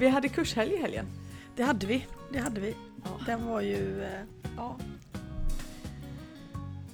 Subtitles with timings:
[0.00, 1.06] Vi hade kurshelg i helgen.
[1.56, 2.76] Det hade vi, det hade vi.
[3.04, 3.20] Ja.
[3.26, 4.20] Den var ju, eh,
[4.56, 4.78] ja.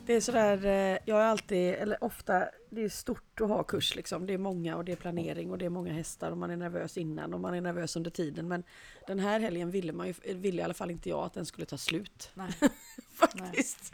[0.07, 3.97] Det är sådär, eh, jag är alltid, eller ofta, det är stort att ha kurs
[3.97, 4.27] liksom.
[4.27, 6.57] Det är många och det är planering och det är många hästar och man är
[6.57, 8.49] nervös innan och man är nervös under tiden.
[8.49, 8.63] Men
[9.07, 11.67] den här helgen ville man ju, ville i alla fall inte jag att den skulle
[11.67, 12.31] ta slut.
[12.35, 12.51] Nej.
[13.15, 13.93] Faktiskt.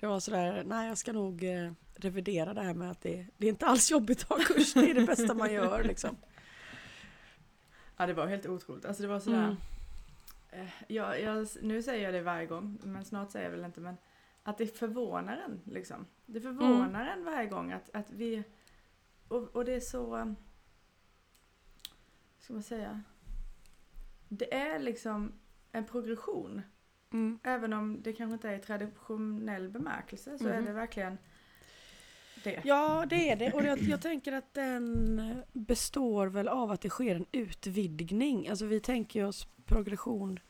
[0.00, 3.46] Det var sådär, nej jag ska nog eh, revidera det här med att det, det
[3.46, 6.16] är inte alls jobbigt att ha kurs, det är det bästa man gör liksom.
[8.00, 8.84] Ja det var helt otroligt.
[8.84, 9.44] Alltså det var sådär.
[9.44, 9.56] Mm.
[10.50, 13.80] Eh, jag, jag, nu säger jag det varje gång, men snart säger jag väl inte.
[13.80, 13.96] Men
[14.42, 16.06] att det förvånar en liksom.
[16.26, 18.44] Det förvånar en varje gång att, att vi...
[19.28, 20.34] Och, och det är så...
[22.38, 23.02] Ska man säga?
[24.28, 25.32] Det är liksom
[25.72, 26.62] en progression.
[27.12, 27.38] Mm.
[27.42, 30.64] Även om det kanske inte är i traditionell bemärkelse så är Mhm.
[30.64, 31.18] det verkligen
[32.54, 32.62] det.
[32.64, 33.52] Ja, det är det.
[33.52, 38.48] Och jag, jag tänker att den består väl av att det sker en utvidgning.
[38.48, 40.40] Alltså vi tänker oss progression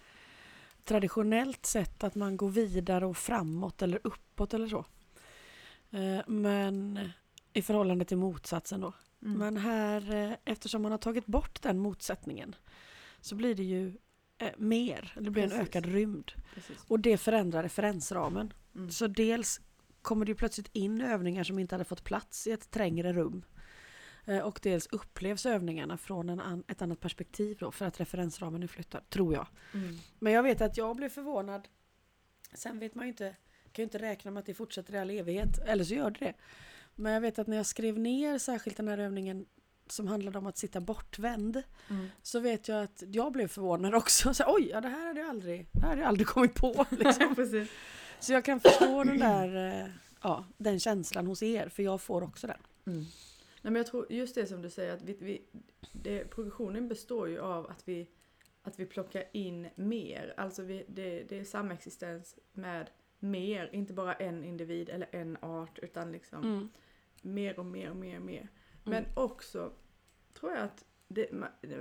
[0.84, 4.84] traditionellt sett att man går vidare och framåt eller uppåt eller så.
[5.90, 6.98] Eh, Men
[7.52, 8.92] i förhållande till motsatsen då.
[9.22, 9.38] Mm.
[9.38, 12.54] Men här, eh, eftersom man har tagit bort den motsättningen
[13.20, 13.96] så blir det ju
[14.38, 15.68] eh, mer, det blir en Precis.
[15.68, 16.32] ökad rymd.
[16.54, 16.84] Precis.
[16.88, 18.52] Och det förändrar referensramen.
[18.74, 18.90] Mm.
[18.90, 19.60] Så dels
[20.08, 23.44] kommer det ju plötsligt in övningar som inte hade fått plats i ett trängre rum.
[24.24, 28.66] Eh, Och dels upplevs övningarna från an, ett annat perspektiv då för att referensramen är
[28.66, 29.46] flyttad, tror jag.
[29.74, 29.96] Mm.
[30.18, 31.68] Men jag vet att jag blev förvånad.
[32.54, 33.28] Sen vet man ju inte,
[33.72, 36.18] kan ju inte räkna med att det fortsätter i all evighet, eller så gör det
[36.24, 36.34] det.
[36.94, 39.46] Men jag vet att när jag skrev ner särskilt den här övningen
[39.86, 42.06] som handlade om att sitta bortvänd Mm.
[42.22, 44.34] så vet jag att jag blev förvånad också.
[44.34, 46.86] Så, Oj, ja, det här hade jag aldrig, det här hade jag aldrig kommit på.
[46.90, 47.34] Liksom.
[48.20, 49.90] Så jag kan förstå den där, eh,
[50.22, 52.58] ja, den känslan hos er, för jag får också den.
[52.86, 52.98] Mm.
[53.62, 55.42] Nej, men jag tror just det som du säger att vi, vi,
[55.92, 58.08] det, progressionen består ju av att vi,
[58.62, 60.34] att vi plockar in mer.
[60.36, 65.78] Alltså vi, det, det är samexistens med mer, inte bara en individ eller en art
[65.78, 66.68] utan liksom Mm.
[67.22, 68.48] mer och mer och mer och mer.
[68.84, 69.72] Men också
[70.32, 71.30] tror jag att det,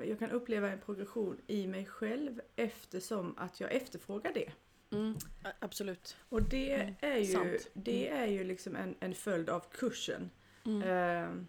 [0.05, 4.51] jag kan uppleva en progression i mig själv eftersom att jag efterfrågar det.
[4.91, 5.17] Mm.
[5.59, 6.17] Absolut.
[6.29, 7.67] Och det Mm, är ju, sant.
[7.73, 10.29] det är ju liksom en, en följd av kursen.
[10.65, 10.81] Mm.
[10.81, 11.43] Eh,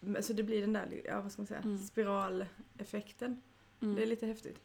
[0.00, 1.78] men så det blir den där ja, vad ska man säga, Mm.
[1.78, 3.42] spiraleffekten.
[3.82, 3.94] Mm.
[3.94, 4.60] Det är lite häftigt.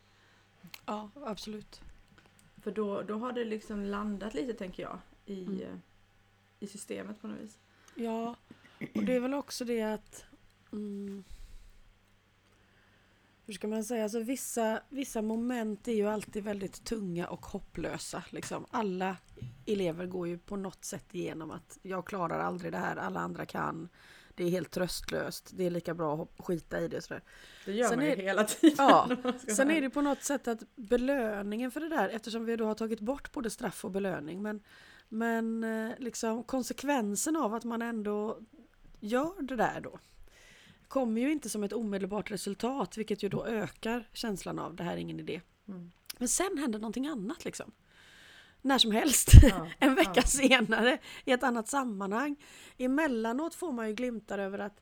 [0.86, 1.82] Ja, absolut.
[2.62, 5.82] För då, då har det liksom landat lite tänker jag i, Mm.
[6.60, 7.58] i systemet på något vis.
[7.96, 8.36] Ja,
[8.96, 10.26] och det är väl också det att...
[13.46, 14.04] Hur ska man säga?
[14.04, 18.24] Alltså vissa, vissa moment är ju alltid väldigt tunga och hopplösa.
[18.30, 18.66] Liksom.
[18.72, 19.18] Alla
[19.66, 23.46] elever går ju på något sätt igenom att jag klarar aldrig det här, alla andra
[23.46, 23.90] kan.
[24.36, 27.02] Det är helt tröstlöst, det är lika bra att skita i det.
[27.02, 27.24] Sådär.
[27.66, 28.76] Det gör Sen man ju är- hela tiden.
[28.78, 29.10] Ja,
[29.56, 32.76] Sen är det på något sätt att belöningen för det där, eftersom vi då har
[32.76, 34.62] tagit bort både straff och belöning, men,
[35.10, 38.40] men eh, liksom konsekvensen av att man ändå
[39.00, 40.00] gör det där då,
[40.94, 44.94] kommer ju inte som ett omedelbart resultat, vilket ju då ökar känslan av det här
[44.94, 45.42] är ingen idé.
[45.68, 45.92] Mm.
[46.18, 47.72] Men sen händer någonting annat liksom.
[48.62, 49.32] När som helst.
[49.44, 50.22] Ja, en vecka ja.
[50.22, 52.36] senare i ett annat sammanhang.
[52.78, 54.82] Emellanåt får man ju glimtar över att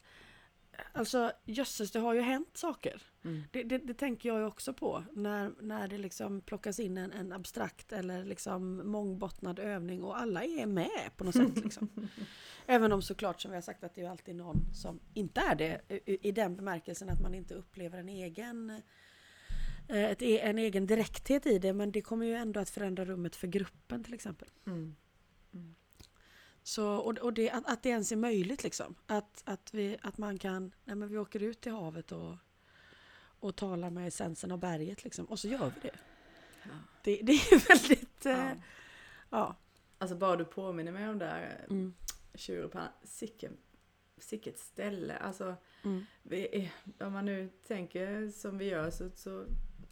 [0.94, 3.02] Alltså jösses, det har ju hänt saker.
[3.24, 3.44] Mm.
[3.52, 7.12] Det, det, det tänker jag ju också på när, när det liksom plockas in en,
[7.12, 11.64] en abstrakt eller liksom mångbottnad övning och alla är med på något sätt.
[11.64, 11.90] Liksom.
[12.66, 15.56] Även om såklart som vi har sagt att det är alltid någon som inte är
[15.56, 18.70] det i, i den bemärkelsen att man inte upplever en egen
[19.88, 23.06] eh, ett, e- en egen direkthet i det men det kommer ju ändå att förändra
[23.06, 24.48] rummet för gruppen till exempel.
[24.68, 24.96] Mm.
[26.64, 28.96] Så, och och det, att, att det ens är möjligt liksom.
[29.08, 32.36] Att, att, vi, att man kan, nej men vi åker ut till havet och,
[33.40, 35.26] och talar med essensen av berget liksom.
[35.26, 35.96] Och så gör vi det.
[36.64, 36.70] Ja.
[37.04, 38.56] Det, det är väldigt, eh, Ja.
[39.30, 39.56] ja.
[39.98, 41.94] Alltså bara du påminner mig om det här Mm,
[42.34, 43.58] tjuren, sicken,
[44.18, 45.18] sicket ställe.
[45.18, 49.46] Alltså mm, vi om man nu tänker som vi gör så, så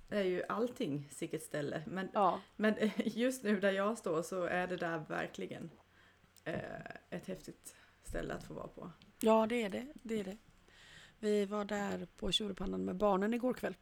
[0.10, 1.84] är ju allting sicket ställe.
[1.88, 2.42] Men, ja.
[2.56, 5.79] men just nu där jag står så är det där verkligen eh,
[7.10, 8.92] ett häftigt ställe att få vara på.
[9.20, 9.88] ja, det är det.
[10.04, 10.38] det är det.
[11.20, 13.76] Vi var där på Tjurepannan med barnen igår kväll.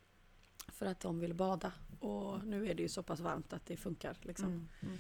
[0.68, 1.72] För att de ville bada.
[2.00, 4.18] Och nu är det ju så pass varmt att det funkar.
[4.22, 4.46] Liksom.
[4.50, 4.68] Mm.
[4.82, 4.98] Mm.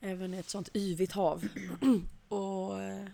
[0.00, 1.48] Även i ett sånt yvigt hav.
[2.28, 3.06] och eh,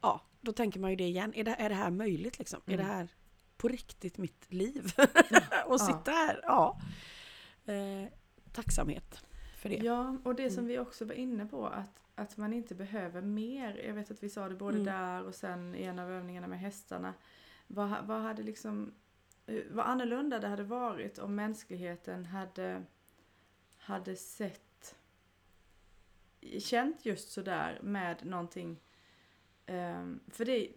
[0.00, 1.32] ja, då tänker man ju det igen.
[1.34, 2.60] Är det, är det här möjligt liksom?
[2.66, 2.86] Är Mm.
[2.86, 3.08] det här
[3.56, 4.92] på riktigt mitt liv?
[4.96, 5.06] Ja.
[5.66, 6.40] och sitta här?
[6.42, 6.80] Ja.
[7.64, 8.08] Eh,
[8.52, 9.24] tacksamhet
[9.56, 9.76] för det.
[9.76, 10.68] Ja, och det som Mm.
[10.68, 13.82] vi också var inne på att, att man inte behöver mer.
[13.86, 14.86] Jag vet att vi sa det både Mm.
[14.86, 17.14] där och sen i en av övningarna med hästarna.
[17.66, 18.94] Vad, vad hade liksom
[19.46, 22.82] eh, vad annorlunda det hade varit om mänskligheten hade,
[23.78, 24.96] hade sett,
[26.58, 28.80] känt just sådär med någonting
[29.68, 30.68] Um, för det,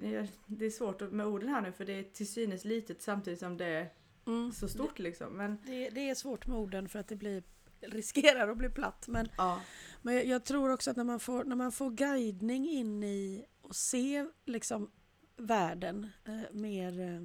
[0.45, 3.57] det är svårt med orden här nu för det är till synes litet samtidigt som
[3.57, 3.89] det är
[4.27, 4.51] mm.
[4.51, 5.33] så stort liksom.
[5.33, 5.57] Men...
[5.65, 7.43] Det, det, är svårt med orden för att det blir,
[7.88, 9.07] riskerar att bli platt.
[9.07, 9.62] Men, ja.
[10.01, 13.45] men jag, jag, tror också att när man, får, när man får guidning in i
[13.62, 14.92] och se liksom
[15.38, 17.22] världen eh, mer eh,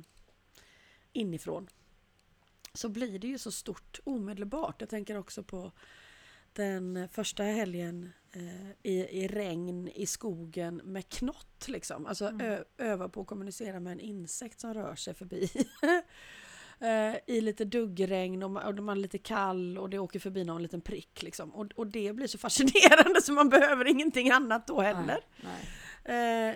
[1.13, 1.69] inifrån
[2.75, 4.81] så blir det ju så stort omedelbart.
[4.81, 5.73] Jag tänker också på
[6.53, 11.69] den första helgen eh, i, i regn i skogen med knott.
[11.69, 12.07] Liksom.
[12.07, 12.41] Alltså mm.
[12.41, 15.51] ö, öva på att kommunicera med en insekt som rör sig förbi.
[16.81, 20.45] eh, I lite duggregn och man, och man är lite kall och det åker förbi
[20.45, 21.23] någon liten prick.
[21.23, 21.55] Liksom.
[21.55, 25.21] Och, och det blir så fascinerande så man behöver ingenting annat då heller.
[25.37, 25.69] Nej, nej.
[26.09, 26.49] Eh,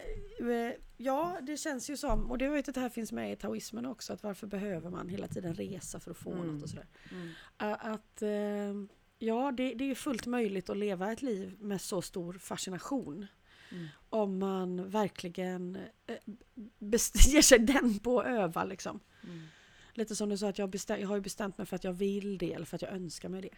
[0.50, 3.36] eh, ja, det känns ju som, och det vet att det här finns med i
[3.36, 6.46] taoismen också, att varför behöver man hela tiden resa för att få mm.
[6.46, 6.86] något och sådär.
[7.12, 7.28] Mm.
[7.80, 12.32] Att eh, ja, det, det är fullt möjligt att leva ett liv med så stor
[12.32, 13.26] fascination.
[13.72, 13.86] Mm.
[14.10, 16.16] Om man verkligen eh,
[17.28, 19.00] ger sig den på att öva liksom.
[19.24, 19.40] Mm.
[19.94, 22.38] Lite som du sa, att jag, bestäm, jag har bestämt mig för att jag vill
[22.38, 23.56] det eller för att jag önskar mig det.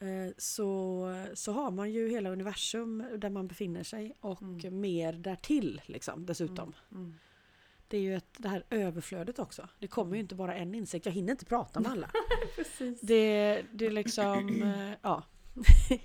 [0.00, 4.80] Eh, så, så har man ju hela universum där man befinner sig och mm.
[4.80, 6.74] mer därtill liksom, dessutom.
[6.90, 7.04] Mm.
[7.04, 7.18] mm.
[7.88, 9.68] Det är ju ett, det här överflödet också.
[9.78, 11.06] Det kommer ju inte bara en insekt.
[11.06, 12.10] Jag hinner inte prata med alla.
[13.02, 15.22] det, det är liksom, eh,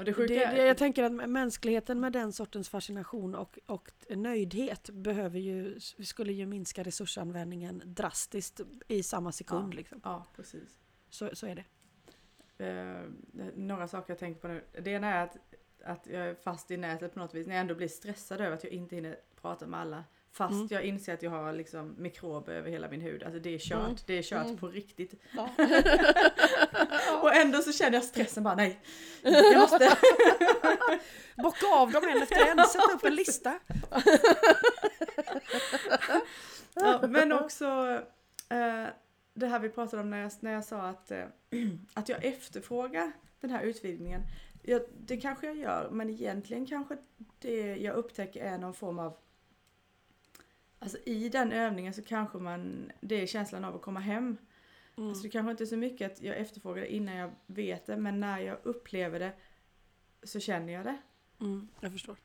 [0.00, 0.04] ja.
[0.04, 5.38] Det sjuka det, jag tänker att mänskligheten med den sortens fascination och, och nöjdhet behöver
[5.38, 9.74] ju, skulle ju minska resursanvändningen drastiskt i samma sekund.
[9.74, 10.00] Ja, liksom.
[10.04, 10.78] ja precis.
[11.10, 11.64] Så, så är det.
[12.64, 13.02] Eh,
[13.54, 14.64] några saker jag tänker på nu.
[14.82, 15.36] Det ena är att,
[15.84, 17.46] att jag är fast i nätet på något vis.
[17.46, 20.04] När jag ändå blir stressad över att jag inte hinner prata med alla.
[20.32, 20.68] Fast mm.
[20.70, 23.22] jag inser att jag har liksom mikrober över hela min hud.
[23.22, 23.84] Alltså det är kört.
[23.84, 23.96] Mm.
[24.06, 24.56] Det är kört mm.
[24.56, 25.14] på riktigt.
[25.36, 25.48] Ja.
[27.22, 28.80] och ändå så känner jag stressen bara nej.
[29.22, 29.78] Jag måste.
[31.36, 32.66] Bocka av dem en efter en.
[32.66, 33.58] Sätta upp en lista.
[36.74, 37.64] ja, men också
[38.48, 38.86] eh,
[39.34, 41.24] det här vi pratade om när jag, när jag sa att, eh,
[41.94, 44.22] att jag efterfrågar den här utvidgningen.
[44.62, 46.96] Jag, det kanske jag gör men egentligen kanske
[47.38, 49.16] det jag upptäcker är någon form av
[50.82, 54.36] Alltså i den övningen så kanske man, det är känslan av att komma hem.
[54.96, 55.08] Mm.
[55.08, 57.96] Alltså det kanske inte är så mycket att jag efterfrågar det innan jag vet det,
[57.96, 59.32] men när jag upplever det
[60.22, 60.98] så känner jag det.
[61.40, 62.16] Mm, jag förstår.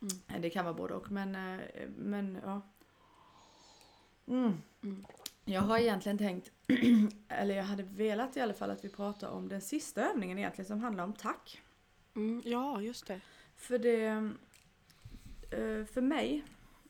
[0.00, 0.42] Mm.
[0.42, 2.60] Det kan vara både och, men, eh, men ja.
[4.26, 4.52] Mm.
[4.82, 5.06] mm.
[5.44, 6.52] Jag har egentligen tänkt,
[7.28, 10.66] eller jag hade velat i alla fall att vi pratar om den sista övningen egentligen
[10.66, 11.62] som handlar om tack.
[12.14, 13.20] Mm, ja, just det.
[13.56, 14.06] För det,
[15.50, 16.44] eh, för mig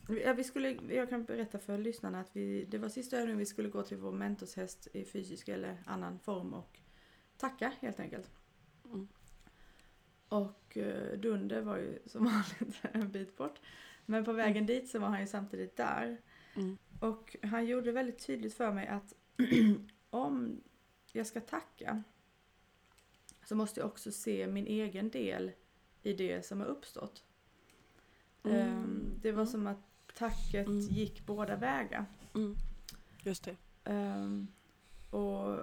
[0.08, 3.46] Ja, vi skulle, jag kan berätta för lyssnarna att vi, det var sista övningen vi
[3.46, 6.78] skulle gå till vår mentorshäst i fysisk eller annan form och
[7.36, 8.30] tacka helt enkelt.
[8.84, 9.08] Mm.
[10.28, 12.24] Och uh, Dunder var ju som
[12.60, 13.60] vanligt en bit bort.
[14.06, 14.66] Men på vägen mm.
[14.66, 16.20] dit så var han ju samtidigt där.
[16.54, 16.78] Mm.
[17.00, 19.14] Och han gjorde väldigt tydligt för mig att
[20.10, 20.60] om
[21.12, 22.02] jag ska tacka
[23.44, 25.52] så måste jag också se min egen del
[26.02, 27.24] i det som har uppstått.
[28.42, 28.78] Mm.
[28.78, 29.52] Um, det var mm.
[29.52, 30.80] som att tacket mm.
[30.80, 32.06] gick båda vägar.
[32.34, 32.56] Mm.
[33.22, 33.56] Just det.
[33.90, 34.48] Um,
[35.10, 35.58] och,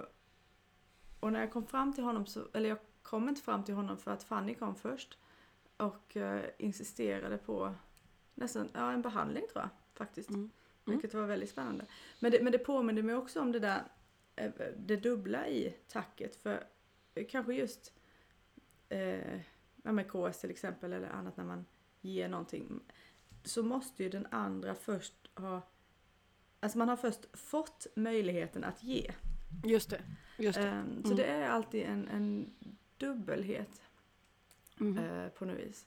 [1.20, 3.98] och när jag kom fram till honom så, eller jag kom inte fram till honom
[3.98, 5.18] för att Fanny kom först
[5.76, 7.74] och uh, insisterade på
[8.34, 10.30] nästan, ja en behandling tror jag faktiskt.
[10.30, 10.40] Mm.
[10.86, 10.98] Mm.
[10.98, 11.86] Vilket var väldigt spännande.
[12.20, 13.82] Men det, men det påminner mig också om det där,
[14.36, 16.64] eh, det dubbla i tacket för
[17.28, 17.92] kanske just
[18.88, 19.40] eh,
[19.76, 21.66] med KS till exempel eller annat när man
[22.00, 22.80] ger någonting
[23.44, 25.62] så måste ju den andra först ha
[26.60, 29.12] Alltså man har först fått möjligheten att ge.
[29.64, 30.00] Just det.
[30.38, 30.84] Just det.
[31.02, 31.16] Så mm.
[31.16, 32.54] det är alltid en, en
[32.98, 33.82] dubbelhet
[34.80, 35.30] mm.
[35.38, 35.86] på något vis.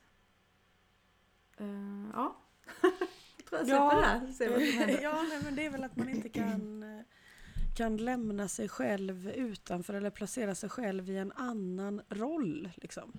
[1.61, 2.37] Uh, ja.
[2.81, 3.95] jag tror jag ja.
[3.95, 4.31] det här.
[4.31, 5.01] Se vad som händer.
[5.01, 7.05] ja, nej, men det är väl att man inte kan, eh,
[7.75, 12.69] kan lämna sig själv utanför eller placera sig själv i en annan roll.
[12.75, 13.13] Liksom.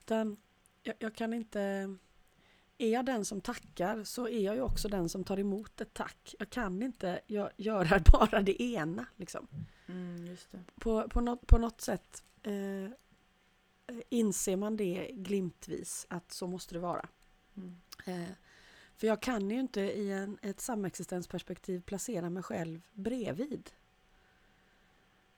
[0.00, 0.36] Utan
[0.82, 1.94] jag, jag kan inte
[2.78, 5.94] är jag den som tackar så är jag ju också den som tar emot ett
[5.94, 6.34] tack.
[6.38, 7.20] Jag kan inte
[7.56, 9.06] göra bara det ena.
[9.16, 9.48] Liksom.
[9.86, 10.58] Mm, det.
[10.80, 12.90] På, på, något, på något sätt eh,
[14.08, 17.08] inser man det glimtvis att så måste det vara.
[17.56, 17.76] Mm.
[18.06, 18.30] Eh,
[18.96, 23.70] för jag kan ju inte i en, ett samexistensperspektiv placera mig själv bredvid.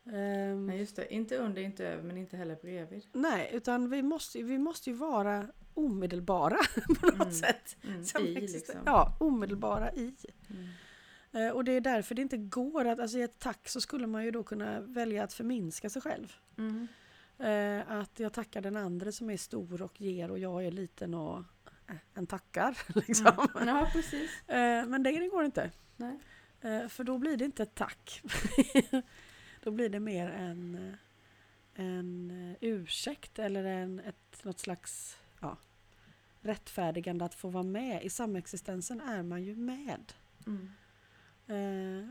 [0.04, 3.06] Um, nej just det, inte under, inte över men inte heller bredvid.
[3.12, 6.58] Nej, utan vi måste, vi måste ju vara omedelbara
[7.00, 7.32] på något mm.
[7.32, 7.76] sätt.
[7.82, 8.26] Mm.
[8.26, 8.80] I liksom.
[8.86, 10.14] Ja, omedelbara i.
[11.32, 14.06] Eh, och det är därför det inte går att, alltså i ett tack så skulle
[14.06, 16.32] man ju då kunna välja att förminska sig själv.
[16.58, 16.88] Mm.
[17.38, 21.14] Eh, att jag tackar den andra som är stor och ger och jag är liten
[21.14, 21.38] och
[21.88, 22.78] eh, en tackar.
[23.06, 23.48] Liksom.
[23.56, 23.68] Mm.
[23.68, 24.30] Ja, precis.
[24.86, 25.70] Men det, går inte.
[25.96, 26.18] Nej.
[26.88, 28.22] För då blir det inte ett tack.
[29.62, 30.96] då blir det mer en,
[31.74, 35.17] en ursäkt eller en, ett, något slags
[36.40, 38.04] rättfärdigande att få vara med.
[38.04, 40.12] I samexistensen är man ju med.
[40.46, 40.70] Mm.
[41.46, 42.08] Eh,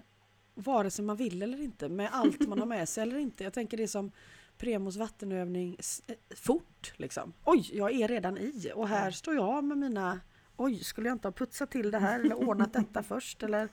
[0.54, 3.44] vare sig man vill eller inte, med allt man har med sig eller inte.
[3.44, 4.12] Jag tänker det är som
[4.58, 7.34] Premos vattenövning eh, fort liksom.
[7.44, 10.20] Oj, jag är redan i och här står jag med mina
[10.58, 13.70] Oj, skulle jag inte ha putsat till det här eller ordnat detta först eller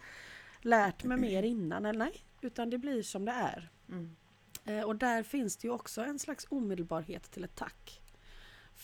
[0.60, 3.70] lärt mig mer innan eller nej, utan det blir som det är.
[3.88, 4.16] Mm.
[4.64, 8.00] Eh, och där finns det ju också en slags omedelbarhet till ett tack.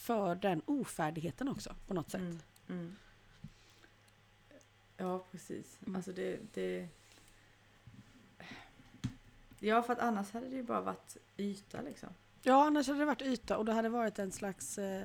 [0.01, 2.21] För den ofärdigheten också på något sätt.
[2.21, 2.39] Mm.
[2.69, 2.97] Mm.
[4.97, 5.79] Ja, precis.
[5.83, 5.97] Mm.
[5.97, 6.89] Alltså det, det...
[9.59, 12.09] Ja, för att annars hade det ju bara varit yta liksom.
[12.43, 15.05] Ja, annars hade det varit yta och det hade varit en slags eh,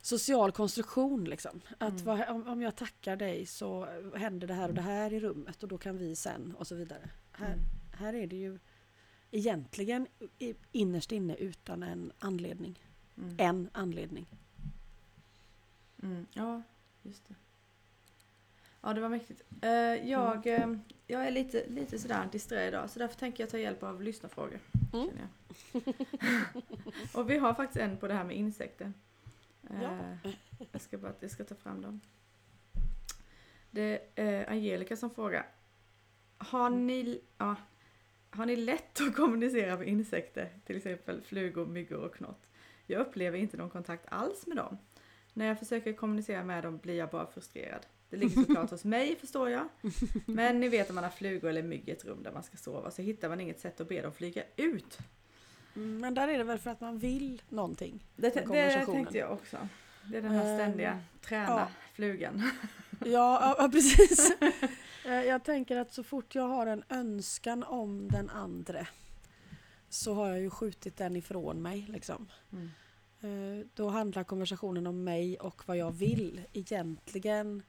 [0.00, 1.24] social konstruktion.
[1.24, 1.60] Liksom.
[1.78, 2.04] Att Mm.
[2.04, 5.62] vad, om, om jag tackar dig så händer det här och det här i rummet
[5.62, 7.10] och då kan vi sen och så vidare.
[7.32, 7.58] Här, Mm.
[7.92, 8.58] här är det ju
[9.30, 10.06] egentligen
[10.72, 12.78] innerst inne utan en anledning.
[13.18, 13.34] Mm.
[13.38, 14.26] En anledning.
[16.02, 16.26] Mm.
[16.32, 16.62] Ja,
[17.02, 17.34] just det.
[18.80, 19.42] Ja, det var mäktigt.
[19.62, 19.70] Eh,
[20.10, 20.72] jag, Mm.
[20.74, 24.02] eh, jag är lite, lite sådär disträ idag, så därför tänker jag ta hjälp av
[24.02, 24.58] lyssnarfrågor.
[24.92, 25.08] Mm.
[25.08, 25.28] känner
[25.72, 25.94] jag.
[27.14, 28.92] Och vi har faktiskt en på det här med insekter.
[29.70, 29.98] Eh, Ja.
[30.72, 32.00] jag, ska bara, jag ska ta fram dem.
[33.70, 35.46] Det är Angelica som frågar.
[36.38, 37.56] Har ni, ja,
[38.30, 40.48] har ni lätt att kommunicera med insekter?
[40.64, 42.47] Till exempel flugor, myggor och knott.
[42.90, 44.78] Jag upplever inte någon kontakt alls med dem.
[45.32, 47.86] När jag försöker kommunicera med dem blir jag bara frustrerad.
[48.10, 49.68] Det ligger såklart hos mig förstår jag.
[50.26, 52.56] Men ni vet om man har flugor eller mygg i ett rum där man ska
[52.56, 54.98] sova så hittar man inget sätt att be dem flyga ut.
[55.76, 58.04] Mm, Men där är det väl för att man vill någonting.
[58.16, 59.56] Det, det tänkte jag också.
[60.04, 61.68] Det är den här Ehm, ständiga träna ja.
[61.94, 62.50] flugan.
[63.04, 64.32] Ja, ja, precis.
[65.04, 68.86] Eh, jag tänker att så fort jag har en önskan om den andra
[69.88, 71.86] så har jag ju skjutit den ifrån mig.
[71.88, 72.28] Liksom.
[72.52, 72.70] Mm.
[73.60, 76.40] Eh, Då handlar konversationen om mig och vad jag vill.
[76.52, 77.62] Egentligen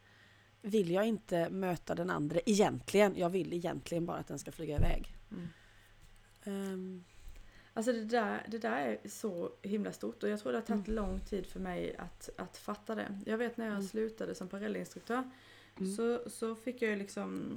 [0.62, 2.40] vill jag inte möta den andra.
[2.46, 3.18] Egentligen.
[3.18, 5.14] Jag vill egentligen bara att den ska flyga iväg.
[5.32, 5.48] Mm.
[6.44, 7.04] Ehm,
[7.74, 10.88] Alltså det där, det där är så himla stort och jag tror det har tagit
[10.88, 10.96] Mm.
[11.06, 13.20] lång tid för mig att, att fatta det.
[13.26, 13.88] Jag vet när jag Mm.
[13.88, 15.32] slutade som parallellinstruktör
[15.78, 15.96] Mm.
[15.96, 17.52] så, så fick jag liksom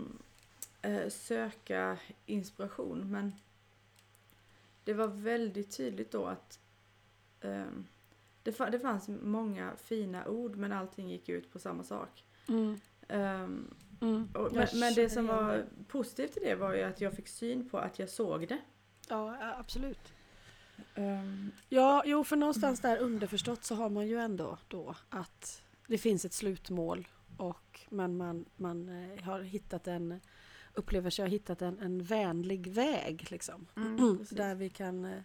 [0.83, 3.33] eh, söka inspiration men
[4.85, 6.61] det var väldigt tydligt då att
[7.41, 7.87] ehm,
[8.43, 12.25] det, det fanns många fina ord men allting gick ut på samma sak.
[12.49, 14.29] mm, Ehm, mm.
[14.35, 17.69] och, men, men det som var positivt i det var ju att jag fick syn
[17.69, 18.59] på att jag såg det.
[19.09, 20.13] Ja, absolut.
[20.95, 25.99] Ehm, Ja, jo för någonstans där underförstått så har man ju ändå då att det
[25.99, 30.21] finns ett slutmål och men man, man eh, har hittat en
[30.75, 33.67] upplever sig ha hittat en, en vänlig väg liksom.
[33.77, 34.37] Mm, precis.
[34.37, 35.21] där vi kan eh,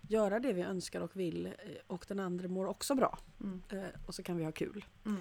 [0.00, 1.52] göra det vi önskar och vill eh,
[1.86, 4.84] och den andra mår också bra mm, eh, och så kan vi ha kul.
[5.06, 5.20] mm.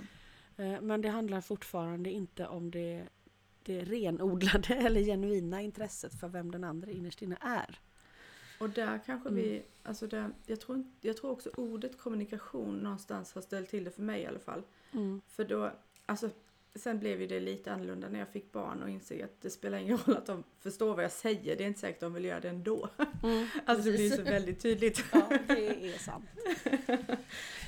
[0.58, 3.04] Eh, men det handlar fortfarande inte om det,
[3.64, 7.80] det renodlade eller genuina intresset för vem den andra innerst inne är.
[8.60, 9.42] Och där kanske Mm.
[9.44, 13.92] vi, alltså där, jag, tror, jag tror också ordet kommunikation någonstans har ställt till det
[13.92, 14.62] för mig i alla fall.
[14.92, 15.22] Mm.
[15.28, 15.72] För då,
[16.06, 16.30] alltså
[16.78, 19.78] sen blev ju det lite annorlunda när jag fick barn och insåg att det spelar
[19.78, 22.26] ingen roll att de förstår vad jag säger, det är inte säkert att de vill
[22.26, 22.90] göra det ändå.
[23.24, 25.04] Mm, Alltså det blir så väldigt tydligt.
[25.12, 26.26] Ja, det är sant.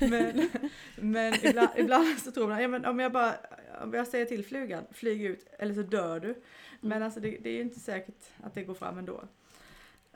[0.00, 0.50] Men,
[0.96, 3.34] men ibland, ibland så tror man, ja, men om jag bara
[3.82, 6.34] om jag säger till flugan, flyg ut eller så dör du.
[6.80, 7.02] Men Mm.
[7.02, 9.24] alltså det, det är ju inte säkert att det går fram ändå.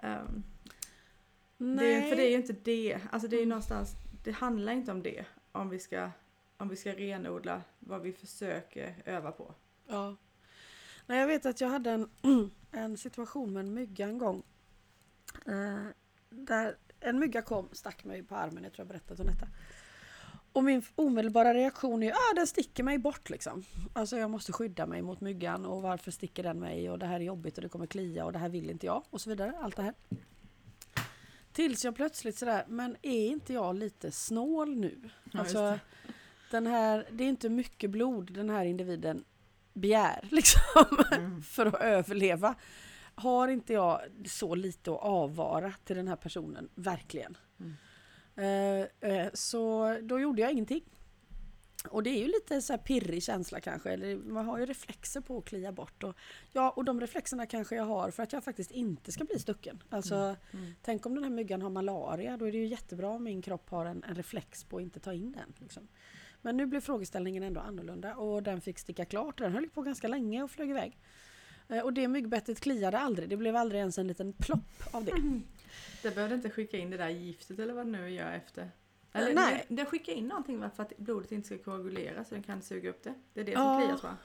[0.02, 0.42] Um,
[1.56, 1.94] Nej.
[2.02, 3.48] det, för det är ju inte det, alltså det är ju Mm.
[3.48, 3.90] någonstans,
[4.24, 6.10] det handlar inte om det om vi ska,
[6.64, 9.54] om vi ska renodla vad vi försöker öva på.
[9.86, 10.16] Ja.
[11.06, 12.10] Nej, jag vet att jag hade en,
[12.70, 14.42] en situation med en mygga en gång.
[15.46, 15.86] Eh,
[16.30, 19.48] där en mygga kom, stack mig på armen, jag tror jag berättat om detta.
[20.52, 23.64] Och min omedelbara reaktion är ah, den sticker mig bort liksom.
[23.92, 27.20] Alltså jag måste skydda mig mot myggan och varför sticker den mig och det här
[27.20, 29.52] är jobbigt och det kommer klia och det här vill inte jag och så vidare.
[29.60, 29.94] Allt det här.
[31.52, 35.10] Tills jag plötsligt sådär, men är inte jag lite snål nu?
[35.32, 35.78] Ja, alltså,
[36.50, 39.24] den här, det är inte mycket blod den här individen
[39.72, 40.60] begär liksom
[41.12, 41.42] Mm.
[41.42, 42.54] för att överleva.
[43.14, 47.36] Har inte jag så lite att avvara till den här personen, verkligen.
[47.60, 47.74] Mm.
[48.36, 50.82] Eh, eh, så då gjorde jag ingenting.
[51.88, 55.20] Och det är ju lite så här pirrig känsla kanske, eller man har ju reflexer
[55.20, 56.02] på att klia bort.
[56.04, 56.16] Och,
[56.52, 59.82] ja, och de reflexerna kanske jag har för att jag faktiskt inte ska bli stucken.
[59.90, 60.36] Alltså, Mm.
[60.52, 60.74] Mm.
[60.82, 63.70] tänk om den här myggan har malaria, då är det ju jättebra om min kropp
[63.70, 65.52] har en, en reflex på att inte ta in den.
[65.58, 65.88] Liksom.
[66.44, 69.38] Men nu blev frågeställningen ändå annorlunda och den fick sticka klart.
[69.38, 70.98] Den höll på ganska länge och flög iväg.
[71.68, 75.12] Eh, Och det myggbettet kliade aldrig, det blev aldrig ens en liten plopp av det.
[76.02, 78.70] Det behövde inte skicka in det där giftet eller vad det nu gör efter.
[79.12, 79.64] Eller, Eh, nej.
[79.68, 83.02] Den, skickar in någonting för att blodet inte ska koagulera så den kan suga upp
[83.02, 83.14] det.
[83.34, 83.80] Det är det som Ja.
[83.80, 84.16] kliar tror jag.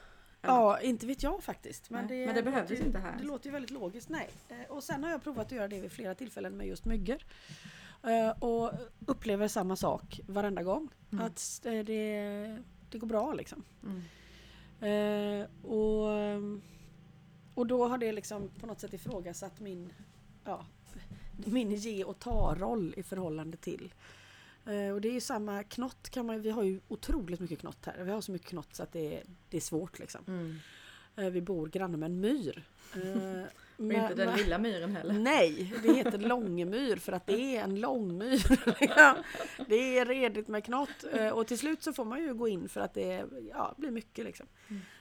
[0.42, 0.54] Eller?
[0.54, 1.90] Ja, inte vet jag faktiskt.
[1.90, 3.16] Men Nej, det, men det behövdes ju- inte här.
[3.18, 4.28] Det låter ju väldigt logiskt, nej.
[4.48, 7.18] Eh, Och sen har jag provat att göra det vid flera tillfällen med just myggor.
[8.02, 8.72] Eh, Och
[9.06, 10.88] upplever samma sak varenda gång.
[11.12, 11.24] Mm.
[11.24, 13.64] Att eh, det, det går bra liksom.
[13.82, 14.02] Mm.
[14.80, 16.08] Eh, och,
[17.54, 19.92] och då har det liksom på något sätt ifrågasatt min,
[20.44, 20.66] ja,
[21.36, 23.94] min ge och ta-roll i förhållande till.
[24.66, 27.86] Eh, och det är ju samma knott kan man Vi har ju otroligt mycket knott
[27.86, 28.04] här.
[28.04, 30.20] Vi har så mycket knott så att det är, det är svårt liksom.
[30.26, 30.56] Mm.
[31.16, 32.64] Eh, vi bor granne med en myr.
[33.80, 35.14] Och inte den lilla myren heller.
[35.14, 38.42] Nej, det heter långmyr för att det är en långmyr.
[39.68, 42.68] Det är redigt med knott eh, och till slut så får man ju gå in
[42.68, 44.24] för att det ja, blir mycket.
[44.24, 44.46] Liksom.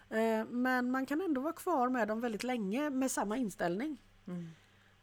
[0.10, 4.02] Eh, Men man kan ändå vara kvar med dem väldigt länge med samma inställning.
[4.28, 4.48] Mm.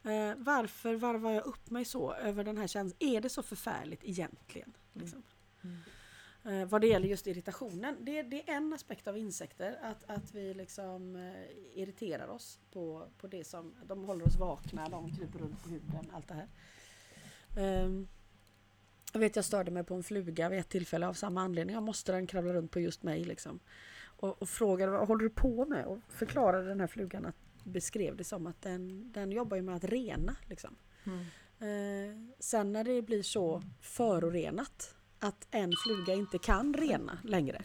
[0.02, 2.96] Eh, Varför varvar jag upp mig så över den här känslan?
[3.14, 4.72] Är det så förfärligt egentligen?
[4.92, 5.22] Liksom?
[5.64, 5.76] Mm.
[6.46, 7.96] Eh, vad det gäller just irritationen.
[8.00, 13.08] Det, det är en aspekt av insekter, att, att vi liksom eh, irriterar oss på,
[13.18, 16.48] på det som, de håller oss vakna, de kryper runt på huden, allt det här.
[17.56, 18.08] Ehm,
[19.12, 21.74] jag vet jag störde mig på en fluga vid ett tillfälle av samma anledning.
[21.74, 23.60] Jag måste den kravla runt på just mig liksom.
[24.04, 25.86] Och, och frågade vad håller du på med?
[25.86, 29.76] Och förklarade den här flugan att beskrev det som att den, den jobbar ju med
[29.76, 30.36] att rena.
[30.46, 30.76] Liksom.
[31.04, 31.20] Mm.
[31.58, 37.62] Eh, sen när det blir så förorenat att en fluga inte kan rena längre.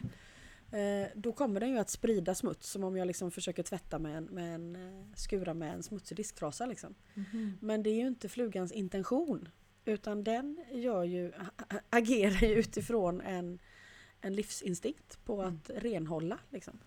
[0.72, 4.16] Eh, då kommer den ju att sprida smuts som om jag liksom försöker tvätta med
[4.16, 6.66] en, med en eh, skura med en smutsig disktrasa.
[6.66, 6.94] Liksom.
[7.14, 7.58] Mhm.
[7.60, 9.48] Men det är ju inte flugans intention.
[9.84, 11.32] Utan den gör ju,
[11.90, 13.58] agerar ju utifrån en,
[14.20, 16.38] en livsinstinkt på att renhålla.
[16.50, 16.78] Liksom.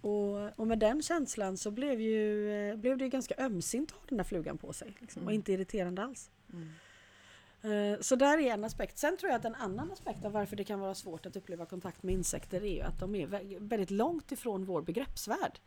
[0.00, 3.96] Och, och med den känslan så blev, ju, eh, blev det ju ganska ömsint att
[3.96, 4.96] ha den där flugan på sig.
[5.00, 5.34] Liksom, och Mm.
[5.34, 6.30] inte irriterande alls.
[6.52, 6.68] Mm.
[7.62, 8.98] Eh, Så där är en aspekt.
[8.98, 11.66] Sen tror jag att en annan aspekt av varför det kan vara svårt att uppleva
[11.66, 15.60] kontakt med insekter är ju att de är vä- väldigt långt ifrån vår begreppsvärld.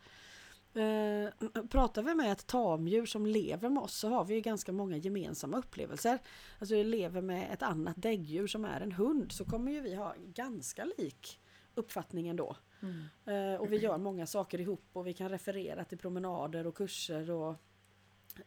[0.76, 4.72] Eh, pratar vi med ett tamdjur som lever med oss så har vi ju ganska
[4.72, 6.20] många gemensamma upplevelser.
[6.60, 9.96] Alltså vi lever med ett annat däggdjur som är en hund så kommer ju vi
[9.96, 11.40] ha ganska lik
[11.76, 12.56] uppfattning ändå.
[12.82, 13.04] Mm.
[13.54, 17.32] Eh, och vi gör många saker ihop och vi kan referera till promenader och kurser
[17.32, 17.56] och,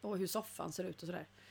[0.01, 1.27] och hur soffan ser ut och sådär.
[1.27, 1.46] Eh,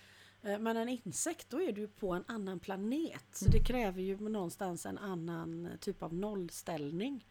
[0.59, 3.25] men en insekt, då är du på en annan planet.
[3.33, 7.27] Så det kräver ju någonstans en annan typ av nollställning.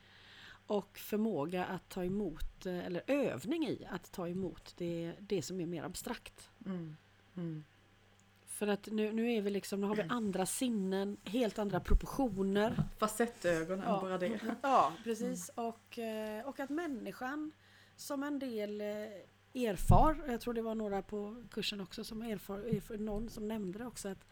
[0.67, 5.59] Och förmåga att ta emot, eh, eller övning i att ta emot det, det som
[5.59, 6.49] är mer abstrakt.
[6.65, 6.95] Mm.
[7.35, 7.63] Mm.
[8.45, 12.83] För att nu, nu är vi liksom, nu har vi andra sinnen, helt andra proportioner.
[12.97, 14.01] Facettögonen, Ja.
[14.01, 14.39] bara det.
[14.61, 15.49] Ja, precis.
[15.55, 17.51] Och, eh, och att människan
[17.95, 18.87] som en del eh,
[19.55, 23.85] erfar, jag tror det var några på kursen också som erfar, någon som nämnde det
[23.85, 24.25] också, att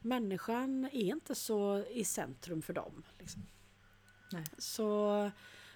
[0.00, 3.02] människan är inte så i centrum för dem.
[3.18, 3.42] Liksom.
[4.32, 4.44] Nej.
[4.58, 5.30] Så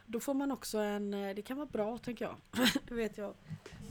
[0.06, 2.36] då får man också en, det kan vara bra tänker jag.
[2.88, 3.34] det vet jag.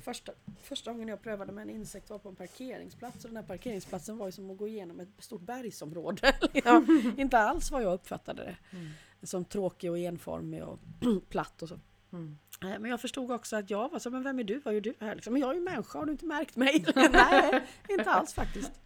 [0.02, 3.44] Första, första gången jag prövade med en insekt var på en parkeringsplats och den här
[3.44, 6.36] parkeringsplatsen var ju som att gå igenom ett stort bergsområde.
[6.66, 6.84] ja,
[7.18, 8.92] inte alls vad jag uppfattade det Mm.
[9.24, 10.80] som tråkig och enformig och
[11.30, 11.80] platt och så.
[12.12, 12.38] Mm.
[12.62, 14.60] Eh, Men jag förstod också att jag var så, men vem är du?
[14.60, 15.15] Vad gör du här?
[15.15, 16.86] Liksom, men jag är ju människa, har du inte märkt mig?
[16.95, 18.71] Nej, inte alls faktiskt.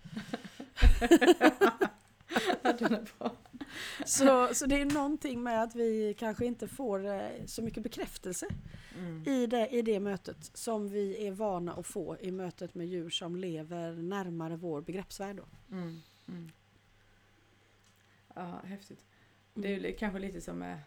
[4.06, 8.48] Så, så det är någonting med att vi kanske inte får eh, så mycket bekräftelse
[8.98, 9.24] Mm.
[9.28, 13.10] i det, i det mötet som vi är vana att få i mötet med djur
[13.10, 15.40] som lever närmare vår begreppsvärld.
[15.72, 16.02] Mm.
[16.28, 16.52] Mm.
[18.36, 19.00] Ja, häftigt.
[19.54, 20.80] Det är li- kanske lite som med,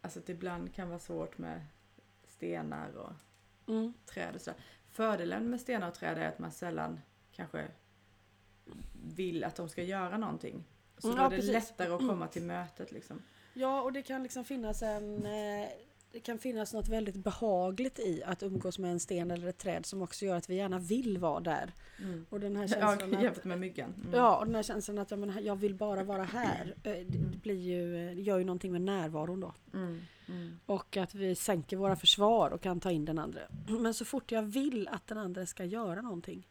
[0.00, 1.60] alltså att det ibland kan vara svårt med
[2.36, 3.12] stenar och
[3.68, 3.92] Mm.
[4.06, 4.60] träd och sådär.
[4.90, 7.00] Fördelen med stenar och träd är att man sällan
[7.32, 7.68] kanske
[9.16, 10.64] vill att de ska göra någonting.
[10.98, 11.52] Så Mm, då ja, är det precis.
[11.52, 13.22] lättare att komma till mötet liksom.
[13.54, 15.26] Ja, och det kan liksom finnas en...
[15.26, 15.68] Eh,
[16.12, 19.86] det kan finnas något väldigt behagligt i att umgås med en sten eller ett träd
[19.86, 21.72] som också gör att vi gärna vill vara där.
[22.02, 22.26] Mm.
[22.30, 23.94] Och den här Ja, känslan att, jämfört med myggan.
[24.04, 24.14] Mm.
[24.14, 26.74] ja, och den här känslan att ja, men, jag vill bara vara här.
[26.76, 29.54] eh, Det, det, blir ju, det gör ju någonting med närvaron då.
[29.74, 30.00] Mm.
[30.28, 30.58] Mm.
[30.66, 33.40] Och att vi sänker våra försvar och kan ta in den andra.
[33.80, 36.48] Men så fort jag vill att den andra ska göra någonting.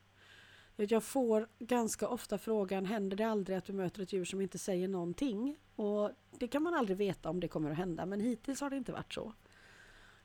[0.75, 4.57] Jag får ganska ofta frågan, händer det aldrig att du möter ett djur som inte
[4.57, 5.57] säger någonting?
[5.75, 8.77] Och det kan man aldrig veta om det kommer att hända, men hittills har det
[8.77, 9.33] inte varit så.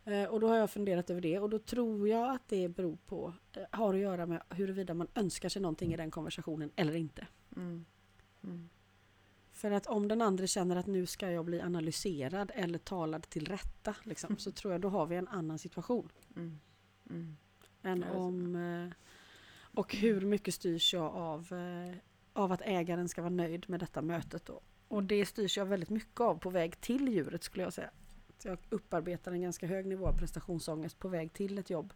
[0.04, 2.96] Eh, och då har jag funderat över det och då tror jag att det beror
[3.06, 6.94] på, eh, har att göra med huruvida man önskar sig någonting i den konversationen eller
[6.94, 7.26] inte.
[7.56, 7.84] Mm.
[8.44, 8.68] Mm.
[9.60, 13.48] För att om den andra känner att nu ska jag bli analyserad eller talad till
[13.48, 16.08] rätta, liksom, så tror jag då har vi en annan situation.
[16.36, 16.60] Mm.
[17.10, 17.36] Mm.
[17.82, 18.92] Än om, eh,
[19.62, 21.96] och hur mycket styrs jag av, eh,
[22.32, 24.60] av att ägaren ska vara nöjd med detta mötet då?
[24.88, 27.90] Och det styrs jag väldigt mycket av på väg till djuret skulle jag säga.
[28.38, 31.92] Så jag upparbetar en ganska hög nivå av prestationsångest på väg till ett jobb.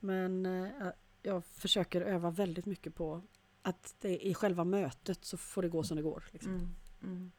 [0.00, 0.88] Men eh,
[1.22, 3.22] jag försöker öva väldigt mycket på
[3.64, 6.24] att det i själva mötet så får det gå som det går.
[6.32, 6.52] Liksom.
[6.52, 6.74] Mm.
[7.02, 7.32] Mm.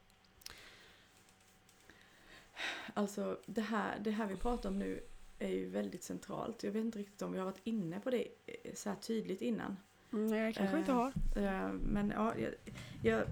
[2.94, 5.04] Alltså det här, det här vi pratar om nu
[5.40, 6.64] är ju väldigt centralt.
[6.64, 9.42] Jag vet inte riktigt om vi har varit inne på det eh, så här tydligt
[9.42, 9.78] innan.
[10.14, 11.14] Mm, nej, kanske Eh, inte har.
[11.36, 12.54] Eh, Men ja, jag,
[13.04, 13.28] jag,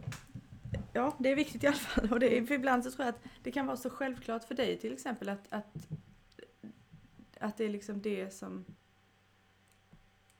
[0.94, 2.12] ja, det är viktigt i alla fall.
[2.12, 4.56] Och det är, för ibland så tror jag att det kan vara så självklart för
[4.56, 5.88] dig till exempel att, att,
[7.40, 8.66] att det är liksom det som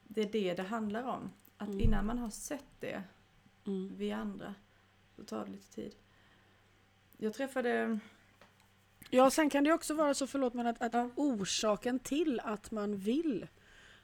[0.02, 1.30] det är det det handlar om.
[1.64, 1.80] Att Mm.
[1.80, 3.02] innan man har sett det,
[3.66, 3.92] Mm.
[3.96, 4.54] vi andra,
[5.16, 5.94] så tar det lite tid.
[7.16, 7.98] Jag träffade,
[9.10, 11.10] Ja, sen kan det också vara så, förlåt, men att, att Ja.
[11.16, 13.46] orsaken till att man vill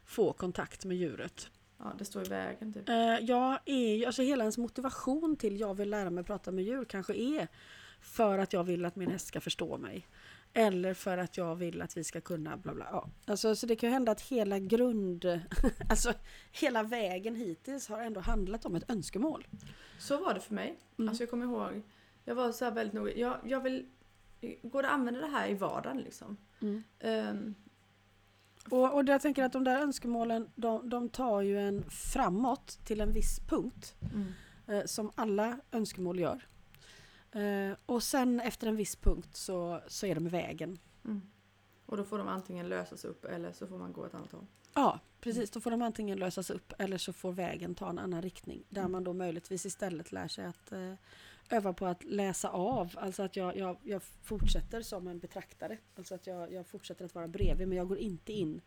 [0.04, 1.50] få kontakt med djuret.
[1.78, 2.88] ja det står i vägen typ.
[3.20, 6.84] Ja, är, ju- alltså hela ens motivation till jag vill lära mig prata med djur
[6.84, 7.48] kanske är
[8.00, 10.06] för att jag vill att min häst ska förstå mig.
[10.54, 12.88] Eller för att jag vill att vi ska kunna bla bla.
[12.92, 13.08] Ja.
[13.26, 15.24] Alltså, så det kan ju hända att hela grund,
[15.90, 16.12] alltså
[16.52, 19.46] hela vägen hittills har ändå handlat om ett önskemål.
[19.98, 20.78] Så var det för mig.
[20.98, 21.08] Mm.
[21.08, 21.82] Alltså jag kommer ihåg,
[22.24, 23.86] jag var så här väldigt noga, jag, jag vill,
[24.62, 26.36] går det att använda det här i vardagen liksom?
[26.60, 26.82] Mm.
[27.00, 27.54] Ehm,
[28.70, 33.00] Och, och jag tänker att de där önskemålen de, de tar ju en framåt till
[33.00, 33.94] en viss punkt.
[34.14, 34.32] mm.
[34.66, 36.46] eh, som alla önskemål gör.
[37.32, 40.78] Eh, och sen efter en viss punkt så, så är de i vägen.
[41.04, 41.22] Mm.
[41.86, 44.46] Och då får de antingen lösas upp eller så får man gå ett annat håll.
[44.74, 45.50] Ja, precis.
[45.50, 48.62] Då får de antingen lösas upp eller så får vägen ta en annan riktning.
[48.68, 48.92] Där Mm.
[48.92, 50.94] man då möjligtvis istället lär sig att eh,
[51.50, 52.92] öva på att läsa av.
[52.96, 55.78] Alltså att jag, jag, jag fortsätter som en betraktare.
[55.96, 58.60] Alltså att jag, jag fortsätter att vara bredvid men jag går inte in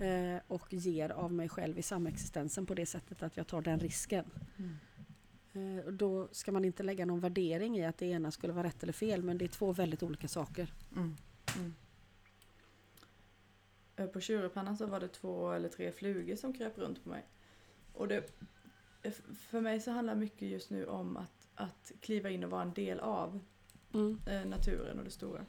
[0.00, 3.80] eh, och ger av mig själv i samexistensen på det sättet att jag tar den
[3.80, 4.24] risken.
[5.54, 8.66] Eh, och då ska man inte lägga någon värdering i att det ena skulle vara
[8.66, 10.72] rätt eller fel men det är två väldigt olika saker.
[10.96, 11.16] Mm.
[11.56, 11.74] Mm.
[13.96, 17.24] Eh, På tjurepannan så var det två eller tre flugor som kröp runt på mig.
[17.92, 18.30] Och det,
[19.02, 22.62] f- för mig så handlar mycket just nu om att, att kliva in och vara
[22.62, 23.40] en del av
[23.94, 24.18] Mm.
[24.26, 25.44] eh, naturen och det stora.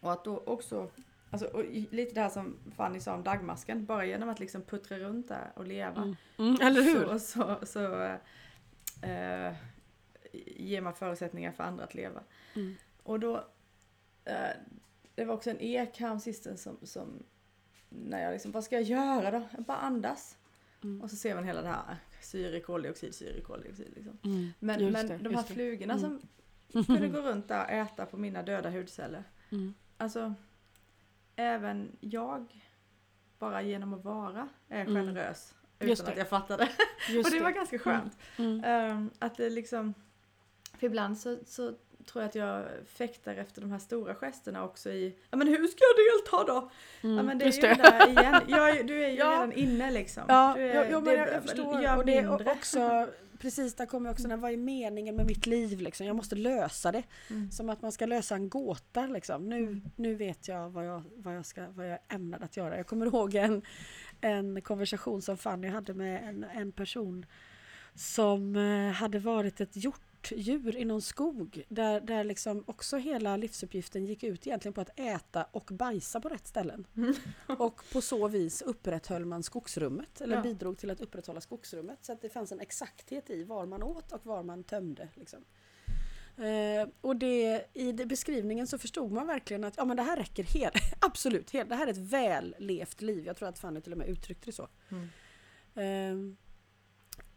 [0.00, 0.90] Och att då också,
[1.30, 5.28] alltså, lite det här som Fanny sa om dagmasken, bara genom att liksom puttra runt
[5.28, 6.02] där och leva.
[6.02, 6.16] Mm.
[6.38, 7.06] Mm, eller hur?
[7.06, 8.16] Så, så, så
[9.02, 9.54] eh,
[10.56, 12.22] ger man förutsättningar för andra att leva.
[12.54, 12.76] Mm.
[13.02, 13.36] Och då,
[14.24, 14.50] eh,
[15.14, 17.22] det var också en ek häromsistens som, som,
[17.88, 19.42] när jag liksom, vad ska jag göra då?
[19.56, 20.38] Jag bara andas.
[20.82, 21.02] Mm.
[21.02, 24.18] Och så ser man hela det här syre, koldioxid, syre, koldioxid liksom.
[24.24, 24.48] Mm.
[24.58, 26.20] Men, Just men det, de här flugorna Mm.
[26.72, 29.24] som kunde gå runt där och äta på mina döda hudceller.
[29.50, 29.74] Mm.
[29.96, 30.34] Alltså,
[31.36, 32.60] även jag,
[33.38, 34.94] bara genom att vara, är Mm.
[34.94, 35.54] generös.
[35.78, 36.62] Utan att jag fattade.
[37.24, 38.18] Och det var ganska skönt.
[38.38, 38.64] Mm.
[38.64, 39.94] Ehm, att det liksom,
[40.78, 41.72] för ibland så, så
[42.06, 45.66] tror jag att jag fäktar efter de här stora gesterna också i, ja men hur
[45.66, 46.70] ska jag delta då?
[47.02, 47.16] Mm.
[47.16, 48.34] Ja men det är ju det där igen,
[48.78, 49.30] är- du är ju Ja.
[49.32, 50.22] redan inne liksom.
[50.28, 51.80] Ja, du är, ja, ja men jag, jag förstår.
[51.82, 53.08] Gör och det är också,
[53.38, 56.06] precis där kommer också, när, vad är meningen med mitt liv liksom?
[56.06, 57.02] Jag måste lösa det.
[57.30, 57.50] Mm.
[57.50, 59.48] Som att man ska lösa en gåta liksom.
[59.48, 59.82] Nu, Mm.
[59.96, 62.76] nu vet jag vad jag, vad, jag ska, vad jag ämnar att göra.
[62.76, 63.62] Jag kommer ihåg en,
[64.20, 67.26] en konversation som Fanny hade med en, en person
[67.94, 71.64] som eh, hade varit ett hjortdjur i någon skog.
[71.68, 76.28] Där, där liksom också hela livsuppgiften gick ut egentligen på att äta och bajsa på
[76.28, 76.86] rätt ställen.
[76.96, 77.14] Mm.
[77.58, 80.42] Och på så vis upprätthöll man skogsrummet, eller Ja.
[80.42, 81.98] bidrog till att upprätthålla skogsrummet.
[82.04, 85.08] Så att det fanns en exakthet i var man åt och var man tömde.
[85.14, 85.44] Liksom.
[86.38, 90.16] Eh, och det, i det beskrivningen så förstod man verkligen att ja, men det här
[90.16, 93.26] räcker helt, absolut, helt, det här är ett vällevt liv.
[93.26, 94.68] Jag tror att Fanny till och med uttryckte det så.
[94.88, 95.08] Mm.
[95.74, 96.36] Eh,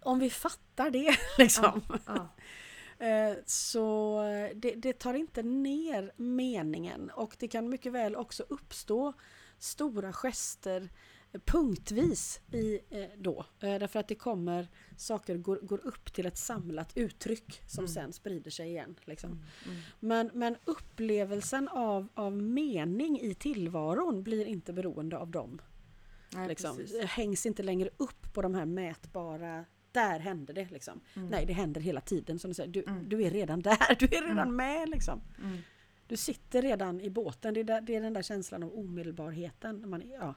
[0.03, 1.81] om vi fattar det liksom.
[2.05, 2.29] Ja.
[3.01, 4.21] Eh, Så
[4.55, 9.13] det, det tar inte ner meningen och det kan mycket väl också uppstå
[9.59, 10.87] stora gester eh,
[11.45, 13.45] punktvis i, eh, då.
[13.59, 17.93] Eh, Därför att det kommer, saker går, går upp till ett samlat uttryck som Mm.
[17.93, 18.95] sen sprider sig igen.
[19.05, 19.31] Liksom.
[19.31, 19.43] Mm.
[19.65, 19.81] Mm.
[19.99, 25.61] Men, men upplevelsen av, av mening i tillvaron blir inte beroende av dem.
[26.33, 26.77] Nej, Liksom.
[27.07, 30.99] hängs inte längre upp på de här mätbara där händer det liksom.
[31.15, 31.27] Mm.
[31.29, 32.69] Nej, det händer hela tiden som du säger.
[32.71, 33.09] Du, Mm.
[33.09, 34.55] du är redan där, du är redan Mm.
[34.55, 35.21] med liksom.
[36.07, 39.89] Du sitter redan i båten, det är, där, det är den där känslan av omedelbarheten.
[39.89, 40.33] Man, ja,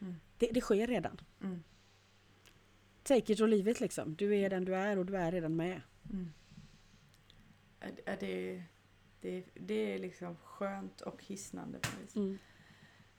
[0.00, 0.14] Mm.
[0.38, 1.20] det, det sker redan.
[1.42, 1.62] Mm.
[3.02, 4.14] Take it or leave it liksom.
[4.14, 5.80] Du är den du är och du är redan med.
[6.10, 6.32] Mm.
[8.20, 8.62] Det,
[9.20, 12.38] det, det är liksom skönt och hisnande på vis.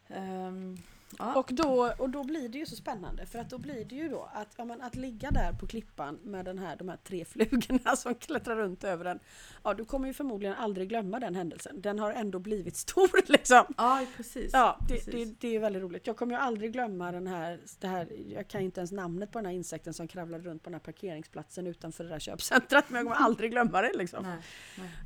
[0.07, 0.77] Ehm,
[1.19, 1.35] ja.
[1.35, 4.09] Och, då, och då blir det ju så spännande för att då blir det ju
[4.09, 7.25] då att, ja, men att ligga där på klippan med den här, de här tre
[7.31, 9.19] flugorna som klättrar runt över den.
[9.63, 11.81] Ja, du kommer ju förmodligen aldrig glömma den händelsen.
[11.81, 13.63] Den har ändå blivit stor liksom.
[13.77, 14.49] ja, precis.
[14.53, 15.13] Ja, det, precis.
[15.13, 16.07] det, det är väldigt roligt.
[16.07, 19.31] Jag kommer ju aldrig glömma den här, det här, jag kan ju inte ens namnet
[19.31, 22.85] på den här insekten som kravlade runt på den här parkeringsplatsen utanför det där köpcentret,
[22.89, 24.23] men jag kommer aldrig glömma det liksom.
[24.23, 24.37] Nej,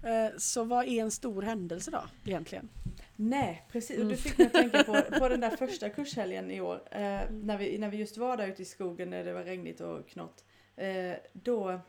[0.04, 0.26] nej.
[0.26, 2.70] Eh, Så vad är en stor händelse då egentligen?
[3.16, 3.98] Nej, precis.
[3.98, 4.10] Och Mm.
[4.10, 6.76] du fick mig att tänka på, på den där första kurshelgen i år.
[6.92, 9.82] Eh, när, vi, när vi just var där ute i skogen när det var regnigt
[9.82, 10.46] och knott.
[10.76, 11.80] Eh, då,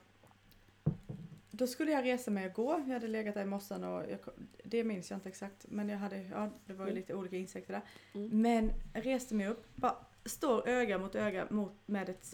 [1.50, 2.82] då skulle jag resa mig och gå.
[2.86, 4.18] Jag hade legat där i mossan och jag,
[4.64, 5.66] det minns jag inte exakt.
[5.68, 7.00] Men jag hade, ja, det var ju Mm.
[7.00, 7.82] lite olika insekter där.
[8.14, 8.42] Mm.
[8.42, 12.24] Men reste mig upp, bara står öga mot öga mot, med ett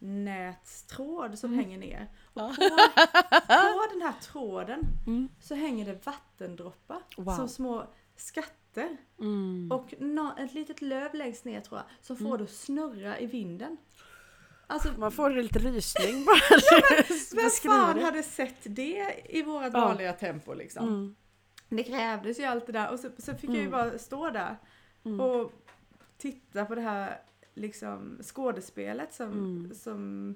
[0.00, 1.64] spindelnätstråd som Mm.
[1.64, 2.06] hänger ner.
[2.34, 2.54] Ja.
[2.58, 2.68] På,
[3.48, 5.28] på den här tråden Mm.
[5.40, 7.34] så hänger det vattendroppar Wow.
[7.36, 7.86] som små
[8.16, 8.96] skatter.
[9.20, 9.68] Mm.
[9.72, 12.38] Och nå- ett litet löv längst ner tror jag, som får Mm.
[12.38, 13.76] det att snurra i vinden.
[14.66, 16.36] Alltså, Man får lite rysning bara.
[16.50, 17.04] vem
[17.44, 18.04] beskriver fan det.
[18.04, 19.70] hade sett det i vårt Ja.
[19.70, 20.88] vanliga tempo liksom?
[20.88, 21.16] Mm.
[21.68, 23.70] Det krävdes ju allt det där och så, så fick jag ju Mm.
[23.70, 24.56] bara stå där
[25.04, 25.20] Mm.
[25.20, 25.52] och
[26.18, 27.20] titta på det här
[27.60, 29.74] liksom skådespelet som, Mm.
[29.74, 30.34] som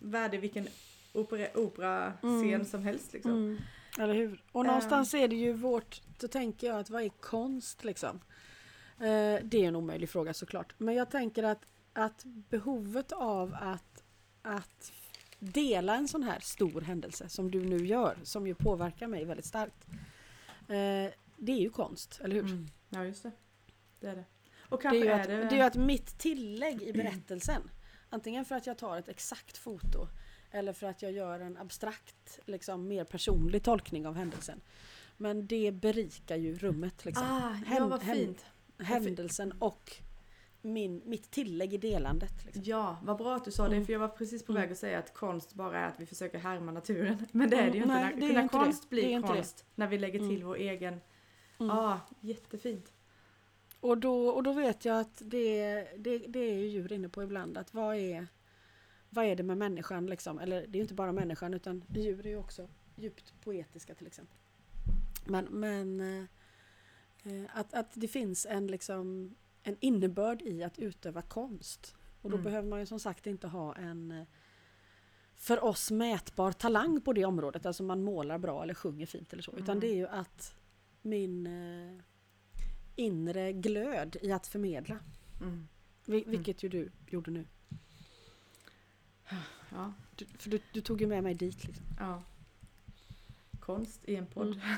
[0.00, 0.66] värde vilken
[1.12, 2.64] opera, operascen Mm.
[2.64, 3.30] som helst liksom.
[3.32, 3.58] Mm.
[3.98, 4.42] Eller hur?
[4.52, 8.20] Och någonstans är det ju vårt, då tänker jag att vad är konst liksom?
[8.98, 10.74] Eh, det är en omöjlig fråga såklart.
[10.78, 14.02] Men jag tänker att, att behovet av att,
[14.42, 14.92] att
[15.38, 19.46] dela en sån här stor händelse som du nu gör, som ju påverkar mig väldigt
[19.46, 19.86] starkt.
[20.68, 22.44] Eh, det är ju konst, eller hur?
[22.44, 22.66] Mm.
[22.88, 23.30] Ja just det.
[24.00, 24.24] Det är det.
[24.72, 25.36] Och Det är, kanske ju är, att, det...
[25.36, 27.62] det är ju att mitt tillägg i berättelsen,
[28.10, 30.06] antingen för att jag tar ett exakt foto
[30.50, 34.60] eller för att jag gör en abstrakt, liksom mer personlig tolkning av händelsen.
[35.16, 37.04] Men det berikar ju rummet.
[37.04, 37.24] Liksom.
[37.26, 38.44] Ah, ja vad fint.
[38.78, 39.92] Händelsen och
[40.62, 42.44] min, mitt tillägg i delandet.
[42.44, 42.62] Liksom.
[42.66, 43.86] Ja, vad bra att du sa det Mm.
[43.86, 44.62] för jag var precis på Mm.
[44.62, 47.26] väg att säga att konst bara är att vi försöker härma naturen.
[47.32, 48.04] Men det är det ju Mm, inte.
[48.18, 48.88] nej, det är inte konst det.
[48.88, 49.34] blir Det är inte det.
[49.34, 50.46] konst när vi lägger till Mm.
[50.46, 51.00] vår egen.
[51.58, 51.76] Ja, Mm.
[51.76, 52.92] ah, jättefint.
[53.82, 57.22] Och, då, och då vet jag att det, det, det är ju djur inne på
[57.22, 57.58] ibland.
[57.58, 58.26] Att vad är,
[59.10, 60.38] vad är det med människan liksom?
[60.38, 64.06] Eller det är ju inte bara människan utan djur är ju också djupt poetiska till
[64.06, 64.36] exempel.
[65.26, 66.00] Men, men
[67.24, 71.94] eh, att, att det finns en, liksom, en innebörd i att utöva konst.
[72.22, 72.44] Och då Mm.
[72.44, 74.26] behöver man ju som sagt inte ha en
[75.34, 77.66] för oss mätbar talang på det området.
[77.66, 79.52] Alltså man målar bra eller sjunger fint eller så.
[79.52, 79.80] Utan Mm.
[79.80, 80.54] det är ju att
[81.02, 82.02] min eh,
[82.96, 84.98] inre glöd i att förmedla.
[85.40, 85.68] Mm.
[86.06, 87.44] Vil- Vilket ju du gjorde nu.
[89.70, 91.64] Ja, Du, för du, du tog ju med mig dit.
[91.64, 91.84] Liksom.
[91.98, 92.22] ja.
[93.60, 94.60] Konst i en podd.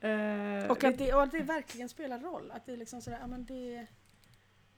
[0.00, 2.50] Eh, Och, att det, och att det verkligen spelar roll.
[2.50, 3.86] Att det är liksom sådär, ja men det...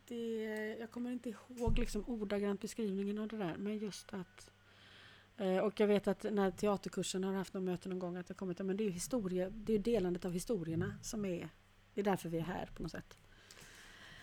[0.08, 0.42] det
[0.80, 3.56] jag kommer inte ihåg liksom ordagrant beskrivningen av det där.
[3.56, 4.50] Men just att...
[5.36, 8.34] eh, Och jag vet att när teaterkursen har haft någon möte någon gång att det
[8.34, 11.48] kommit, men det är ju historia, det är ju delandet av historierna som är...
[11.94, 13.18] Det är därför vi är här på något sätt.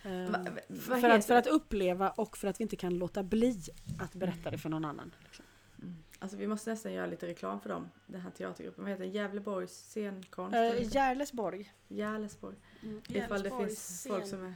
[0.03, 2.97] Eh, Va- va- vad för, att, för att uppleva och för att vi inte kan
[2.97, 3.61] låta bli
[3.99, 5.11] att berätta det för någon annan.
[5.23, 5.45] Liksom.
[5.81, 5.95] Mm.
[6.19, 7.89] Alltså vi måste nästan göra lite reklam för dem.
[8.07, 8.83] Den här teatergruppen.
[8.83, 9.13] Vad heter den?
[9.13, 10.55] Gävleborgs scenkonst?
[10.55, 10.95] Uh, så?
[10.97, 11.71] Järlesborg.
[11.87, 12.55] Järlesborg.
[12.83, 14.53] Mm, Ifall det finns folk som är...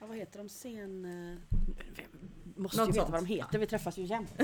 [0.00, 0.48] Ja, vad heter de?
[0.48, 1.04] Scen...
[1.04, 1.38] eh,
[2.56, 3.12] Måste Något ju veta sånt.
[3.12, 4.32] vad de heter, vi träffas ju jämt.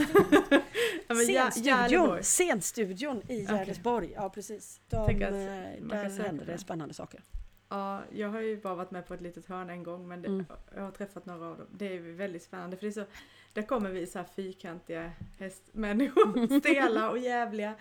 [1.11, 1.15] Ja,
[1.51, 3.43] Scenstudion, scenstudion i.
[3.43, 4.13] Järlesborg.
[4.15, 4.81] Ja precis.
[4.89, 6.59] De, att eh, där händer det.
[6.59, 7.23] spännande saker.
[7.69, 10.29] Ja, jag har ju bara varit med på ett litet hörn en gång men det,
[10.29, 10.47] Mm.
[10.75, 11.67] jag har träffat några av dem.
[11.73, 13.05] Det är väldigt spännande för det är så,
[13.53, 17.75] där kommer vi så här fyrkantiga hästmänniskor, stela och jävliga,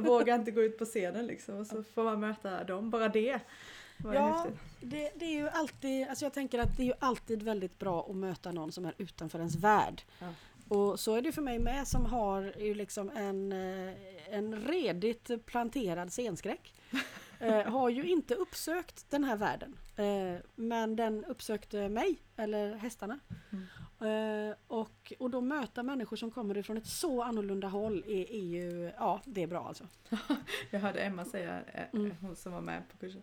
[0.00, 3.40] vågar inte gå ut på scenen liksom och så får man möta dem, bara det.
[4.14, 4.46] Ja.
[4.80, 8.06] Det, det är ju alltid, alltså jag tänker att det är ju alltid väldigt bra
[8.10, 10.02] att möta någon som är utanför ens värld.
[10.18, 10.26] Ja.
[10.68, 13.94] Och så är det för mig med som har ju liksom en, eh,
[14.30, 16.74] en redigt planterad scenskräck.
[17.42, 19.76] Eh, har ju inte uppsökt den här världen.
[19.96, 23.18] Eh, men den uppsökte mig, eller hästarna.
[24.00, 28.44] Eh, och, och då möta människor som kommer ifrån ett så annorlunda håll är, är
[28.44, 29.84] ju, ja det är bra alltså.
[30.70, 32.14] Jag hörde Emma säga, eh, Mm.
[32.20, 33.22] hon som var med på kursen,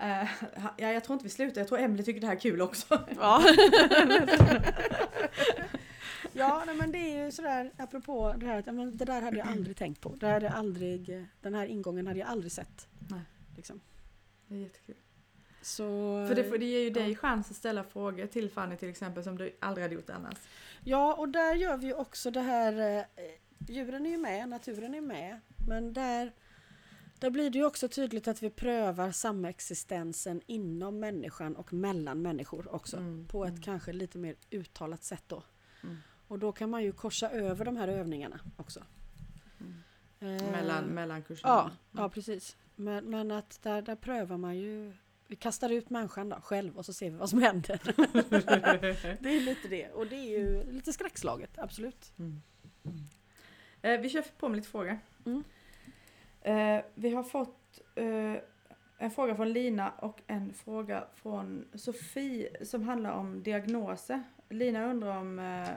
[0.00, 0.28] Eh,
[0.76, 3.00] ja, jag tror inte vi slutar, jag tror Emily tycker det här är kul också.
[3.16, 3.42] Ja.
[6.32, 9.48] ja, nej, men det är ju sådär apropå det här att det där hade jag
[9.48, 10.08] aldrig tänkt på.
[10.08, 12.88] Det hade aldrig, den här ingången hade jag aldrig sett.
[13.10, 13.20] Nej.
[13.58, 13.80] Liksom.
[14.46, 14.96] Det är jättekul.
[15.62, 15.84] Så,
[16.28, 17.16] För det, för det ger ju dig ja.
[17.16, 20.38] chans att ställa frågor till Fanny till exempel som du aldrig hade gjort annars.
[20.84, 23.04] Ja, och där gör vi ju också det här, eh,
[23.68, 26.32] djuren är ju med, naturen är med, men där,
[27.18, 32.74] där blir det ju också tydligt att vi prövar samexistensen inom människan och mellan människor
[32.74, 32.96] också.
[32.96, 33.62] Mm, På ett mm.
[33.62, 35.42] kanske lite mer uttalat sätt då.
[35.82, 35.96] Mm.
[36.28, 38.82] Och då kan man ju korsa över de här övningarna också.
[39.60, 39.74] Mm.
[40.20, 41.52] Eh, Mellan, mellan kurserna.
[41.52, 42.56] Ja, ja precis.
[42.78, 44.92] Men, men att där, där prövar man ju
[45.28, 47.80] vi kastar ut människan då, själv och så ser vi vad som händer.
[49.22, 49.90] det är lite det.
[49.90, 52.12] Och det är ju lite skräckslaget, absolut.
[52.18, 52.40] Mm.
[53.82, 54.98] Eh, vi kör på med lite frågor.
[55.26, 55.44] Mm.
[56.40, 58.34] Eh, vi har fått eh,
[58.98, 64.22] en fråga från Lina och en fråga från Sofie som handlar om diagnoser.
[64.48, 65.68] Lina undrar om, eh,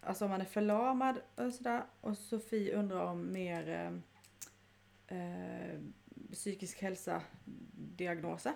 [0.00, 1.82] alltså om man är förlamad och sådär.
[2.00, 5.80] Och Sofie undrar om mer eh, eh,
[6.32, 7.22] psykisk hälsa
[7.96, 8.52] diagnoser.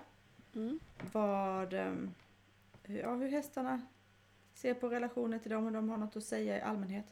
[0.55, 0.79] Mm.
[1.13, 1.95] Vad, eh,
[2.87, 3.81] ja, hur hästarna
[4.55, 7.07] ser på relationer till dem, om de har något att säga i allmänhet.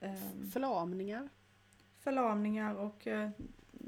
[0.00, 1.28] Ehm, Förlamningar.
[2.00, 3.30] förlamningar och eh,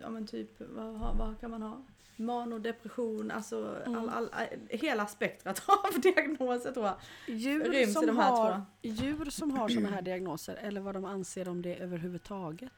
[0.01, 1.83] ja men typ vad, vad kan man ha?
[2.17, 3.99] Manodepression, alltså Mm.
[3.99, 4.25] all, all,
[4.71, 5.63] eh, hela spektrat
[5.95, 6.97] av diagnoser tror jag.
[7.27, 11.63] Djur Ryms som, har, djur som har sådana här diagnoser eller vad de anser om
[11.63, 12.73] det överhuvudtaget.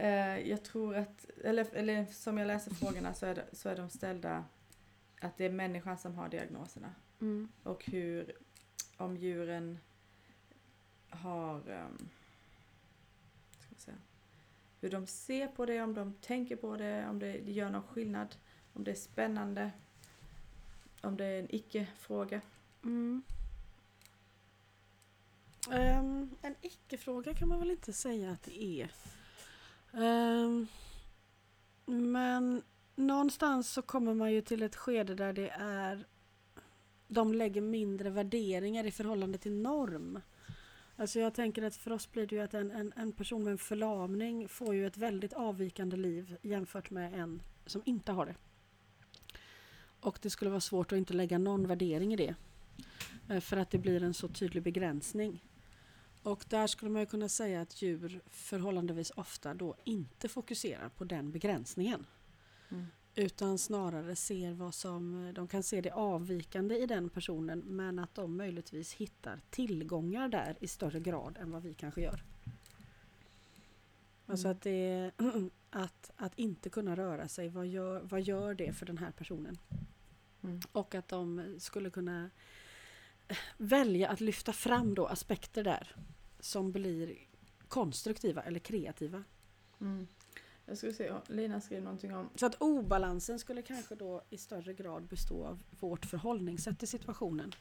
[0.00, 3.76] Eh, jag tror att, eller, eller som jag läser frågorna så är, det, så är
[3.76, 4.44] de ställda
[5.20, 6.94] att det är människan som har diagnoserna.
[7.20, 7.48] Mm.
[7.62, 8.32] Och hur,
[8.96, 9.78] om djuren
[11.08, 12.08] har, um,
[13.58, 13.96] ska säga,
[14.80, 18.36] hur de ser på det, om de tänker på det, om det gör någon skillnad,
[18.72, 19.70] om det är spännande,
[21.00, 22.40] om det är en icke-fråga.
[22.84, 23.22] Mm.
[25.70, 28.90] Ehm, en icke-fråga kan man väl inte säga att det är.
[29.92, 30.66] Um,
[31.86, 32.62] men
[32.96, 36.06] någonstans så kommer man ju till ett skede där det är
[37.08, 40.20] de lägger mindre värderingar i förhållande till norm.
[40.96, 43.50] Alltså jag tänker att för oss blir det ju att en, en, en person med
[43.50, 48.34] en förlamning får ju ett väldigt avvikande liv jämfört med en som inte har det.
[50.00, 52.34] Och det skulle vara svårt att inte lägga någon värdering i det.
[53.28, 55.44] Eh, för att det blir en så tydlig begränsning.
[56.22, 61.30] Och där skulle man kunna säga att djur förhållandevis ofta då inte fokuserar på den
[61.30, 62.06] begränsningen.
[62.68, 62.86] Mm.
[63.14, 68.14] Utan snarare ser vad som, de kan se det avvikande i den personen men att
[68.14, 72.24] de möjligtvis hittar tillgångar där i större grad än vad vi kanske gör.
[74.26, 74.56] Alltså Mm.
[74.56, 75.10] att, det,
[75.70, 79.58] att, att inte kunna röra sig, vad gör, vad gör det för den här personen?
[80.42, 80.60] Mm.
[80.72, 82.30] Och att de skulle kunna
[83.56, 85.96] välja att lyfta fram då aspekter där
[86.40, 87.16] som blir
[87.68, 89.24] konstruktiva eller kreativa.
[89.80, 90.06] Mm.
[90.66, 94.74] Jag ska se, Lina skrev någonting om Så att obalansen skulle kanske då i större
[94.74, 97.54] grad bestå av vårt förhållningssätt till situationen.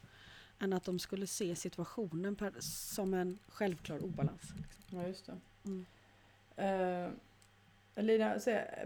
[0.60, 4.42] Än att de skulle se situationen per, som en självklar obalans.
[4.90, 5.38] Ja, just det.
[5.66, 5.86] Mm.
[6.56, 7.12] Eh,
[8.02, 8.40] Lina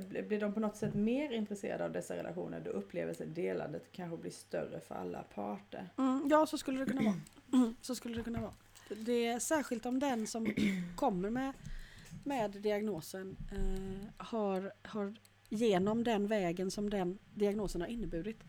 [0.10, 4.32] blir blir de på något sätt mer intresserade av dessa relationer då upplevelsedelandet kanske blir
[4.32, 5.89] större för alla parter?
[5.97, 7.21] Mm, ja, så skulle det kunna vara.
[7.54, 8.54] Mm, så skulle det kunna vara.
[8.89, 10.54] Det är särskilt om den som
[10.95, 11.54] kommer med,
[12.23, 15.13] med diagnosen eh, har, har
[15.49, 18.43] genom den vägen som den diagnosen har inneburit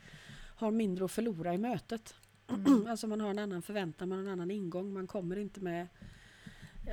[0.57, 2.15] har mindre att förlora i mötet.
[2.49, 2.87] Mm.
[2.89, 4.93] Alltså man har en annan förväntan, man har en annan ingång.
[4.93, 5.87] Man kommer inte med...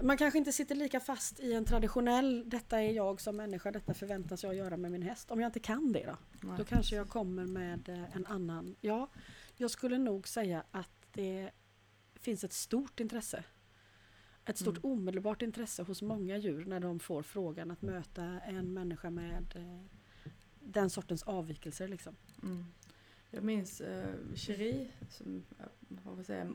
[0.02, 3.94] Man kanske inte sitter lika fast i en traditionell, detta är jag som människa, detta
[3.94, 5.32] förväntas jag göra med min häst.
[5.32, 6.18] Om jag inte kan det då?
[6.48, 6.58] Nej.
[6.58, 8.76] Då kanske jag kommer med eh, en annan.
[8.82, 9.10] Ja,
[9.58, 11.52] jag skulle nog säga att det
[12.16, 13.44] finns ett stort intresse.
[14.46, 14.92] Ett stort Mm.
[14.92, 19.82] omedelbart intresse hos många djur när de får frågan att möta en människa med eh,
[20.60, 21.88] den sortens avvikelser.
[21.88, 22.16] Liksom.
[22.44, 22.66] Mm.
[23.34, 25.66] Jag minns uh, Cherie, som eh,
[26.04, 26.48] vad säga,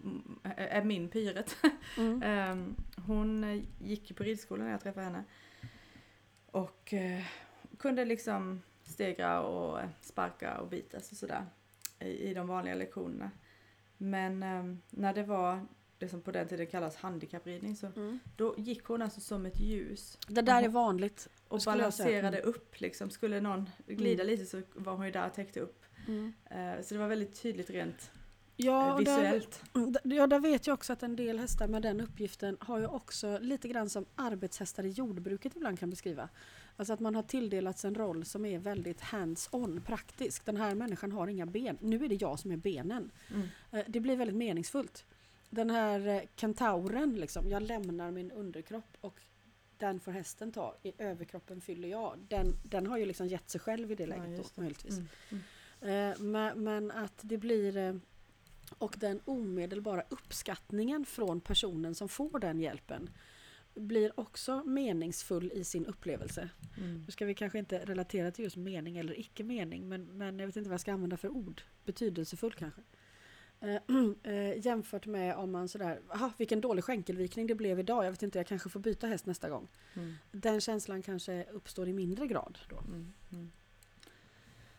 [0.56, 1.56] är min pyret.
[1.98, 2.22] Mm.
[2.24, 2.74] Ehm,
[3.06, 5.24] hon eh, gick ju på ridskolan när jag träffade henne.
[6.46, 7.24] Och eh,
[7.78, 11.46] kunde liksom stegra och eh, sparka och bitas och sådär
[12.00, 13.30] i, i de vanliga lektionerna.
[13.96, 15.66] Men ehm, när det var
[15.98, 18.18] det som på den tiden kallas handikappridning så Mm.
[18.36, 21.28] då gick hon alltså som ett ljus Det där är vanligt.
[21.48, 23.10] och balanserade upp liksom.
[23.10, 24.26] Skulle någon glida Mm.
[24.26, 25.82] lite så var hon ju där och täckte upp.
[26.08, 26.32] Mm.
[26.50, 28.10] Eh, Så det var väldigt tydligt rent
[28.58, 29.62] Ja, eh, och där, visuellt.
[30.04, 33.38] ja, där vet jag också att en del hästar med den uppgiften har ju också
[33.38, 36.28] lite grann som arbetshästar i jordbruket ibland kan beskriva.
[36.76, 40.44] Alltså att man har tilldelats en roll som är väldigt hands-on, praktisk.
[40.44, 41.78] Den här människan har inga ben.
[41.80, 43.10] Nu är det jag som är benen.
[43.34, 43.48] Mm.
[43.72, 45.04] Eh, Det blir väldigt meningsfullt.
[45.50, 49.20] Den här kentauren, liksom, jag lämnar min underkropp och
[49.78, 52.18] den får hästen ta, i överkroppen fyller jag.
[52.28, 54.94] Den, den har ju liksom gett sig själv i det Ja, läget just då, möjligtvis.
[54.98, 55.08] Mm.
[55.30, 55.44] Mm.
[55.80, 56.18] Eh,
[56.54, 57.94] Men, att det blir eh,
[58.78, 63.10] och den omedelbara uppskattningen från personen som får den hjälpen
[63.74, 66.48] blir också meningsfull i sin upplevelse.
[66.78, 67.02] Mm.
[67.06, 70.46] Nu ska vi kanske inte relatera till just mening eller icke mening men, men jag
[70.46, 71.62] vet inte vad jag ska använda för ord.
[71.84, 72.80] Betydelsefull kanske.
[73.60, 73.76] Eh,
[74.32, 78.22] eh, jämfört med om man sådär, aha, vilken dålig skänkelvikning det blev idag, jag vet
[78.22, 79.68] inte, jag kanske får byta häst nästa gång.
[79.94, 80.14] Mm.
[80.32, 82.78] Den känslan kanske uppstår i mindre grad då.
[82.78, 83.12] Mm.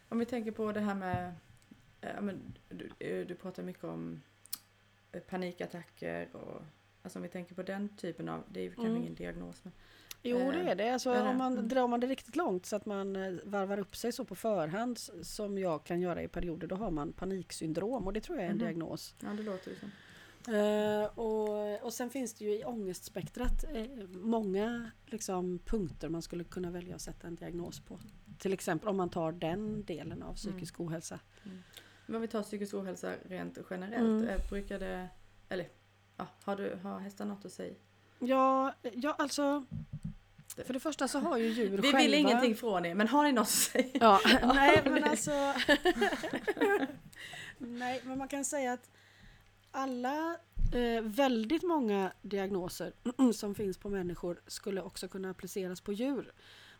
[0.09, 0.15] Mm.
[0.15, 1.33] Om vi tänker på det här med,
[2.01, 4.21] eh, ja, men, du, eh, du pratar mycket om
[5.11, 6.61] eh, panikattacker och
[7.03, 9.01] alltså om vi tänker på den typen av, det är ju kanske Mm.
[9.01, 9.73] ingen diagnos men
[10.23, 10.89] Jo det Eh, är det.
[10.93, 11.29] Alltså, är det?
[11.29, 11.67] Om man, Mm.
[11.67, 15.57] Drar man det riktigt långt så att man varvar upp sig så på förhand som
[15.57, 18.55] jag kan göra i perioder då har man paniksyndrom och det tror jag är en
[18.57, 18.65] Mhm.
[18.65, 19.15] diagnos.
[19.23, 19.91] ja det låter det som.
[20.55, 26.43] Eh, och, och sen finns det ju i ångestspektrat eh, många liksom, punkter man skulle
[26.43, 27.99] kunna välja att sätta en diagnos på.
[28.37, 31.19] Till exempel om man tar den delen av psykisk ohälsa.
[32.05, 34.27] Men om vi tar psykisk ohälsa rent generellt, Mm.
[34.29, 35.07] eh, brukar det,
[35.49, 35.67] eller
[36.17, 37.73] ja, har, du, har hästar något att säga?
[38.19, 39.65] Ja, ja, alltså
[40.65, 41.97] för det första så har ju djur Vi själva...
[41.97, 43.89] vill ingenting från er, men har ni något att säga?
[43.93, 44.19] Ja,
[44.55, 45.53] nej men alltså...
[47.57, 48.89] nej, men man kan säga att
[49.71, 50.37] alla,
[50.73, 52.93] eh, väldigt många diagnoser
[53.33, 56.33] som finns på människor skulle också kunna appliceras på djur.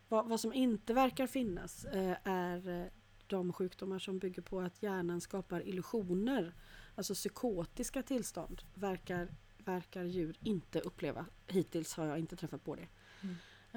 [0.10, 2.86] Vad, vad som inte verkar finnas eh, är eh,
[3.28, 6.54] de sjukdomar som bygger på att hjärnan skapar illusioner.
[6.96, 9.28] Alltså psykotiska tillstånd verkar,
[9.58, 11.26] verkar djur inte uppleva.
[11.48, 12.88] Hittills har jag inte träffat på det.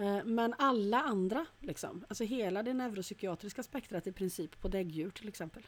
[0.02, 5.28] Eh, Men alla andra, liksom, alltså hela det neuropsykiatriska spektrat i princip på däggdjur till
[5.28, 5.66] exempel.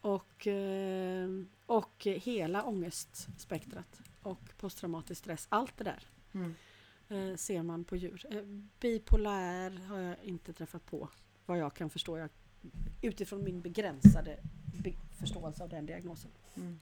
[0.00, 1.28] Och, eh,
[1.66, 6.02] och hela ångestspektrat och posttraumatisk stress, allt det där
[6.34, 6.54] Mm.
[7.08, 8.26] Eh, ser man på djur.
[8.30, 8.42] Eh,
[8.80, 11.08] Bipolär har jag inte träffat på
[11.46, 12.30] vad jag kan förstå jag,
[13.02, 14.38] utifrån min begränsade
[14.82, 16.30] be- förståelse av den diagnosen.
[16.56, 16.80] Mm.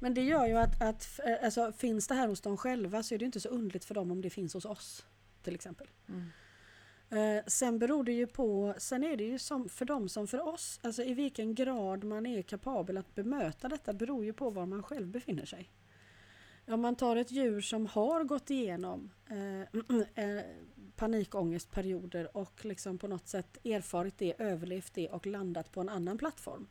[0.00, 3.14] Men det gör ju att, att eh, alltså, finns det här hos dem själva så
[3.14, 5.06] är det inte så underligt för dem om det finns hos oss.
[5.42, 5.86] Till exempel.
[6.08, 6.30] Mm.
[7.10, 10.48] Eh, sen beror det ju på, sen är det ju som för dem som för
[10.48, 14.66] oss, alltså i vilken grad man är kapabel att bemöta detta beror ju på var
[14.66, 15.70] man själv befinner sig.
[16.68, 19.60] Om man tar ett djur som har gått igenom eh,
[20.24, 20.42] eh,
[20.96, 26.18] panikångestperioder och liksom på något sätt erfarit det, överlevt det och landat på en annan
[26.18, 26.66] plattform.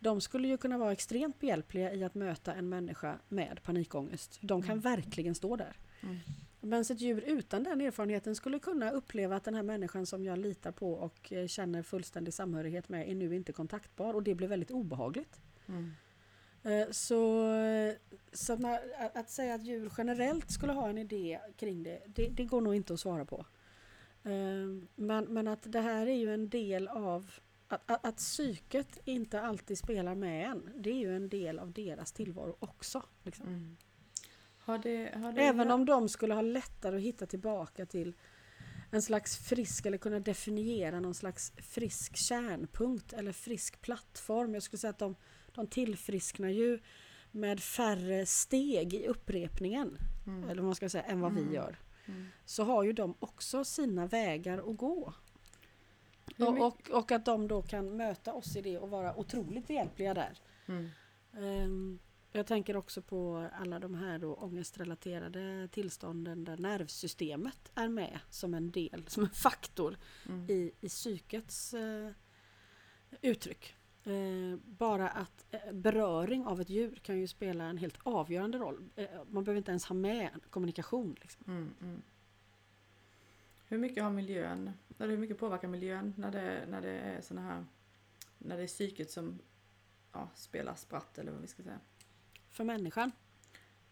[0.00, 4.38] De skulle ju kunna vara extremt behjälpliga i att möta en människa med panikångest.
[4.40, 4.80] De kan Mm.
[4.80, 5.76] verkligen stå där.
[6.02, 6.16] Mm.
[6.60, 10.38] Men ett djur utan den erfarenheten skulle kunna uppleva att den här människan som jag
[10.38, 14.48] litar på och eh, känner fullständig samhörighet med är nu inte kontaktbar och det blir
[14.48, 15.40] väldigt obehagligt.
[15.68, 15.92] Mm.
[16.62, 17.44] Eh, Så,
[18.32, 22.02] så att, man, att- att säga att djur generellt skulle ha en idé kring det,
[22.06, 23.46] det, det går nog inte att svara på.
[24.24, 27.30] Eh, Men, men att det här är ju en del av
[27.68, 31.72] att, att, att psyket inte alltid spelar med en, det är ju en del av
[31.72, 33.02] deras tillvaro också.
[33.22, 33.46] Liksom.
[33.46, 33.76] Mm.
[34.58, 38.14] Har det, har det Även om de skulle ha lättare att hitta tillbaka till
[38.90, 44.54] en slags frisk eller kunna definiera någon slags frisk kärnpunkt eller frisk plattform.
[44.54, 45.16] Jag skulle säga att de,
[45.58, 46.78] de tillfrisknar ju
[47.30, 49.98] med färre steg i upprepningen.
[50.26, 50.44] Mm.
[50.44, 51.48] Eller vad man ska säga, än vad Mm.
[51.48, 51.78] vi gör.
[52.06, 52.26] Mm.
[52.44, 55.14] Så har ju de också sina vägar att gå.
[56.38, 60.14] Och, och, och att de då kan möta oss i det och vara otroligt behjälpliga
[60.14, 60.38] där.
[61.36, 61.98] Ehm,
[62.32, 68.54] Jag tänker också på alla de här då ångestrelaterade tillstånden där nervsystemet är med som
[68.54, 69.96] en del, som en faktor
[70.28, 70.50] Mm.
[70.50, 72.10] i, i psykets eh,
[73.22, 73.74] uttryck.
[74.08, 78.84] Eh, bara att eh, beröring av ett djur kan ju spela en helt avgörande roll.
[78.96, 81.16] Eh, man behöver inte ens ha med kommunikation.
[81.20, 81.44] Liksom.
[81.46, 82.02] Mm, mm.
[83.66, 87.40] Hur mycket har miljön, eller hur mycket påverkar miljön när det, när det är såna
[87.40, 87.64] här,
[88.38, 89.38] när det är psyket som
[90.12, 91.80] ja, spelar spratt eller vad vi ska säga?
[92.50, 93.12] För människan.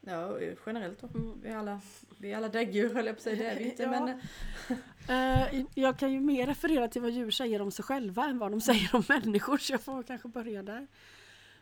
[0.09, 1.03] Ja, generellt.
[1.03, 1.41] Mm.
[1.43, 1.81] Vi är alla,
[2.19, 3.91] vi är alla däggdjur höll jag på att säga, det är vi inte Ja.
[3.91, 4.21] men
[5.09, 8.51] Eh, jag kan ju mer referera till vad djur säger om sig själva än vad
[8.51, 10.87] de säger om människor, så jag får kanske börja där.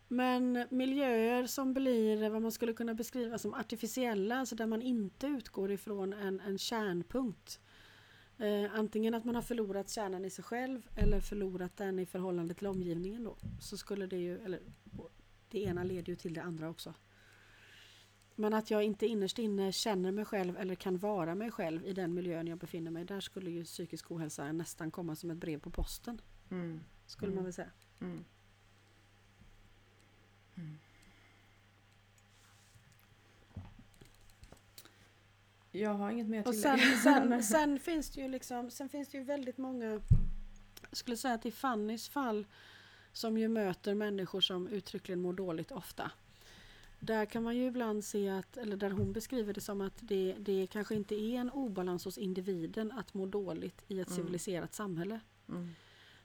[0.09, 5.27] Men miljöer som blir vad man skulle kunna beskriva som artificiella, alltså där man inte
[5.27, 7.61] utgår ifrån en, en kärnpunkt.
[8.39, 12.55] Eh, antingen att man har förlorat kärnan i sig själv eller förlorat den i förhållande
[12.55, 13.37] till omgivningen då.
[13.61, 14.61] Så skulle det ju, eller
[15.51, 16.95] det ena leder ju till det andra också.
[18.37, 21.93] Men att jag inte innerst inne känner mig själv eller kan vara mig själv i
[21.93, 25.59] den miljön jag befinner mig där skulle ju psykisk ohälsa nästan komma som ett brev
[25.61, 26.21] på posten.
[26.51, 26.81] Mm.
[27.07, 27.37] Skulle Mm.
[27.37, 27.71] man väl säga.
[28.01, 28.25] Mm.
[30.57, 30.79] Mm.
[35.71, 39.19] Jag har inget mer att sen, sen, sen finns det ju liksom, sen finns det
[39.19, 40.03] ju väldigt många, jag
[40.93, 42.47] skulle säga att i Fannys fall
[43.13, 46.11] som ju möter människor som uttryckligen mår dåligt ofta.
[47.07, 50.37] Där kan man ju ibland se att, eller där hon beskriver det som att det,
[50.39, 54.17] det kanske inte är en obalans hos individen att må dåligt i ett Mm.
[54.17, 55.21] civiliserat samhälle.
[55.49, 55.69] Mm.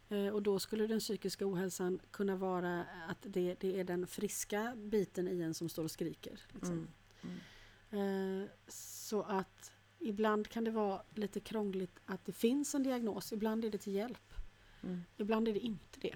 [0.09, 4.73] Eh, och då skulle den psykiska ohälsan kunna vara att det, det är den friska
[4.77, 6.39] biten i en som står och skriker.
[6.53, 6.87] Liksom.
[7.21, 7.39] Mm.
[7.91, 8.41] Mm.
[8.43, 13.31] Eh, Så att ibland kan det vara lite krångligt att det finns en diagnos.
[13.33, 14.33] Ibland är det till hjälp.
[14.83, 15.01] Mm.
[15.17, 16.15] Ibland är det inte det.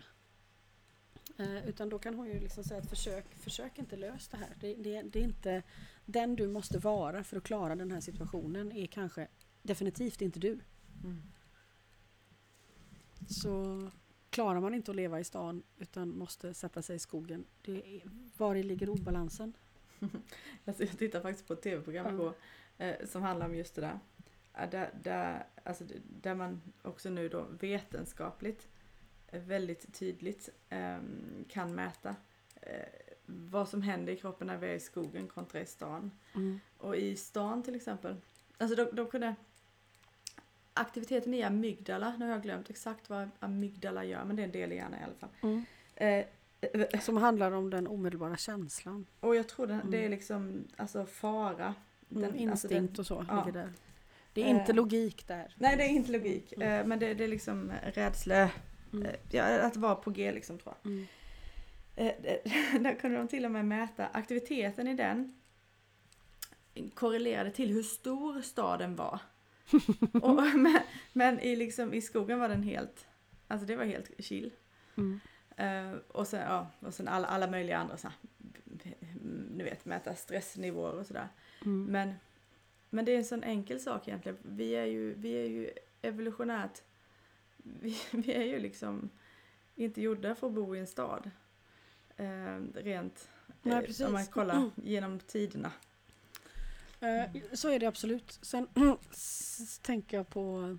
[1.38, 4.56] Eh, Utan då kan hon ju liksom säga att försök, försök inte lösa det här.
[4.60, 5.64] Det, det, det är inte
[6.06, 9.28] den du måste vara för att klara den här situationen är kanske
[9.62, 10.60] definitivt inte du.
[11.04, 11.22] Mm.
[13.30, 13.90] Så
[14.30, 17.46] klarar man inte att leva i stan utan måste sätta sig i skogen.
[17.62, 18.02] Det är,
[18.38, 19.54] var ligger obalansen?
[20.66, 22.34] Alltså jag tittade faktiskt på ett tv-program igår
[22.78, 24.00] eh, som handlar om just det där.
[24.72, 25.84] Där, där, alltså,
[26.22, 28.68] där man också nu då vetenskapligt
[29.40, 32.16] väldigt tydligt ehm, kan mäta
[32.62, 32.70] eh,
[33.26, 36.12] vad som händer i kroppen när vi är i skogen kontra i stan.
[36.36, 36.60] Mm.
[36.78, 38.16] Och i stan till exempel,
[38.58, 39.36] alltså de, de kunde
[40.76, 44.52] Aktiviteten i amygdala, nu har jag glömt exakt vad amygdala gör men det är en
[44.52, 45.30] del i hjärnan i alla fall.
[45.42, 45.64] Mm.
[45.96, 49.06] Eh, Som handlar om den omedelbara känslan.
[49.20, 50.12] och jag tror den, det är Mm.
[50.12, 51.76] liksom alltså fara.
[52.10, 53.46] Den, alltså instinkt den- och så ja.
[53.46, 53.74] ligger där.
[54.34, 54.52] Det är Eh.
[54.60, 55.56] inte logik där.
[55.58, 56.80] Nej det är inte logik, Mm.
[56.80, 58.50] eh, men det, det är liksom rädsla,
[58.94, 59.06] Mm.
[59.06, 60.92] eh, ja, att vara på G liksom tror jag.
[60.92, 61.06] Mm.
[61.96, 62.14] Eh,
[62.82, 65.34] Där kunde de till och med mäta aktiviteten i den
[66.94, 69.20] korrelerade till hur stor staden var.
[70.22, 70.80] och, men,
[71.14, 73.08] men i, liksom, i skogen var den helt,
[73.48, 74.52] alltså det var helt chill.
[74.98, 75.20] Mm.
[75.58, 78.18] Eh, och sen, ja, och sen alla, alla möjliga andra så här,
[79.56, 81.28] ni vet mäta stressnivåer och sådär.
[81.66, 81.86] Mm.
[81.86, 82.14] Men,
[82.90, 84.38] men det är en sån enkel sak egentligen.
[84.42, 85.72] Vi är ju, vi är ju
[86.02, 86.82] evolutionärt,
[87.64, 89.10] vi, vi är ju liksom
[89.76, 91.32] inte gjorda för att bo i en stad.
[92.18, 93.30] Eh, rent,
[93.62, 94.02] Nej, eh, precis.
[94.06, 94.72] om man kollar Mm.
[94.76, 95.72] genom tiderna.
[97.00, 98.40] Eh, Så är det absolut.
[98.42, 98.68] Sen
[99.82, 100.78] tänker jag på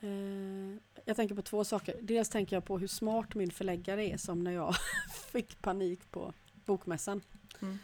[0.00, 1.96] eh, jag tänker på två saker.
[2.02, 4.74] Dels tänker jag på hur smart min förläggare är som när jag
[5.32, 6.32] fick panik på
[6.64, 7.20] bokmässan.
[7.62, 7.78] Mm.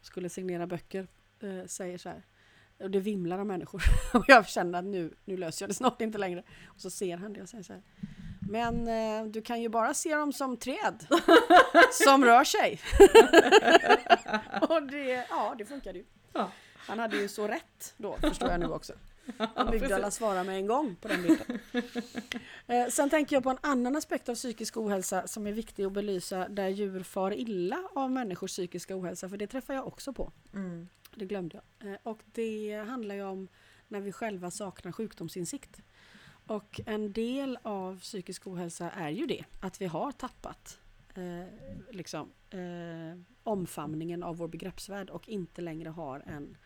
[0.00, 1.06] Skulle signera böcker.
[1.40, 2.22] eh, Säger så här.
[2.78, 3.82] Och det vimlar av människor.
[4.14, 6.42] Och jag känner att nu, nu löser jag det snart inte längre.
[6.66, 7.82] Och så ser han det och säger så här.
[8.50, 11.06] Men eh, du kan ju bara se dem som träd.
[11.92, 12.80] som rör sig.
[14.68, 16.04] och det, ja, det funkade ju.
[16.32, 16.50] Ja.
[16.76, 18.92] Han hade ju så rätt då, förstår jag nu också.
[19.54, 20.18] Amygdala precis.
[20.18, 21.58] svarar med en gång på den bilden.
[22.66, 25.92] Eh, sen tänker jag på en annan aspekt av psykisk ohälsa som är viktig att
[25.92, 30.32] belysa där djur far illa av människors psykiska ohälsa, för det träffar jag också på.
[30.54, 30.88] Mm.
[31.18, 31.92] Det glömde jag.
[31.92, 33.48] Eh, och det handlar ju om
[33.88, 35.82] när vi själva saknar sjukdomsinsikt.
[36.46, 40.80] Och en del av psykisk ohälsa är ju det, att vi har tappat
[41.14, 41.44] eh,
[41.90, 46.56] liksom, eh, omfamningen av vår begreppsvärld och inte längre har en,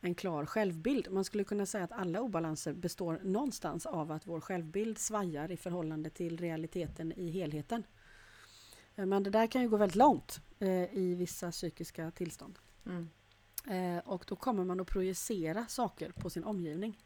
[0.00, 1.10] en klar självbild.
[1.10, 5.56] Man skulle kunna säga att alla obalanser består någonstans av att vår självbild svajar i
[5.56, 7.84] förhållande till realiteten i helheten.
[8.96, 12.58] Eh, men det där kan ju gå väldigt långt eh, i vissa psykiska tillstånd.
[12.86, 13.08] Mm.
[13.66, 16.98] Eh, och då kommer man att projicera saker på sin omgivning.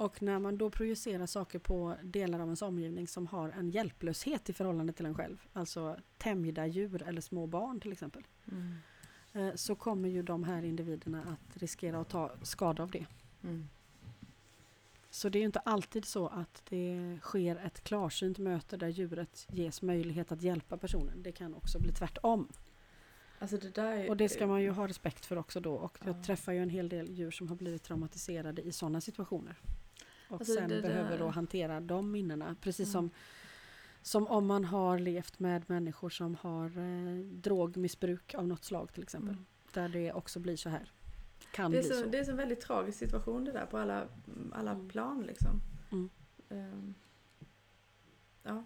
[0.00, 4.48] Och när man då projicerar saker på delar av ens omgivning som har en hjälplöshet
[4.50, 8.74] i förhållande till en själv, alltså tämjda djur eller små barn till exempel, Mm.
[9.32, 13.06] eh, så kommer ju de här individerna att riskera att ta skada av det.
[13.42, 13.68] Mm.
[15.10, 19.46] Så det är ju inte alltid så att det sker ett klarsynt möte där djuret
[19.50, 21.22] ges möjlighet att hjälpa personen.
[21.22, 22.48] Det kan också bli tvärtom.
[23.38, 25.74] Alltså det där är, Och det ska man ju ha respekt för också då.
[25.74, 26.22] Och jag Ja.
[26.22, 29.56] träffar ju en hel del djur som har blivit traumatiserade i sådana situationer.
[30.28, 32.56] Och Alltså sen behöver då hantera de minnena.
[32.60, 33.10] Precis som,
[34.02, 39.02] som om man har levt med människor som har eh, drogmissbruk av något slag till
[39.02, 39.30] exempel.
[39.34, 39.46] Mm.
[39.74, 40.92] Där det också blir så här.
[41.52, 42.06] Kan Det är, bli så, så.
[42.08, 44.06] det är en väldigt tragisk situation det där på alla,
[44.52, 44.88] alla Mm.
[44.88, 45.60] plan liksom.
[45.92, 46.10] Mm.
[46.50, 46.94] Ehm,
[48.42, 48.64] ja.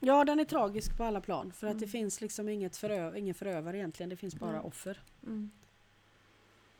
[0.00, 1.52] Ja, den är tragisk på alla plan.
[1.52, 1.90] För att det Mm.
[1.90, 4.10] finns liksom inget förö ingen förövare egentligen.
[4.10, 4.60] Det finns bara Nej.
[4.60, 5.00] offer.
[5.22, 5.50] Mm.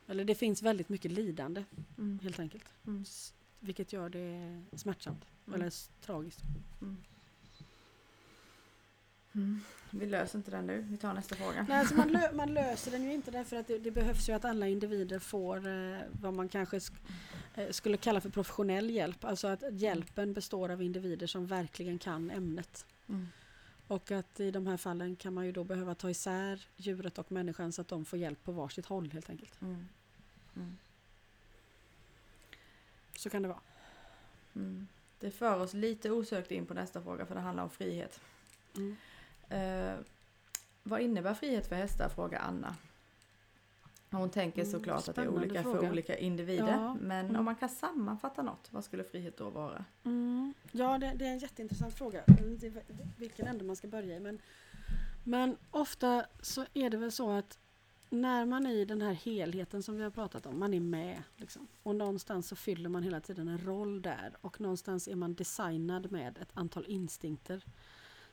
[0.06, 1.64] Eller det finns väldigt mycket lidande
[1.98, 2.18] Mm.
[2.22, 2.64] helt enkelt.
[2.86, 3.04] Mm.
[3.60, 5.24] Vilket gör det smärtsamt.
[5.46, 5.60] Mm.
[5.60, 6.40] Eller tragiskt.
[9.38, 9.60] Mm.
[9.90, 11.66] Vi löser inte den nu, vi tar nästa fråga.
[11.68, 14.32] Nej, alltså man, lö man löser den ju inte därför att det, det behövs ju
[14.32, 16.92] att alla individer får eh, vad man kanske sk
[17.54, 19.24] eh, skulle kalla för professionell hjälp.
[19.24, 22.86] Alltså att hjälpen består av individer som verkligen kan ämnet.
[23.08, 23.26] Mm.
[23.86, 27.32] Och att i de här fallen kan man ju då behöva ta isär djuret och
[27.32, 29.60] människan så att de får hjälp på varsitt håll helt enkelt.
[29.62, 29.88] Mm.
[30.56, 30.76] Mm.
[33.16, 33.60] Så kan det vara.
[34.54, 34.88] Mm.
[35.20, 38.20] Det för oss lite osökt in på nästa fråga för det handlar om frihet.
[39.48, 39.88] Mm.
[39.88, 40.04] Eh,
[40.82, 42.08] vad innebär frihet för hästar?
[42.08, 42.76] frågar Anna.
[44.10, 45.80] Hon tänker Mm, såklart att det är olika fråga.
[45.80, 46.68] för olika individer.
[46.68, 47.36] Ja, Men mm.
[47.38, 49.84] om man kan sammanfatta något, vad skulle frihet då vara?
[50.04, 50.54] Mm.
[50.72, 52.24] Ja, det, det är en jätteintressant fråga.
[53.16, 54.20] Vilken ände man ska börja i.
[54.20, 54.38] Men,
[55.24, 57.58] men ofta så är det väl så att
[58.10, 61.22] när man är i den här helheten som vi har pratat om, man är med.
[61.36, 64.36] Liksom, och någonstans så fyller man hela tiden en roll där.
[64.40, 67.64] Och någonstans är man designad med ett antal instinkter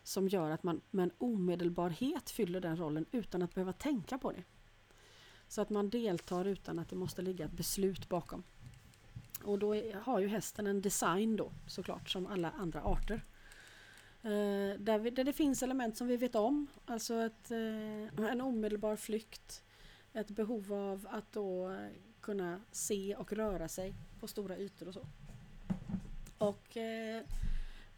[0.05, 4.31] som gör att man med en omedelbarhet fyller den rollen utan att behöva tänka på
[4.31, 4.43] det.
[5.47, 8.43] Så att man deltar utan att det måste ligga ett beslut bakom.
[9.43, 13.25] Och då är, har ju hästen en design då såklart som alla andra arter.
[14.21, 16.67] Eh, där, vi, där det finns element som vi vet om.
[16.85, 19.63] Alltså ett, eh, en omedelbar flykt.
[20.13, 21.89] Ett behov av att då eh,
[22.21, 25.05] kunna se och röra sig på stora ytor och så.
[26.37, 27.23] Och eh,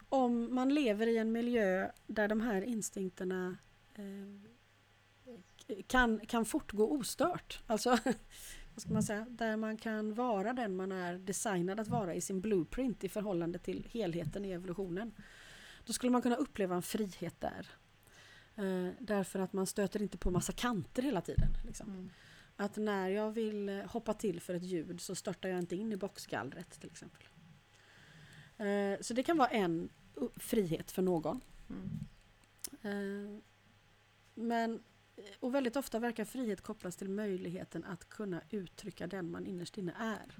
[0.10, 3.58] om man lever i en miljö där de här instinkterna
[3.96, 7.64] eh, kan, kan fortgå ostört.
[7.68, 7.90] Alltså,
[8.74, 9.26] vad ska man säga?
[9.30, 13.60] Där man kan vara den man är designad att vara i sin blueprint i förhållande
[13.60, 15.12] till helheten i evolutionen.
[15.86, 17.68] Då skulle man kunna uppleva en frihet där.
[18.56, 21.50] Eh, därför att man stöter inte på massa kanter hela tiden.
[21.66, 21.90] Liksom.
[21.90, 22.10] Mm.
[22.56, 25.98] Att när jag vill hoppa till för ett ljud så störtar jag inte in i
[25.98, 27.24] boxgallret till exempel.
[28.58, 29.90] Eh, så det kan vara en
[30.36, 31.42] frihet för någon.
[31.70, 31.90] Mm.
[32.82, 33.40] Eh,
[34.34, 34.84] Men,
[35.40, 39.94] och väldigt ofta verkar frihet kopplas till möjligheten att kunna uttrycka den man innerst inne
[40.00, 40.36] är.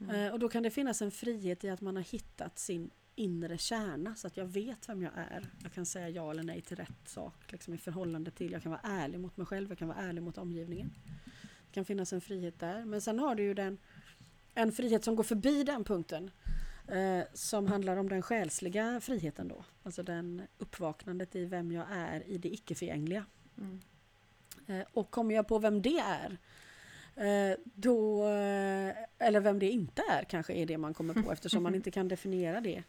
[0.00, 0.14] Mm.
[0.14, 3.58] Eh, Och då kan det finnas en frihet i att man har hittat sin inre
[3.58, 5.48] kärna så att jag vet vem jag är.
[5.62, 8.70] Jag kan säga ja eller nej till rätt sak liksom i förhållande till, jag kan
[8.72, 10.90] vara ärlig mot mig själv, jag kan vara ärlig mot omgivningen.
[11.66, 12.84] Det kan finnas en frihet där.
[12.84, 13.78] Men sen har du ju den,
[14.54, 16.30] en frihet som går förbi den punkten.
[16.88, 19.64] Eh, som handlar om den själsliga friheten då.
[19.82, 23.24] Alltså den uppvaknandet i vem jag är i det icke-förgängliga.
[23.58, 23.80] Mm.
[24.66, 26.38] Eh, och kommer jag på vem det är,
[27.16, 31.62] eh, då, eh, eller vem det inte är kanske är det man kommer på eftersom
[31.62, 32.82] man inte kan definiera det.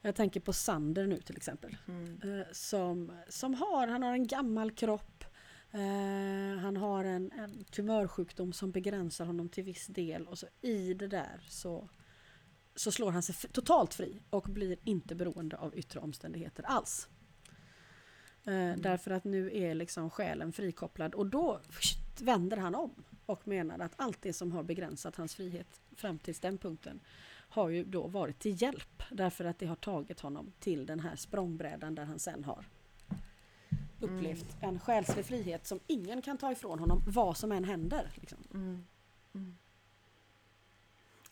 [0.00, 1.76] Jag tänker på Sander nu till exempel.
[1.88, 2.20] Mm.
[2.22, 5.24] Eh, som, som har, han har en gammal kropp.
[5.70, 10.94] Eh, han har en, en tumörsjukdom som begränsar honom till viss del och så i
[10.94, 11.88] det där så,
[12.74, 17.08] så slår han sig totalt fri och blir inte beroende av yttre omständigheter alls.
[18.44, 21.60] Eh, Därför att nu är liksom själen frikopplad och då
[22.20, 26.34] vänder han om och menar att allt det som har begränsat hans frihet fram till
[26.34, 27.00] den punkten
[27.48, 31.16] har ju då varit till hjälp därför att det har tagit honom till den här
[31.16, 32.66] språngbrädan där han sen har
[34.00, 38.10] upplevt en själslig frihet som ingen kan ta ifrån honom vad som än händer.
[38.14, 38.38] Liksom.
[38.54, 38.86] Mm.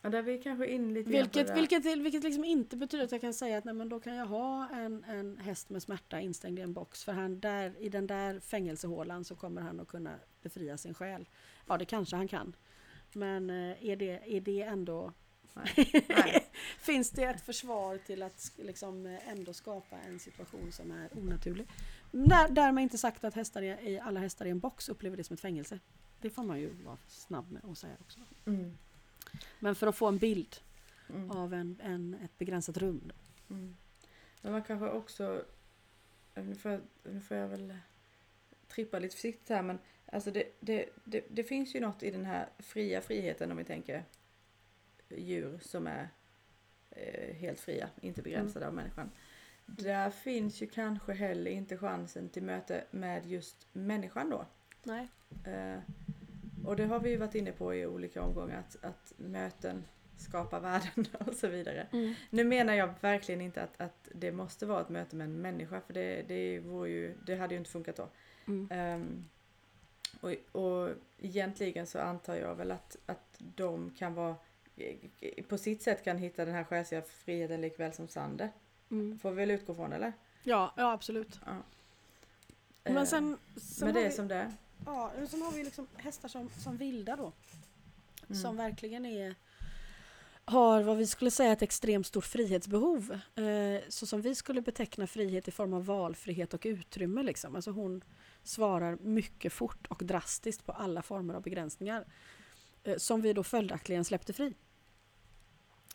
[0.03, 3.21] Och där är vi kanske in lite Vilket, vilket, vilket liksom inte betyder att jag
[3.21, 6.59] kan säga att nej, men då kan jag ha en, en häst med smärta instängd
[6.59, 7.03] i en box.
[7.03, 11.29] För han där, i den där fängelsehålan så kommer han att kunna befria sin själ.
[11.67, 12.55] Ja, det kanske han kan.
[13.13, 15.13] Men eh, är det, är det ändå...
[15.53, 16.45] Nej.
[16.79, 21.67] Finns det ett försvar till att liksom eh, ändå skapa en situation som är onaturlig?
[22.11, 25.23] Där, därmed inte sagt att hästar i, i, alla hästar i en box upplever det
[25.23, 25.79] som ett fängelse.
[26.21, 28.19] Det får man ju vara snabb med att säga också.
[28.45, 28.77] Mm.
[29.59, 30.55] Men för att få en bild
[31.09, 31.31] Mm.
[31.31, 33.11] av en, en, ett begränsat rum.
[33.49, 33.75] Mm.
[34.41, 35.45] Men man kanske också,
[36.35, 37.77] nu får, jag, nu får jag väl
[38.67, 42.25] trippa lite försiktigt här men alltså det, det, det, det finns ju något i den
[42.25, 44.03] här fria friheten om vi tänker
[45.09, 46.09] djur som är
[46.89, 49.11] eh, helt fria, inte begränsade av människan.
[49.65, 54.45] Där finns ju kanske heller inte chansen till möte med just människan då.
[54.83, 55.07] Nej.
[55.45, 55.79] Eh,
[56.65, 59.83] och det har vi ju varit inne på i olika omgångar att, att möten
[60.17, 61.87] skapar värden och så vidare.
[61.91, 62.13] Mm.
[62.29, 65.81] Nu menar jag verkligen inte att, att det måste vara ett möte med en människa
[65.81, 68.09] för det, det, vore ju, det hade ju inte funkat då.
[68.47, 68.67] Mm.
[68.71, 69.25] Ehm,
[70.21, 70.89] och, och
[71.19, 74.35] egentligen så antar jag väl att, att de kan vara
[75.47, 78.51] på sitt sätt kan hitta den här själsliga friheten likväl som Sander.
[78.91, 79.19] Mm.
[79.19, 80.13] Får vi väl utgå från eller?
[80.43, 81.39] Ja, ja absolut.
[81.45, 81.57] Ja.
[82.83, 84.51] Men Ehm, sen, sen, har det vi, som det är.
[84.85, 87.31] Ja, sen har vi liksom hästar som, som vilda då.
[88.29, 88.41] Mm.
[88.41, 89.35] Som verkligen är
[90.45, 93.19] har vad vi skulle säga ett extremt stort frihetsbehov.
[93.35, 97.23] Eh, så som vi skulle beteckna frihet i form av valfrihet och utrymme.
[97.23, 97.55] Liksom.
[97.55, 98.03] Alltså hon
[98.43, 102.05] svarar mycket fort och drastiskt på alla former av begränsningar.
[102.83, 104.53] Eh, som vi då följaktligen släppte fri.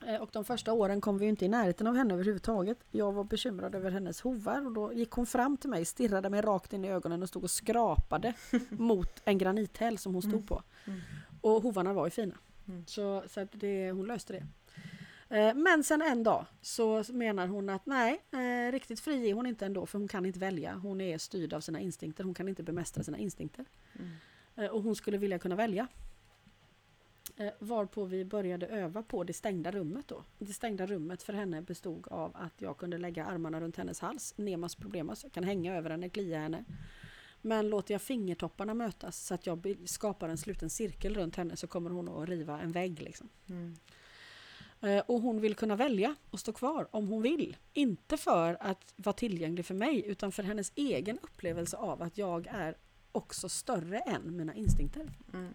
[0.07, 2.79] Eh, och de första åren kom vi inte i närheten av henne överhuvudtaget.
[2.91, 6.41] Jag var bekymrad över hennes hovar och då gick hon fram till mig, stirrade mig
[6.41, 8.35] rakt in i ögonen och stod och skrapade
[8.71, 10.47] mot en granithäll som hon stod Mm.
[10.47, 10.63] på.
[10.87, 11.01] Mm.
[11.41, 12.35] Och hovarna var ju fina.
[12.69, 12.87] Mm.
[12.87, 14.47] Så, så det, hon löste det.
[15.37, 19.47] Eh, Men sen en dag så menar hon att nej, eh, riktigt fri är hon
[19.47, 20.75] inte ändå för hon kan inte välja.
[20.75, 23.65] Hon är styrd av sina instinkter, hon kan inte bemästra sina instinkter.
[23.99, 24.71] Mm.
[24.71, 25.87] Och hon skulle vilja kunna välja.
[27.39, 30.25] Eh, Varpå vi började öva på det stängda rummet då.
[30.39, 34.35] Det stängda rummet för henne bestod av att jag kunde lägga armarna runt hennes hals,
[34.37, 36.65] nemas problemas, jag kan hänga över henne, klia henne.
[37.43, 41.67] Men låter jag fingertopparna mötas så att jag skapar en sluten cirkel runt henne så
[41.67, 43.03] kommer hon att riva en vägg.
[43.03, 43.29] Liksom.
[43.49, 43.77] Mm.
[44.81, 47.57] Eh, Och hon vill kunna välja och stå kvar om hon vill.
[47.73, 52.47] Inte för att vara tillgänglig för mig utan för hennes egen upplevelse av att jag
[52.47, 52.75] är
[53.13, 55.11] också större än mina instinkter.
[55.35, 55.55] Mm.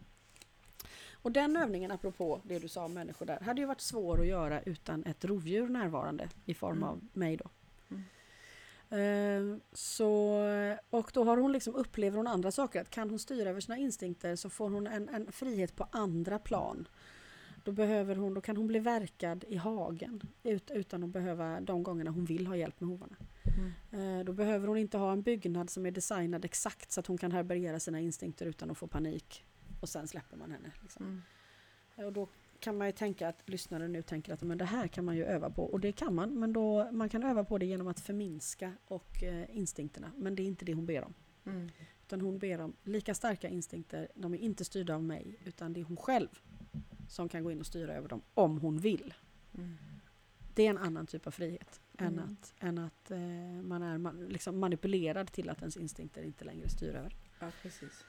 [1.24, 4.28] Och den övningen, apropå det du sa om människor där, hade ju varit svår att
[4.28, 6.89] göra utan ett rovdjur närvarande i form Mm.
[6.89, 7.49] av mig då.
[7.89, 8.03] Mm.
[8.89, 10.39] Eh, Så,
[10.89, 12.82] och då har hon liksom, upplever hon andra saker.
[12.82, 16.39] Att kan hon styra över sina instinkter så får hon en, en frihet på andra
[16.39, 16.88] plan.
[17.63, 21.84] Då, behöver hon, då kan hon bli verkad i hagen ut, utan att behöva de
[21.84, 23.15] gångerna hon vill ha hjälp med hovarna.
[23.91, 24.19] Mm.
[24.19, 27.17] Eh, Då behöver hon inte ha en byggnad som är designad exakt så att hon
[27.17, 29.45] kan härbärgera sina instinkter utan att få panik.
[29.84, 30.71] Och sen släpper man henne.
[30.81, 31.05] Liksom.
[31.05, 31.21] Mm.
[31.95, 32.29] Eh, Och då
[32.59, 35.25] kan man ju tänka att lyssnaren nu tänker att men det här kan man ju
[35.25, 35.63] öva på.
[35.63, 39.23] Och det kan man, men då, man kan öva på det genom att förminska och
[39.23, 40.11] eh, instinkterna.
[40.17, 41.13] Men det är inte det hon ber om.
[41.45, 41.69] Mm.
[42.05, 44.07] Utan hon ber om lika starka instinkter.
[44.15, 46.27] De är inte styrda av mig, utan det är hon själv
[47.09, 49.13] som kan gå in och styra över dem om hon vill.
[49.57, 49.75] Mm.
[50.55, 52.19] Det är en annan typ av frihet än Mm.
[52.25, 53.19] att, än att eh,
[53.63, 57.15] man är man, liksom manipulerad till att ens instinkter inte längre styr över.
[57.39, 58.05] Ja, precis.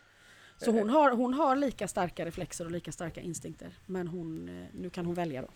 [0.59, 3.79] Så hon har, hon har lika starka reflexer och lika starka instinkter.
[3.87, 5.49] Men hon, eh, nu kan hon välja då.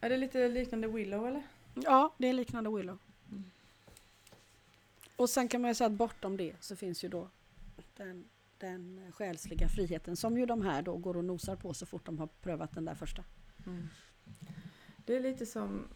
[0.00, 1.42] Är det lite liknande Willow eller?
[1.74, 2.98] Ja, det är liknande Willow.
[3.30, 3.44] Mm.
[5.16, 7.28] Och sen kan man ju säga att bortom det så finns ju då
[7.96, 8.24] den,
[8.58, 12.18] den själsliga friheten som ju de här då går och nosar på så fort de
[12.18, 13.24] har prövat den där första.
[13.66, 13.88] Mm.
[14.96, 15.88] Det är lite som,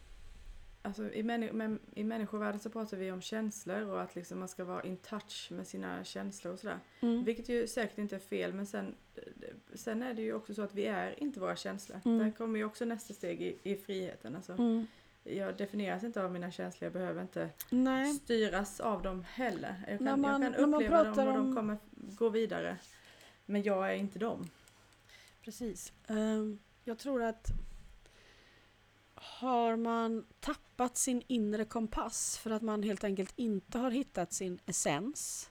[0.87, 4.63] alltså i, männi- i människovärlden så pratar vi om känslor och att liksom man ska
[4.63, 6.79] vara in touch med sina känslor och sådär.
[6.99, 7.23] Mm.
[7.23, 8.95] Vilket ju säkert inte är fel men sen,
[9.73, 11.99] sen är det ju också så att vi är inte våra känslor.
[12.05, 12.17] Mm.
[12.19, 14.35] Där kommer ju också nästa steg i, i friheten.
[14.35, 14.87] Alltså, Mm.
[15.29, 19.75] Jag definieras inte av mina känslor, jag behöver inte Nej, styras av dem heller.
[19.87, 22.77] Jag kan, man- jag kan uppleva dem och de om- kommer gå vidare.
[23.45, 24.47] Men jag är inte dem.
[25.43, 25.93] precis.
[26.07, 27.47] Ehm, jag tror att
[29.21, 34.59] har man tappat sin inre kompass för att man helt enkelt inte har hittat sin
[34.65, 35.49] essens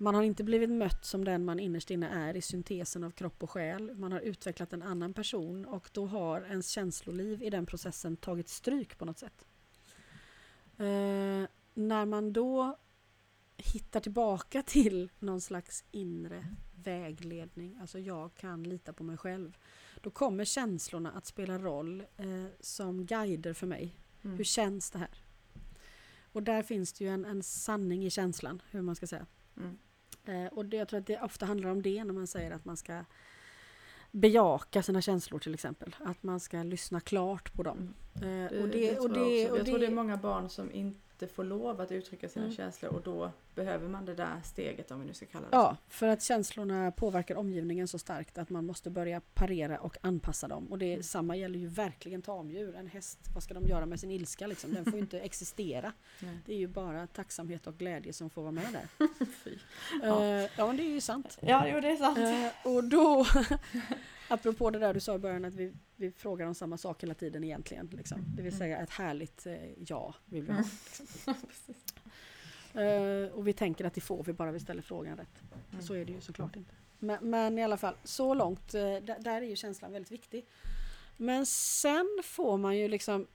[0.00, 3.42] man har inte blivit mött som den man innerst inne är i syntesen av kropp
[3.42, 3.94] och själ.
[3.94, 8.48] Man har utvecklat en annan person och då har ens känsloliv i den processen tagit
[8.48, 9.46] stryk på något sätt.
[10.78, 12.78] Eh, när man då
[13.56, 16.54] hittar tillbaka till någon slags inre
[16.84, 19.58] vägledning, alltså jag kan lita på mig själv,
[20.02, 22.26] då kommer känslorna att spela roll eh,
[22.60, 23.94] som guider för mig.
[24.22, 24.36] Mm.
[24.36, 25.22] Hur känns det här?
[26.32, 29.26] Och där finns det ju en, en sanning i känslan, hur man ska säga.
[29.56, 29.78] Mm.
[30.24, 32.64] Eh, och det, jag tror att det ofta handlar om det när man säger att
[32.64, 33.04] man ska
[34.10, 35.96] bejaka sina känslor till exempel.
[36.00, 37.94] Att man ska lyssna klart på dem.
[38.14, 40.72] Eh, Det, och det, det, och det, och Jag tror det är många barn som
[40.72, 42.56] inte får lov att uttrycka sina Mm.
[42.56, 45.76] känslor och då behöver man det där steget om vi nu ska kalla det Ja,
[45.88, 50.66] för att känslorna påverkar omgivningen så starkt att man måste börja parera och anpassa dem.
[50.72, 51.02] Och det Mm.
[51.02, 52.74] samma gäller ju verkligen tamdjur.
[52.76, 54.74] En häst, vad ska de göra med sin ilska liksom?
[54.74, 55.92] Den får ju inte existera.
[56.20, 56.38] Nej.
[56.46, 59.06] Det är ju bara tacksamhet och glädje som får vara med där.
[59.44, 59.58] Fy.
[60.02, 60.48] ja.
[60.56, 61.38] ja, men det är ju sant.
[61.40, 62.18] Ja, jo det är sant.
[62.18, 63.26] Eh, och då,
[64.28, 67.14] apropå det där du sa i början att vi, vi frågar om samma sak hela
[67.14, 67.90] tiden egentligen.
[67.92, 68.18] Liksom.
[68.36, 68.58] Det vill Mm.
[68.58, 69.54] säga ett härligt eh,
[69.86, 70.64] ja vill vi ha.
[72.74, 75.42] Eh, och vi tänker att det får vi bara vi ställer frågan rätt.
[75.72, 75.84] Mm.
[75.84, 76.74] Så är det ju såklart inte.
[76.98, 80.46] Men, men i alla fall, så långt, eh, där, där är ju känslan väldigt viktig.
[81.16, 83.26] Men sen får man ju liksom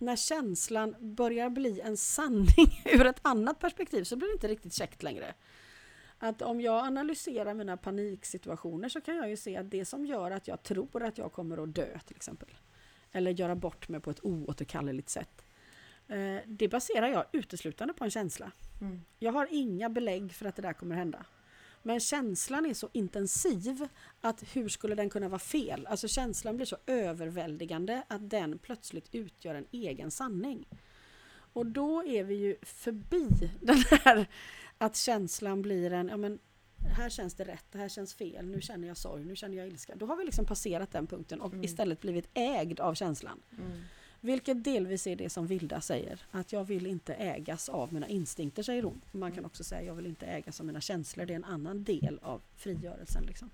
[0.00, 4.72] när känslan börjar bli en sanning ur ett annat perspektiv så blir det inte riktigt
[4.74, 5.34] käckt längre.
[6.18, 10.30] Att om jag analyserar mina paniksituationer så kan jag ju se att det som gör
[10.30, 12.48] att jag tror att jag kommer att dö till exempel.
[13.12, 15.44] Eller göra bort mig på ett oåterkalleligt sätt.
[16.08, 18.52] eh, Det baserar jag uteslutande på en känsla.
[18.80, 19.00] Mm.
[19.18, 21.26] Jag har inga belägg för att det där kommer hända.
[21.82, 23.88] Men känslan är så intensiv
[24.20, 25.86] att hur skulle den kunna vara fel?
[25.86, 30.68] Alltså känslan blir så överväldigande att den plötsligt utgör en egen sanning.
[31.52, 33.28] Och då är vi ju förbi
[33.60, 34.26] den här
[34.78, 36.38] att känslan blir en, ja men
[36.96, 39.66] här känns det rätt, det här känns fel, nu känner jag sorg, nu känner jag
[39.68, 39.94] ilska.
[39.96, 41.64] Då har vi liksom passerat den punkten och Mm.
[41.64, 43.42] istället blivit ägd av känslan.
[43.58, 43.82] Mm.
[44.20, 48.62] Vilket delvis är det som Vilda säger, att jag vill inte ägas av mina instinkter,
[48.62, 49.00] säger hon.
[49.12, 51.84] Man kan också säga jag vill inte ägas av mina känslor, det är en annan
[51.84, 53.24] del av frigörelsen.
[53.26, 53.50] Liksom.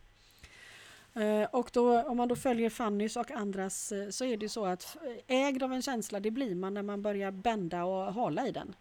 [1.14, 4.66] Eh, Och då, om man då följer Fannys och andras eh, så är det så
[4.66, 4.96] att
[5.28, 8.52] eh, ägd av en känsla det blir man när man börjar bända och hala i
[8.52, 8.74] den.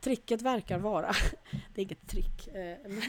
[0.00, 1.12] Tricket verkar vara,
[1.74, 3.00] det är inget trick, eh, men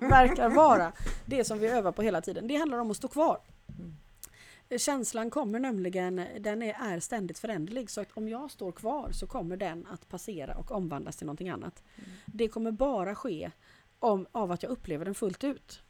[0.10, 0.92] verkar vara
[1.26, 2.48] det som vi övar på hela tiden.
[2.48, 3.40] Det handlar om att stå kvar.
[3.68, 3.96] Mm.
[4.78, 9.26] Känslan kommer nämligen, den är, är ständigt föränderlig så att om jag står kvar så
[9.26, 11.82] kommer den att passera och omvandlas till någonting annat.
[11.96, 12.10] Mm.
[12.26, 13.50] Det kommer bara ske
[13.98, 15.82] om, av att jag upplever den fullt ut.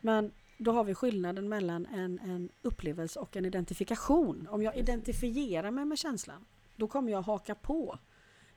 [0.00, 4.48] Men då har vi skillnaden mellan en, en upplevelse och en identifikation.
[4.50, 6.44] Om jag identifierar mig med känslan,
[6.76, 7.98] då kommer jag haka på.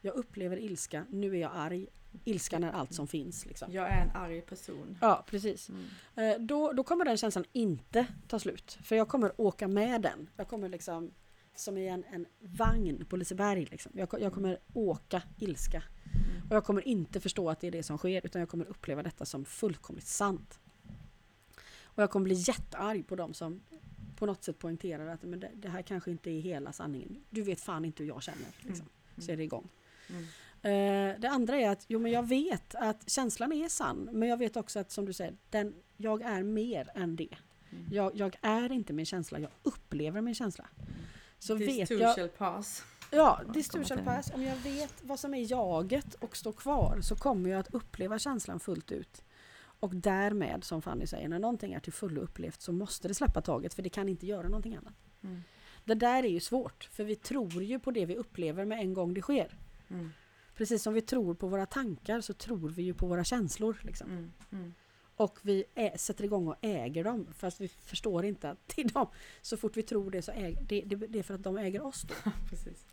[0.02, 1.88] Jag upplever ilska, nu är jag arg.
[2.24, 3.46] Ilskan är allt som finns.
[3.46, 3.72] Liksom.
[3.72, 4.98] Jag är en arg person.
[5.02, 5.70] Ja, precis.
[5.70, 5.86] Mm.
[6.16, 8.78] Eh, Då, då kommer den känslan inte ta slut.
[8.84, 10.30] För jag kommer åka med den.
[10.38, 11.12] Jag kommer liksom
[11.56, 13.66] som i en, en vagn på Liseberg.
[13.66, 13.92] Liksom.
[13.96, 15.84] Jag, jag kommer åka ilska.
[16.06, 16.48] Mm.
[16.50, 19.04] Och jag kommer inte förstå att det är det som sker utan jag kommer uppleva
[19.04, 20.60] detta som fullkomligt sant.
[21.84, 23.62] Och jag kommer bli jättearg på dem som
[24.16, 27.24] på något sätt poängterar att men det, det här kanske inte är hela sanningen.
[27.30, 28.48] Du vet fan inte hur jag känner.
[28.60, 28.86] Liksom.
[28.86, 29.26] Mm.
[29.26, 29.70] Så är det igång.
[30.12, 30.26] Mm.
[31.22, 34.58] Det andra är att jo, men jag vet att känslan är sann men jag vet
[34.58, 37.38] också att som du säger, den, jag är mer än det.
[37.72, 37.88] Mm.
[37.92, 40.68] Jag, jag är inte min känsla, jag upplever min känsla.
[41.40, 42.84] Så This vet jag, shall pass.
[43.12, 44.32] ja, this too shall pass.
[44.34, 48.20] Om jag vet vad som är jaget och står kvar så kommer jag att uppleva
[48.20, 49.24] känslan fullt ut.
[49.80, 53.42] Och därmed, som Fanny säger, när någonting är till fullo upplevt så måste det släppa
[53.42, 54.94] taget för det kan inte göra någonting annat.
[55.24, 55.44] Mm.
[55.86, 58.94] Det där är ju svårt för vi tror ju på det vi upplever med en
[58.94, 59.58] gång det sker.
[59.92, 60.10] Mm.
[60.56, 63.78] Precis som vi tror på våra tankar så tror vi ju på våra känslor.
[63.84, 64.10] Liksom.
[64.12, 64.32] Mm.
[64.52, 64.74] Mm.
[65.16, 68.90] Och vi ä- sätter igång och äger dem fast vi förstår inte att det är
[68.90, 69.08] dem.
[69.42, 71.82] Så fort vi tror det så äger det, det, det är för att de äger
[71.86, 72.32] oss då.
[72.50, 72.86] Precis.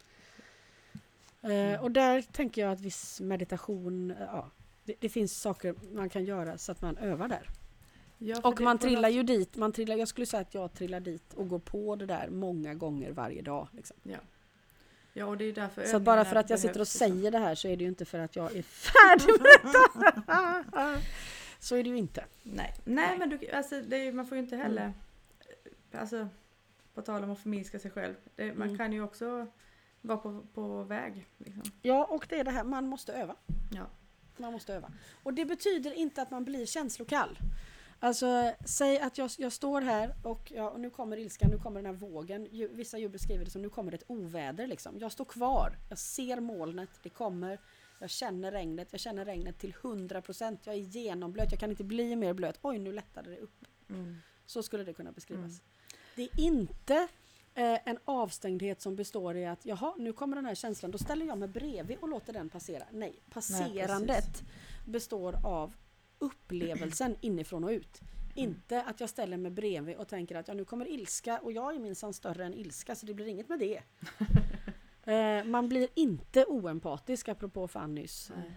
[1.43, 4.51] Eh, och där tänker jag att viss meditation, eh, ja,
[4.85, 7.49] det, det finns saker man kan göra så att man övar där.
[8.19, 11.01] Ja, Och man trillar något- ju dit, man trillar, jag skulle säga att jag trillar
[11.01, 13.69] dit och går på det där många gånger varje dag.
[13.73, 13.97] Liksom.
[14.03, 14.19] Ja,
[15.25, 16.99] och det är därför Så bara för att jag sitter och liksom.
[17.09, 21.01] säger det här så är det ju inte för att jag är färdig med detta.
[21.61, 22.25] Så är det ju inte.
[22.43, 24.83] Nej, nej men du, alltså, är, man får ju inte heller...
[24.83, 24.95] Mm.
[25.93, 26.29] Alltså,
[26.95, 28.15] på tal om att förminska sig själv.
[28.37, 28.79] Det, man Mm.
[28.79, 29.47] kan ju också
[30.01, 31.27] vara på, på väg.
[31.39, 31.63] Liksom.
[31.83, 33.37] Ja, och det är det här, man måste öva.
[33.75, 33.87] Ja.
[34.37, 34.93] Man måste öva.
[35.23, 37.39] Och det betyder inte att man blir känslokall.
[38.01, 41.83] Alltså, säg att jag, jag står här och, ja, och nu kommer ilskan, nu kommer
[41.83, 42.49] den här vågen.
[42.51, 44.67] Ju, vissa djur beskriver det som nu kommer det ett oväder.
[44.67, 44.99] Liksom.
[44.99, 47.59] Jag står kvar, jag ser molnet, det kommer.
[47.99, 50.59] Jag känner regnet, jag känner regnet till 100%.
[50.65, 52.59] Jag är genomblöt, jag kan inte bli mer blöt.
[52.63, 53.65] Oj, nu lättade det upp.
[53.91, 54.17] Mm.
[54.47, 55.45] Så skulle det kunna beskrivas.
[55.45, 55.61] Mm.
[56.17, 57.09] Det är inte
[57.55, 61.27] eh, en avstängdhet som består i att jaha, nu kommer den här känslan, då ställer
[61.27, 62.85] jag mig bredvid och låter den passera.
[62.91, 64.43] Nej, passerandet
[64.87, 65.75] består av
[66.19, 68.01] upplevelsen inifrån och ut.
[68.35, 71.75] Inte att jag ställer mig bredvid och tänker att ja, nu kommer ilska och jag
[71.75, 73.83] är minsann större än ilska så det blir inget med det.
[75.13, 78.33] eh, man blir inte oempatisk apropå Fannys.
[78.37, 78.53] Nej.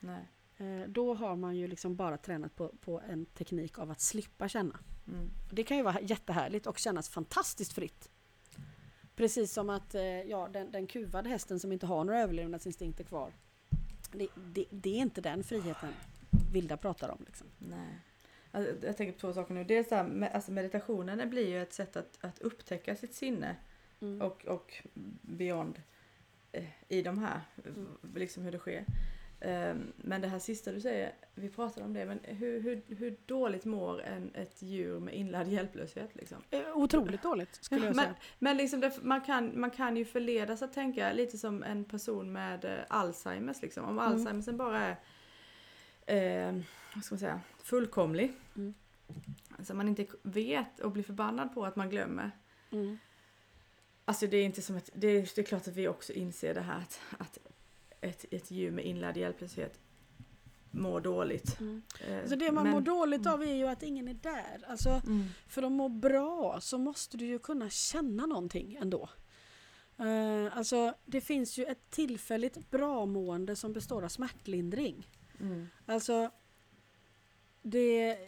[0.00, 0.28] Nej.
[0.56, 4.48] Eh, då har man ju liksom bara tränat på, på en teknik av att slippa
[4.48, 4.78] känna.
[5.08, 5.30] Mm.
[5.50, 8.10] Det kan ju vara jättehärligt och kännas fantastiskt fritt.
[9.16, 13.32] Precis som att eh, ja, den, den kuvade hästen som inte har några överlevnadsinstinkter kvar.
[14.12, 15.92] Det, det, det är inte den friheten
[16.52, 17.22] Vilda pratar om.
[17.26, 17.46] Liksom.
[17.58, 17.98] Nej.
[18.50, 19.64] Alltså, jag tänker på två saker nu.
[19.64, 23.56] Dels det här, alltså meditationen blir ju ett sätt att, att upptäcka sitt sinne
[24.00, 24.22] Mm.
[24.22, 24.72] och, och
[25.22, 25.82] beyond
[26.52, 27.86] eh, i de här, Mm.
[28.14, 28.84] liksom hur det sker.
[29.40, 33.16] Ehm, men det här sista du säger, vi pratade om det, men hur, hur, hur
[33.26, 36.10] dåligt mår en, ett djur med inlärd hjälplöshet?
[36.14, 36.38] Liksom?
[36.50, 38.14] Eh, Otroligt dåligt skulle jag men, säga.
[38.38, 42.32] men liksom det, man, kan, man kan ju förledas att tänka lite som en person
[42.32, 43.62] med eh, Alzheimers.
[43.62, 43.84] Liksom.
[43.84, 44.12] Om Mm.
[44.12, 44.96] Alzheimers bara är
[46.06, 46.52] eh,
[46.94, 48.32] vad ska man säga, fullkomlig.
[48.56, 48.74] Mm.
[49.58, 52.30] Alltså man inte vet och blir förbannad på att man glömmer.
[52.70, 52.98] Mm.
[54.04, 56.54] Alltså det är inte som ett, det är, det är klart att vi också inser
[56.54, 57.38] det här att, att
[58.00, 59.78] ett, ett djur med inlärd hjälplöshet
[60.70, 61.60] mår dåligt.
[61.60, 61.82] Mm.
[62.08, 64.64] Eh, Så det man men- mår dåligt av är ju att ingen är där.
[64.68, 65.24] Alltså, Mm.
[65.48, 69.08] För att må bra så måste du ju kunna känna någonting ändå.
[69.98, 75.06] Eh, alltså det finns ju ett tillfälligt bra mående som består av smärtlindring.
[75.40, 75.68] Mm.
[75.86, 76.30] Alltså
[77.62, 78.18] det,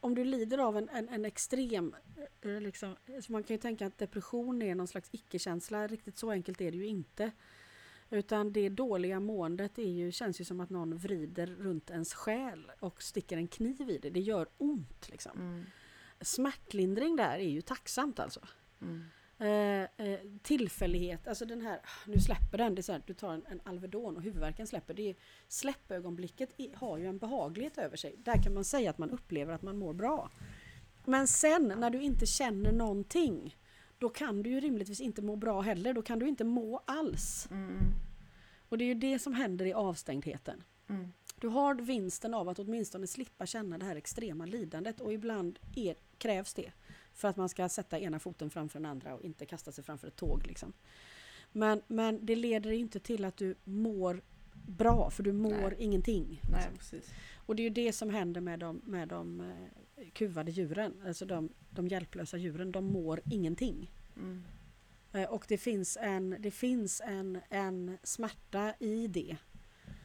[0.00, 1.94] om du lider av en, en, en extrem,
[2.40, 6.30] eh, liksom, så man kan ju tänka att depression är någon slags icke-känsla, riktigt så
[6.30, 7.30] enkelt är det ju inte.
[8.10, 12.72] Utan det dåliga måendet är ju, känns ju som att någon vrider runt ens själ
[12.80, 14.10] och sticker en kniv i det.
[14.10, 15.40] Det gör ont liksom.
[15.40, 15.64] Mm.
[16.20, 18.40] Smärtlindring där är ju tacksamt alltså.
[18.80, 19.04] Mm.
[19.42, 23.32] Eh, eh, tillfällighet, alltså den här, nu släpper den, det är så här, du tar
[23.32, 24.94] en, en Alvedon och huvudvärken släpper.
[24.94, 25.16] Det är,
[25.48, 28.16] släppögonblicket i, har ju en behaglighet över sig.
[28.18, 30.30] Där kan man säga att man upplever att man mår bra.
[31.04, 33.56] Men sen när du inte känner någonting,
[33.98, 35.94] då kan du ju rimligtvis inte må bra heller.
[35.94, 37.48] Då kan du inte må alls.
[37.50, 37.78] Mm.
[38.68, 40.62] Och det är ju det som händer i avstängdheten.
[40.88, 41.12] Mm.
[41.40, 45.96] Du har vinsten av att åtminstone slippa känna det här extrema lidandet och ibland är,
[46.18, 46.72] krävs det
[47.14, 50.08] för att man ska sätta ena foten framför den andra och inte kasta sig framför
[50.08, 50.46] ett tåg.
[50.46, 50.72] Liksom.
[51.52, 54.22] Men, men det leder inte till att du mår
[54.66, 55.76] bra för du mår Nej.
[55.78, 56.40] ingenting.
[56.50, 56.78] Nej, liksom.
[56.78, 57.14] precis.
[57.46, 61.26] Och det är ju det som händer med de, med de eh, kuvade djuren, alltså
[61.26, 62.72] de, de hjälplösa djuren.
[62.72, 63.90] De mår ingenting.
[64.16, 64.42] Mm.
[65.12, 69.36] Eh, Och det finns, en, det finns en, en smärta i det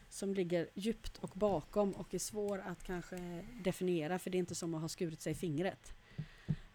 [0.10, 4.56] som ligger djupt och bakom och är svår att kanske definiera för det är inte
[4.56, 5.94] som att ha skurit sig i fingret.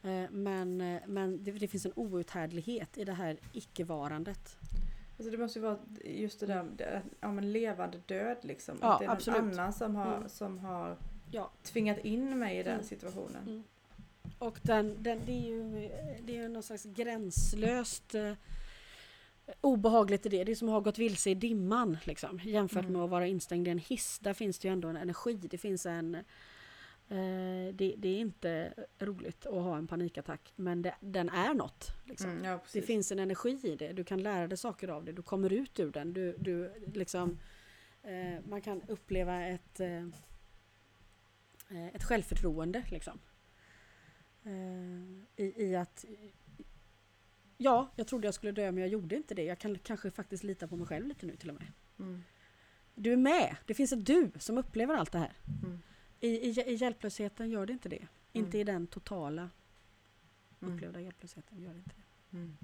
[0.03, 4.57] Eh, Men, eh, men det, det finns en outhärdlighet i det här icke-varandet.
[5.19, 8.79] Alltså det måste ju vara just det där, ja men levande död liksom.
[8.81, 9.39] Ja, att det är någon absolut.
[9.59, 10.29] annan som har, Mm.
[10.29, 10.97] som har
[11.31, 11.51] Ja.
[11.63, 12.85] tvingat in mig i den Mm.
[12.87, 13.43] situationen.
[13.47, 13.63] Mm.
[14.39, 15.89] Och den, den, det är ju
[16.23, 18.33] det är någon slags gränslöst eh,
[19.61, 20.45] obehagligt i det.
[20.45, 22.93] Det är som att ha gått vilse i dimman liksom, jämfört Mm.
[22.93, 24.19] med att vara instängd i en hiss.
[24.19, 25.35] Där finns det ju ändå en energi.
[25.35, 26.17] Det finns en...
[27.13, 31.91] Eh, det, det är inte roligt att ha en panikattack men det, den är något.
[32.05, 32.31] Liksom.
[32.31, 33.93] Mm, ja, Det finns en energi i det.
[33.93, 35.13] Du kan lära dig saker av det.
[35.13, 36.13] Du kommer ut ur den.
[36.13, 37.39] Du, du liksom,
[38.03, 40.09] eh, man kan uppleva ett, eh,
[41.95, 42.83] ett självförtroende.
[42.91, 43.19] Liksom.
[44.45, 46.05] Eh, i, I att
[47.57, 49.45] Ja, jag trodde jag skulle dö men jag gjorde inte det.
[49.45, 51.67] Jag kan kanske faktiskt lita på mig själv lite nu till och med.
[51.99, 52.25] Mm.
[52.95, 53.57] Du är med.
[53.67, 55.33] Det finns ett du som upplever allt det här.
[55.63, 55.83] Mm.
[56.23, 58.07] I, i, i hjälplösheten gör det inte det.
[58.33, 59.51] Inte i den totala
[60.63, 60.75] Mm.
[60.75, 61.63] upplevda hjälplösheten.
[61.63, 62.37] Gör det inte det.
[62.37, 62.57] Mm.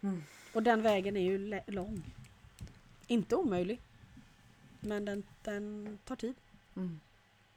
[0.00, 0.22] Mm.
[0.52, 2.14] Och den vägen är ju lång.
[3.06, 3.80] Inte omöjlig.
[4.80, 6.34] Men den, den tar tid.
[6.76, 7.00] Mm.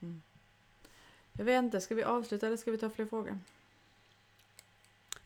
[0.01, 0.21] Mm.
[1.33, 3.39] Jag vet inte, ska vi avsluta eller ska vi ta fler frågor?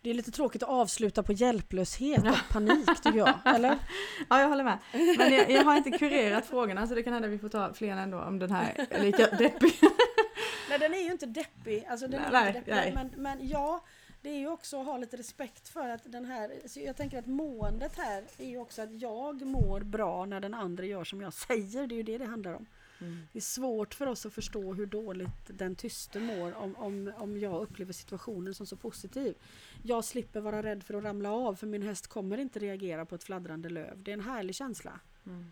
[0.07, 3.33] Det är lite tråkigt att avsluta på hjälplöshet och panik tycker jag.
[3.45, 3.77] Eller?
[4.29, 4.77] Ja, jag håller med.
[5.17, 7.73] Men jag, jag har inte kurerat frågorna så det kan hända att vi får ta
[7.73, 9.73] fler ändå om den här är lika deppig.
[10.69, 11.85] Nej den är ju inte deppig.
[11.89, 12.73] Alltså, den är Nej, inte deppig.
[12.73, 12.91] nej.
[12.93, 13.83] Men, men ja,
[14.21, 16.51] det är ju också att ha lite respekt för att den här...
[16.65, 20.53] Så jag tänker att måendet här är ju också att jag mår bra när den
[20.53, 21.87] andra gör som jag säger.
[21.87, 22.65] Det är ju det det handlar om.
[23.01, 23.27] Mm.
[23.31, 27.37] Det är svårt för oss att förstå hur dåligt den tyste mår om, om, om
[27.39, 29.35] jag upplever situationen som så positiv.
[29.83, 33.15] Jag slipper vara rädd för att ramla av för min häst kommer inte reagera på
[33.15, 34.03] ett fladdrande löv.
[34.03, 34.99] Det är en härlig känsla.
[35.25, 35.45] Mm.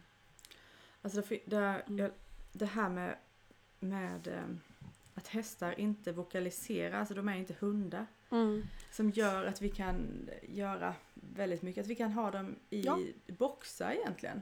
[1.01, 2.11] Alltså det, det, här- Mm.
[2.51, 3.17] det här med,
[3.79, 4.59] med ehm,
[5.13, 8.05] att hästar inte vokaliserar, alltså de är inte hundar.
[8.91, 11.81] Som gör att vi kan göra väldigt mycket.
[11.81, 12.99] Att vi kan ha dem i Ja.
[13.27, 14.41] boxar egentligen.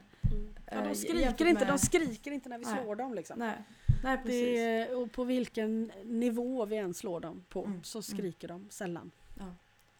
[0.71, 2.83] Ja, Eh, de skriker jämfört inte, de skriker inte när vi Nej.
[2.83, 3.13] slår dem.
[3.13, 3.39] Liksom.
[3.39, 3.57] Nej,
[4.03, 4.57] nej precis.
[4.57, 9.11] Det och på vilken nivå vi än slår dem på Mm, så skriker de sällan.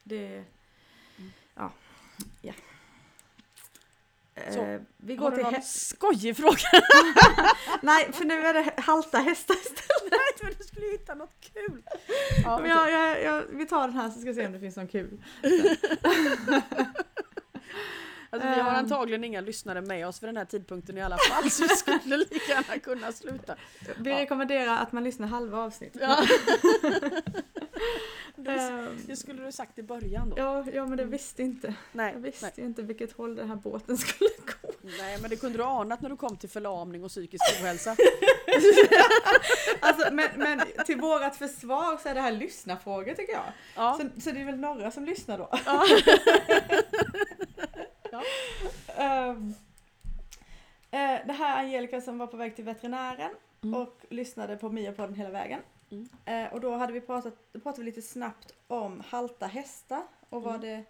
[0.03, 0.27] Det,
[1.17, 1.31] Mm.
[1.55, 1.71] ja.
[2.41, 2.53] ja.
[4.53, 5.87] Så, Eh, vi Har går till häst.
[5.89, 6.57] skojig fråga?
[7.81, 10.11] Nej, för nu är det halta hästar istället.
[10.11, 11.83] Nej, men du skulle ju hitta något kul.
[12.43, 14.59] Ja, Men jag, jag, jag, vi tar den här så ska vi se om det
[14.59, 15.23] finns någon kul.
[18.29, 18.75] Alltså, vi har Ehm.
[18.75, 22.17] antagligen inga lyssnare med oss vid den här tidpunkten i alla fall så vi skulle
[22.17, 23.55] lika gärna kunna sluta.
[23.97, 24.19] Vi Ja.
[24.19, 26.01] rekommenderar att man lyssnar halva avsnittet.
[26.01, 26.25] Ja.
[28.35, 30.35] det, Ehm, det skulle du sagt i början då.
[30.37, 31.73] ja, ja, men det visste inte.
[31.91, 32.65] Nej, Jag visste nej.
[32.65, 34.29] inte vilket håll den här båten skulle
[34.61, 34.71] gå.
[34.81, 37.95] nej, men det kunde du anat när du kom till förlamning och psykisk ohälsa.
[39.79, 43.43] Alltså, men, men till vårat försvar så är det här lyssnarfrågor tycker jag.
[43.75, 43.99] Ja.
[44.15, 45.49] Så, så det är väl några som lyssnar då.
[45.65, 45.85] Ja.
[48.97, 49.35] Ja.
[50.91, 53.31] Eh, det här är Angelica som var på väg till veterinären
[53.63, 53.81] Mm.
[53.81, 55.59] och lyssnade på Mia-podden hela vägen.
[55.93, 56.09] Mm.
[56.45, 60.43] Eh, och då hade vi pratat, då pratade vi lite snabbt om halta hästar och
[60.43, 60.61] vad Mm.
[60.67, 60.83] det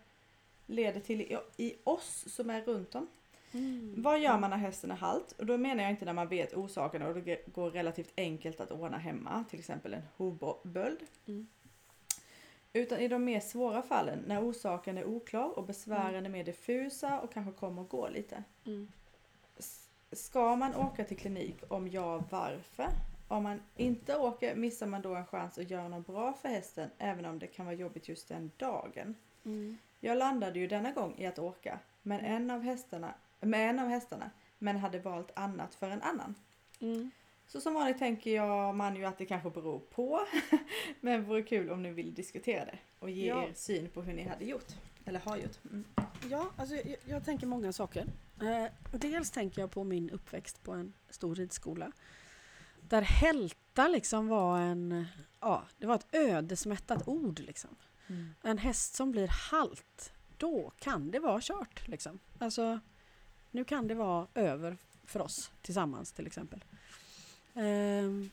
[0.66, 3.08] leder till i, i oss som är runt om.
[3.52, 3.96] Mm.
[3.98, 5.32] Vad gör man när hästen är halt?
[5.32, 8.72] Och då menar jag inte när man vet orsaken och det går relativt enkelt att
[8.72, 11.00] ordna hemma, till exempel en hovböld.
[11.28, 11.48] Mm.
[12.74, 17.20] Utan i de mer svåra fallen när orsaken är oklar och besvären är mer diffusa
[17.22, 18.44] och kanske kommer och går lite.
[18.66, 18.92] Mm.
[20.12, 21.56] Ska man åka till klinik?
[21.68, 22.88] Om ja, varför?
[23.34, 26.90] Om man inte åker missar man då en chans att göra något bra för hästen
[26.98, 29.16] även om det kan vara jobbigt just den dagen.
[29.46, 29.78] Mm.
[30.00, 33.88] Jag landade ju denna gång i att åka men en av hästarna, med en av
[33.88, 36.36] hästarna men hade valt annat för en annan.
[36.80, 37.12] Mm.
[37.48, 40.20] Så som vanligt tänker jag man ju att det kanske beror på.
[41.02, 43.44] men vore kul om ni vill diskutera det och ge Ja.
[43.44, 44.72] er syn på hur ni hade gjort.
[45.06, 45.66] Eller har gjort.
[45.66, 45.84] Mm.
[46.30, 48.06] Ja, alltså jag, jag tänker många saker.
[48.42, 51.92] Eh, dels tänker jag på min uppväxt på en stor ridskola.
[52.94, 55.06] Där hälta liksom var en,
[55.40, 57.76] ja, det var ett ödesmättat ord liksom.
[58.08, 58.34] Mm.
[58.42, 62.20] En häst som blir halt, då kan det vara kört liksom.
[62.40, 62.80] Alltså,
[63.52, 66.64] nu kan det vara över för oss tillsammans till exempel.
[67.54, 68.30] Ehm,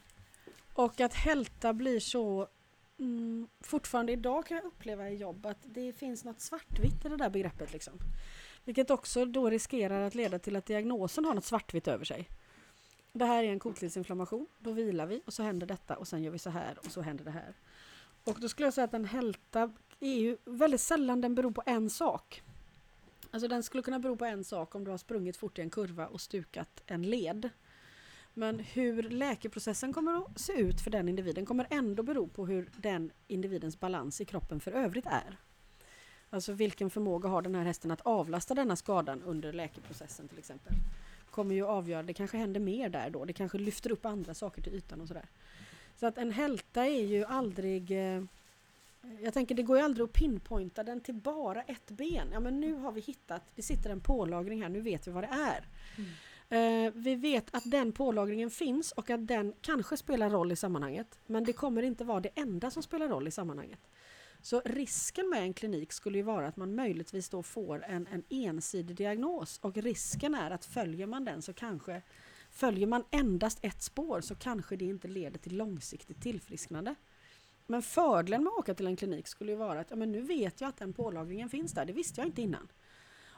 [0.75, 2.49] och att hälta blir så
[2.99, 7.17] Mm, fortfarande idag kan jag uppleva i jobb att det finns något svartvitt i det
[7.17, 7.73] där begreppet.
[7.73, 7.99] Liksom.
[8.65, 12.29] Vilket också då riskerar att leda till att diagnosen har något svartvitt över sig.
[13.13, 16.31] Det här är en kotledsinflammation, då vilar vi och så händer detta och sen gör
[16.31, 17.55] vi så här och så händer det här.
[18.25, 21.63] Och då skulle jag säga att en hälta är ju väldigt sällan den beror på
[21.67, 22.43] en sak.
[23.31, 25.71] Alltså den skulle kunna bero på en sak om du har sprungit fort i en
[25.71, 27.51] kurva och stukat en led.
[28.35, 32.71] Men hur läkeprocessen kommer att se ut för den individen kommer ändå bero på hur
[32.77, 35.37] den individens balans i kroppen för övrigt är.
[36.31, 40.73] Alltså vilken förmåga har den här hästen att avlasta denna skadan under läkeprocessen till exempel.
[41.31, 44.62] Kommer ju avgöra, det kanske händer mer där då, det kanske lyfter upp andra saker
[44.62, 45.28] till ytan och sådär.
[45.97, 48.22] Så att en hälta är ju aldrig eh,
[49.20, 52.28] jag tänker det går ju aldrig att pinpointa den till bara ett ben.
[52.33, 55.24] Ja men nu har vi hittat, det sitter en pålagring här, nu vet vi vad
[55.24, 55.64] det är.
[56.53, 61.18] Eh, vi vet att den pålagringen finns och att den kanske spelar roll i sammanhanget.
[61.26, 63.81] Men det kommer inte vara det enda som spelar roll i sammanhanget.
[64.43, 68.24] Så risken med en klinik skulle ju vara att man möjligtvis då får en, en
[68.28, 72.03] ensidig diagnos och risken är att följer man den så kanske
[72.51, 76.95] följer man endast ett spår så kanske det inte leder till långsiktigt tillfrisknande.
[77.66, 80.22] Men fördelen med att åka till en klinik skulle ju vara att ja, men nu
[80.22, 82.68] vet jag att den pålagringen finns där, det visste jag inte innan.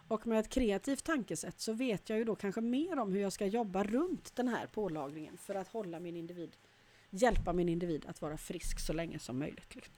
[0.08, 3.32] Och med ett kreativt tankesätt så vet jag ju då kanske mer om hur jag
[3.32, 6.56] ska jobba runt den här pålagringen för att hålla min individ,
[7.10, 9.74] hjälpa min individ att vara frisk så länge som möjligt.
[9.74, 9.94] Liksom.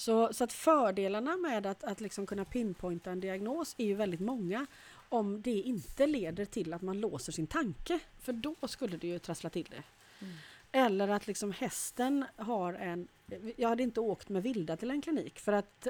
[0.00, 4.20] Så, så att fördelarna med att, att liksom kunna pinpointa en diagnos är ju väldigt
[4.20, 4.66] många
[5.08, 8.00] om det inte leder till att man låser sin tanke.
[8.18, 9.82] För då skulle det ju trassla till det.
[10.24, 10.34] Mm.
[10.72, 13.08] Eller att liksom hästen har en...
[13.56, 15.86] Jag hade inte åkt med Vilda till en klinik för att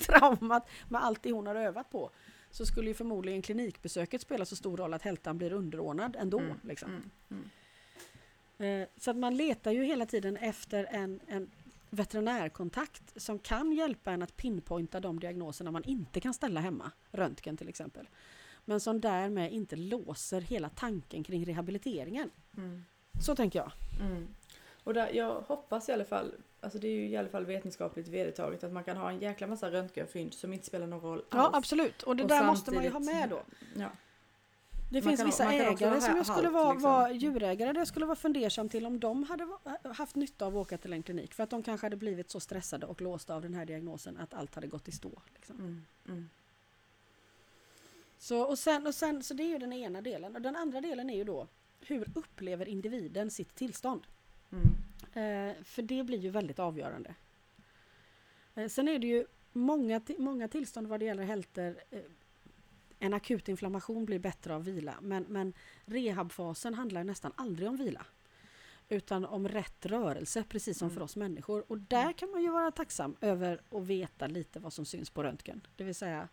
[0.00, 2.10] traumat med allt det hon har övat på
[2.50, 6.38] så skulle ju förmodligen klinikbesöket spela så stor roll att hältan blir underordnad ändå.
[6.38, 6.90] Mm, Liksom.
[6.90, 7.50] Mm.
[8.58, 8.82] Mm.
[8.82, 11.50] Eh, Så att man letar ju hela tiden efter en, en
[11.94, 17.56] veterinärkontakt som kan hjälpa en att pinpointa de diagnoserna man inte kan ställa hemma, röntgen
[17.56, 18.08] till exempel.
[18.64, 22.30] Men som därmed inte låser hela tanken kring rehabiliteringen.
[22.56, 22.84] Mm.
[23.20, 23.72] Så tänker jag.
[24.00, 24.28] Mm.
[24.84, 28.08] Och där, jag hoppas i alla fall, alltså det är ju i alla fall vetenskapligt
[28.08, 31.26] vedertaget att man kan ha en jäkla massa röntgenfynd som inte spelar någon roll alls.
[31.30, 33.42] Ja absolut, och det Och där måste man ju ha med då.
[33.76, 33.90] Ja.
[34.94, 36.90] Det Man finns kan- vissa ägare som jag skulle vara, liksom.
[36.90, 39.48] vara djurägare där jag skulle vara fundersam till om de hade
[39.94, 41.34] haft nytta av att åka till en klinik.
[41.34, 44.34] För att de kanske hade blivit så stressade och låsta av den här diagnosen att
[44.34, 45.22] allt hade gått i stå.
[45.34, 45.56] Liksom.
[45.56, 45.84] Mm.
[46.08, 46.28] Mm.
[48.18, 50.36] Så, och sen, och sen, så det är ju den ena delen.
[50.36, 51.48] Och den andra delen är ju då
[51.80, 54.02] hur upplever individen sitt tillstånd?
[54.52, 54.64] Mm.
[55.48, 57.14] Eh, för det blir ju väldigt avgörande.
[58.54, 61.76] Eh, sen är det ju många, många tillstånd vad det gäller hälter.
[61.90, 62.00] Eh,
[63.04, 65.52] en akut inflammation blir bättre av vila men, men
[65.84, 68.06] rehabfasen handlar nästan aldrig om vila.
[68.88, 70.94] Utan om rätt rörelse precis som Mm.
[70.96, 71.64] för oss människor.
[71.68, 75.22] Och där kan man ju vara tacksam över att veta lite vad som syns på
[75.22, 75.66] röntgen.
[75.76, 76.28] Det vill säga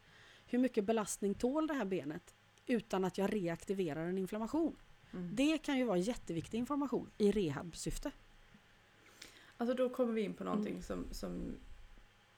[0.45, 2.35] hur mycket belastning tål det här benet
[2.65, 4.75] utan att jag reaktiverar en inflammation.
[5.13, 5.29] Mm.
[5.35, 8.11] Det kan ju vara jätteviktig information i rehabsyfte.
[9.57, 10.83] Alltså då kommer vi in på någonting Mm.
[10.83, 11.55] som, som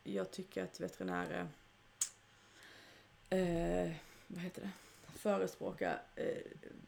[0.03, 1.47] jag tycker att veterinärer
[3.30, 3.91] eh,
[4.34, 4.69] vad heter det?
[5.23, 6.26] förespråkar eh,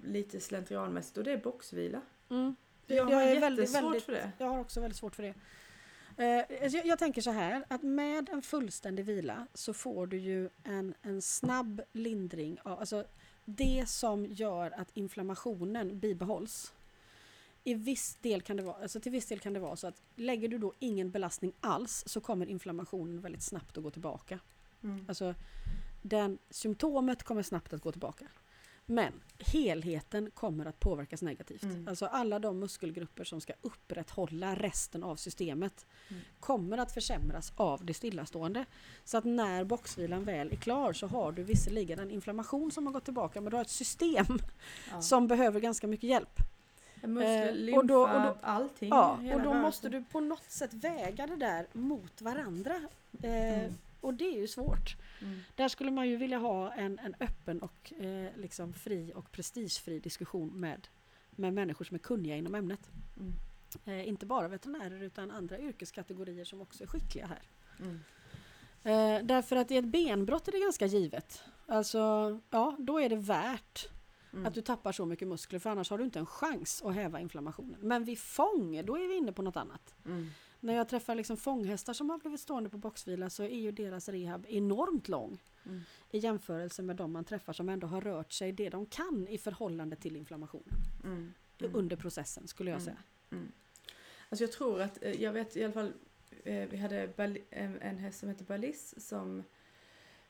[0.04, 2.02] lite slentrianmässigt och det är boxvila.
[2.30, 2.56] Mm.
[2.88, 4.32] Jag, Jag har är väldigt, väldigt- för det.
[4.38, 5.34] Jag har också väldigt svårt för det.
[6.18, 10.18] Eh, alltså jag, jag tänker så här att med en fullständig vila så får du
[10.18, 13.06] ju en, en snabb lindring av alltså
[13.46, 16.74] det som gör att inflammationen bibehålls.
[17.64, 20.02] I viss del kan det vara, alltså till viss del kan det vara så att
[20.16, 24.40] lägger du då ingen belastning alls så kommer inflammationen väldigt snabbt att gå tillbaka.
[24.84, 25.06] Mm.
[25.08, 25.36] Alltså
[26.10, 28.26] den, symptomet kommer snabbt att gå tillbaka.
[28.88, 31.64] Men helheten kommer att påverkas negativt.
[31.64, 31.88] Mm.
[31.88, 36.22] Alltså alla de muskelgrupper som ska upprätthålla resten av systemet Mm.
[36.40, 38.66] kommer att försämras av det stillastående.
[39.04, 42.94] Så att när boxvilan väl är klar så har du visserligen en inflammation som har
[42.94, 44.26] gått tillbaka men du har ett system
[44.92, 45.02] Ja.
[45.02, 46.40] som behöver ganska mycket hjälp.
[47.04, 48.90] Eh, lymfa, och då- och då- allting.
[48.90, 49.62] Ja, och då rörelsen.
[49.62, 52.76] måste du på något sätt väga det där mot varandra.
[53.22, 53.74] Eh, Mm.
[54.06, 54.96] Och det är ju svårt.
[55.22, 55.40] Mm.
[55.56, 60.00] Där skulle man ju vilja ha en, en öppen och eh, liksom fri och prestigefri
[60.00, 60.88] diskussion med,
[61.32, 62.90] med människor som är kunniga inom ämnet.
[63.18, 63.34] Mm.
[63.86, 67.42] Eh, inte bara veterinärer utan andra yrkeskategorier som också är skickliga här.
[67.80, 68.00] Mm.
[68.84, 71.44] Eh, därför att i ett benbrott är det ganska givet.
[71.66, 72.00] Alltså,
[72.50, 73.90] ja, då är det värt
[74.36, 74.46] Mm.
[74.46, 77.20] att du tappar så mycket muskler för annars har du inte en chans att häva
[77.20, 77.80] inflammationen.
[77.82, 79.96] Men vid fång, då är vi inne på något annat.
[80.06, 80.30] Mm.
[80.66, 84.10] När jag träffar liksom fånghästar som har blivit stående på boxvila så är ju deras
[84.10, 85.82] rehab enormt lång Mm.
[86.12, 89.38] i jämförelse med de man träffar som ändå har rört sig det de kan i
[89.38, 91.34] förhållande till inflammationen Mm.
[91.62, 91.76] Mm.
[91.76, 92.86] under processen skulle jag Mm.
[93.30, 93.48] säga.
[94.30, 95.94] Alltså jag tror att, eh, jag vet i alla fall,
[96.44, 97.10] eh, vi hade
[97.50, 99.44] en, häst som heter Balis som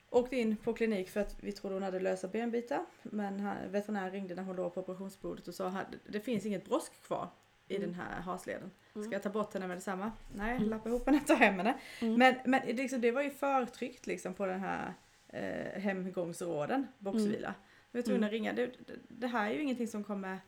[0.10, 2.86] åkte in på klinik för att vi trodde hon hade lösa benbitar.
[3.04, 7.02] Men veterinären ringde när hon låg på operationsbordet och sa att det finns inget brosk
[7.02, 7.30] kvar
[7.68, 7.88] i Mm.
[7.90, 8.72] den här hasleden.
[8.96, 9.06] Mm.
[9.06, 10.12] Ska jag ta bort henne med detsamma?
[10.36, 10.70] Nej, Mm.
[10.70, 11.74] lappa ihop henne ta hem henne.
[12.02, 12.14] Mm.
[12.20, 14.94] Men, men det liksom, det var ju förtryckt liksom på den här
[15.28, 17.54] eh, hemgångsråden, boxvila.
[17.92, 18.54] Vi var tvungna att ringa.
[18.54, 20.40] Det, det, det här är ju ingenting som kommer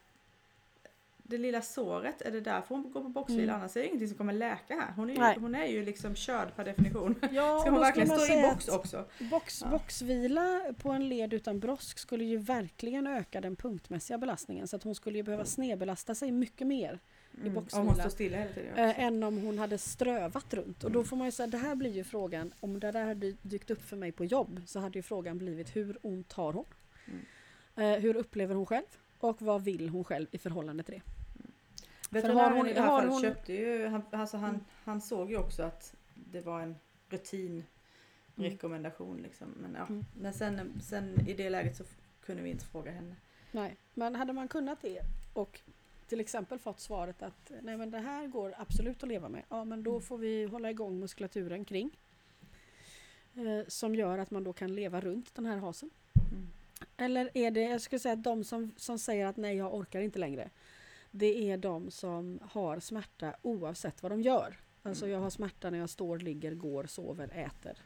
[1.28, 3.44] det lilla såret, är det därför hon går på boxvila?
[3.44, 3.56] Mm.
[3.56, 4.94] Annars är det ingenting som kommer läka här.
[4.96, 5.38] Hon är ju, Nej.
[5.40, 7.16] hon är ju liksom körd per definition.
[7.32, 9.06] Ja, Ska hon verkligen stå i box också?
[9.32, 9.70] Box, Ja.
[9.70, 14.84] Boxvila på en led utan brosk skulle ju verkligen öka den punktmässiga belastningen så att
[14.84, 17.00] hon skulle ju behöva snedbelasta sig mycket mer
[17.34, 17.48] Mm.
[17.48, 17.84] Om boxvila.
[17.86, 18.78] hon står stilla hela tiden.
[18.78, 20.84] eh, än om hon hade strövat runt.
[20.84, 21.08] Och då Mm.
[21.10, 23.82] får man ju säga, det här blir ju frågan, om det där hade dykt upp
[23.82, 26.66] för mig på jobb så hade ju frågan blivit hur ont har hon?
[27.08, 27.94] Mm.
[27.94, 28.86] Eh, hur upplever hon själv?
[29.20, 31.02] Och vad vill hon själv i förhållande till det?
[32.10, 34.62] Veterinären har hon- i det här fallet hon- köpte ju, han, alltså han, Mm.
[34.84, 36.76] han såg ju också att det var en
[37.10, 39.48] rutinrekommendation liksom.
[39.62, 39.86] Men, ja.
[39.90, 40.06] Mm.
[40.20, 41.84] Men sen, sen i det läget så
[42.22, 43.16] kunde vi inte fråga henne.
[43.52, 45.02] Nej, men hade man kunnat det
[45.34, 45.60] och
[46.08, 49.44] till exempel fått svaret att nej men det här går absolut att leva med.
[49.50, 50.02] Ja men då Mm.
[50.02, 51.98] får vi hålla igång muskulaturen kring.
[53.36, 55.90] Eh, som gör att man då kan leva runt den här hasen.
[56.32, 56.48] Mm.
[56.98, 60.02] Eller är det, jag skulle säga att de som, som säger att nej jag orkar
[60.02, 60.50] inte längre.
[61.12, 64.60] Det är de som har smärta oavsett vad de gör.
[64.84, 67.78] Alltså jag har smärta när jag står, ligger, går, sover, äter,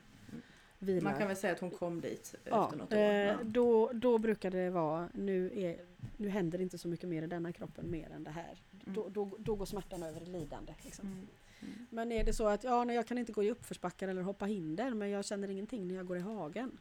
[0.79, 1.01] vilar.
[1.11, 2.97] Man kan väl säga att hon kom dit Ja, efter något år.
[2.97, 3.37] eh, Ja.
[3.43, 5.77] då, då brukar det vara, nu, är,
[6.17, 8.61] nu händer inte så mycket mer i denna kroppen mer än det här.
[8.73, 8.93] Mm.
[8.95, 10.73] Då, då, då går smärtan över i lidande.
[10.83, 11.07] Liksom.
[11.07, 11.27] Mm.
[11.61, 11.85] Mm.
[11.89, 14.45] Men är det så att ja, nej, jag kan inte gå i uppförsbackar eller hoppa
[14.45, 16.77] hinder men jag känner ingenting när jag går i hagen.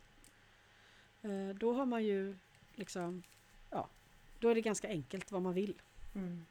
[1.22, 2.34] Eh, då har man ju
[2.74, 3.22] liksom,
[3.70, 3.88] ja,
[4.40, 5.74] då är det ganska enkelt vad man vill.
[6.14, 6.44] Mm.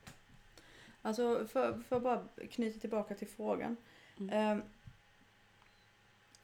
[1.02, 3.78] Alltså för, för att bara knyta tillbaka till frågan.
[4.20, 4.62] Mm.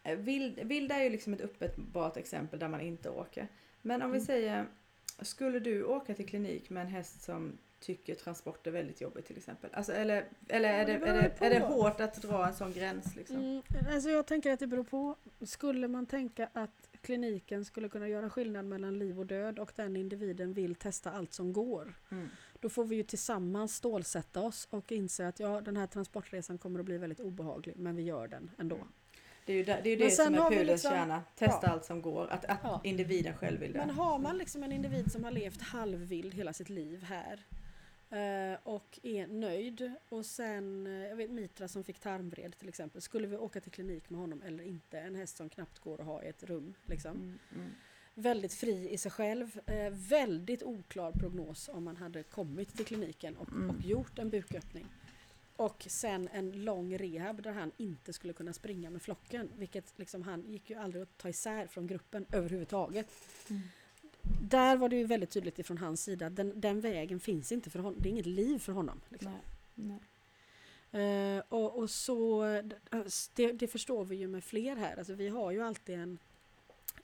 [0.03, 3.47] Eh, vild, vild är ju liksom ett uppenbart exempel där man inte åker.
[3.81, 4.26] Men om vi Mm.
[4.26, 4.65] säger,
[5.22, 9.38] skulle du åka till klinik med en häst som tycker transport är väldigt jobbigt till
[9.38, 9.69] exempel?
[9.73, 10.99] Alltså, eller eller är, det är,
[11.39, 13.15] det, är det hårt att dra en sån gräns?
[13.15, 13.35] Liksom?
[13.38, 15.15] Mm, alltså jag tänker att det beror på.
[15.41, 19.95] Skulle man tänka att kliniken skulle kunna göra skillnad mellan liv och död och den
[19.95, 21.94] individen vill testa allt som går.
[22.11, 22.30] Mm.
[22.60, 26.80] Då får vi ju tillsammans stålsätta oss och inse att ja, den här transportresan kommer
[26.80, 28.76] att bli väldigt obehaglig men vi gör den ändå.
[28.76, 28.88] Mm.
[29.45, 31.23] Det är ju det, det, är ju det som är pudelns liksom- kärna.
[31.36, 31.69] Testa ja.
[31.69, 32.27] allt som går.
[32.27, 32.82] Att, att Ja.
[32.84, 33.80] individen själv vill det.
[33.80, 37.45] Men har man liksom en individ som har levt halvvild hela sitt liv här
[38.10, 43.02] eh, och är nöjd och sen, eh, jag vet Mitra som fick tarmvred till exempel,
[43.02, 44.99] skulle vi åka till klinik med honom eller inte?
[44.99, 46.73] En häst som knappt går att ha i ett rum.
[46.86, 47.11] Liksom.
[47.11, 47.72] Mm, mm.
[48.14, 53.38] Väldigt fri i sig själv, eh, väldigt oklar prognos om man hade kommit till kliniken
[53.38, 53.69] och, Mm.
[53.69, 54.86] och gjort en buköppning.
[55.56, 59.49] Och sen en lång rehab där han inte skulle kunna springa med flocken.
[59.57, 63.07] Vilket liksom han gick ju aldrig att ta isär från gruppen överhuvudtaget.
[63.49, 63.61] Mm.
[64.41, 66.30] Där var det ju väldigt tydligt ifrån hans sida.
[66.30, 67.99] Den, den vägen finns inte för honom.
[68.02, 69.02] Det är inget liv för honom.
[69.10, 69.31] Liksom.
[69.31, 69.41] Nej.
[69.76, 69.99] Nej.
[70.95, 72.43] Eh, och, och så,
[73.35, 74.97] det, det förstår vi ju med fler här.
[74.97, 76.19] Alltså vi har ju alltid en,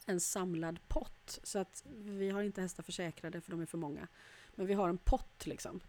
[0.06, 1.40] en samlad pott.
[1.44, 4.08] Så att vi har inte hästar försäkrade för de är för många.
[4.56, 5.80] Men vi har en pott liksom.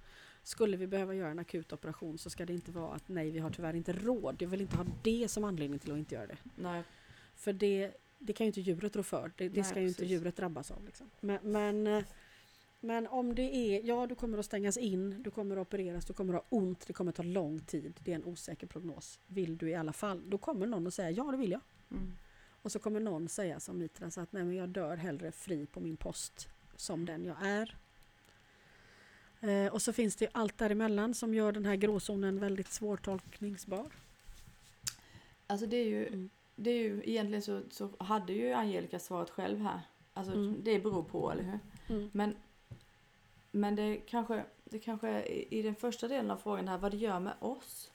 [0.43, 3.39] Skulle vi behöva göra en akut operation så ska det inte vara att nej, vi
[3.39, 4.37] har tyvärr inte råd.
[4.39, 6.37] Jag vill inte ha det som anledning till att inte göra det.
[6.57, 6.83] Nej.
[7.37, 7.93] För det,
[8.23, 9.33] det kan ju inte djuret rå för.
[9.37, 10.13] Det, det Nej, ska ju inte precis.
[10.13, 10.85] djuret drabbas av.
[10.85, 11.11] Liksom.
[11.21, 12.05] Men, men, eh,
[12.81, 16.13] men om det är, ja du kommer att stängas in, du kommer att opereras, du
[16.13, 18.01] kommer att ha ont, det kommer att ta lång tid.
[18.05, 19.21] Det är en osäker prognos.
[19.27, 20.31] Vill du i alla fall?
[20.31, 21.61] Då kommer någon att säga ja det vill jag.
[21.91, 22.13] Mm.
[22.63, 25.67] Och så kommer någon säga som Mitra så att nej men jag dör hellre fri
[25.67, 27.77] på min post som den jag är.
[29.41, 33.87] Eh, och så finns det allt däremellan som gör den här gråzonen väldigt svårtolkningsbar.
[35.47, 36.31] Alltså det är ju, Mm.
[36.57, 39.81] Det är ju egentligen så, så hade ju Angelica svarat själv här.
[40.15, 40.57] Alltså Mm.
[40.65, 41.59] det beror på, eller hur?
[41.97, 42.11] Mm.
[42.13, 42.37] Men,
[43.51, 47.21] men det kanske, det kanske i den första delen av frågan här, vad det gör
[47.21, 47.93] med oss.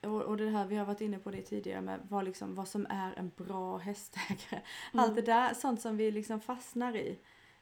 [0.00, 2.68] Och, och det här, vi har varit inne på det tidigare med vad, liksom, vad
[2.68, 4.62] som är en bra hästägare.
[4.92, 5.04] Mm.
[5.04, 7.18] Allt det där, sånt som vi liksom fastnar i.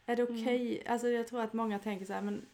[0.06, 0.34] Är det Mm.
[0.42, 0.82] okej?
[0.86, 2.46] Alltså jag tror att många tänker så här, men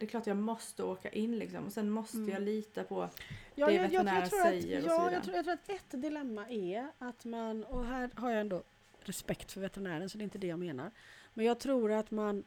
[0.00, 1.64] det är klart jag måste åka in liksom.
[1.66, 2.30] Och sen måste Mm.
[2.30, 3.08] jag lita på
[3.54, 5.14] Ja, det jag, veterinären jag, säger att, och så vidare.
[5.14, 8.62] jag, tror, jag tror att ett dilemma är att man, och här har jag ändå
[9.00, 10.90] respekt för veterinären så det är inte det jag menar.
[11.34, 12.44] Men jag tror att man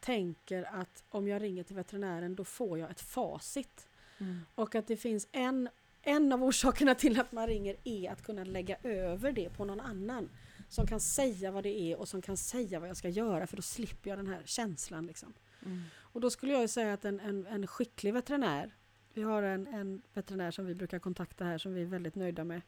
[0.00, 3.88] tänker att om jag ringer till veterinären då får jag ett facit.
[4.18, 4.40] Mm.
[4.54, 5.68] Och att det finns en,
[6.02, 9.80] en av orsakerna till att man ringer är att kunna lägga över det på någon
[9.80, 10.30] annan.
[10.68, 13.56] Som kan säga vad det är och som kan säga vad jag ska göra för
[13.56, 15.06] då slipper jag den här känslan.
[15.06, 15.32] Liksom.
[15.66, 15.82] Mm.
[16.12, 18.74] Och då skulle jag ju säga att en, en, en skicklig veterinär,
[19.14, 22.44] vi har en, en veterinär som vi brukar kontakta här som vi är väldigt nöjda
[22.44, 22.62] med.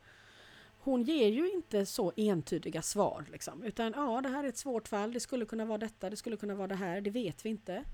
[0.78, 4.88] Hon ger ju inte så entydiga svar liksom, utan ja det här är ett svårt
[4.88, 7.48] fall, det skulle kunna vara detta, det skulle kunna vara det här, det vet vi
[7.48, 7.84] inte.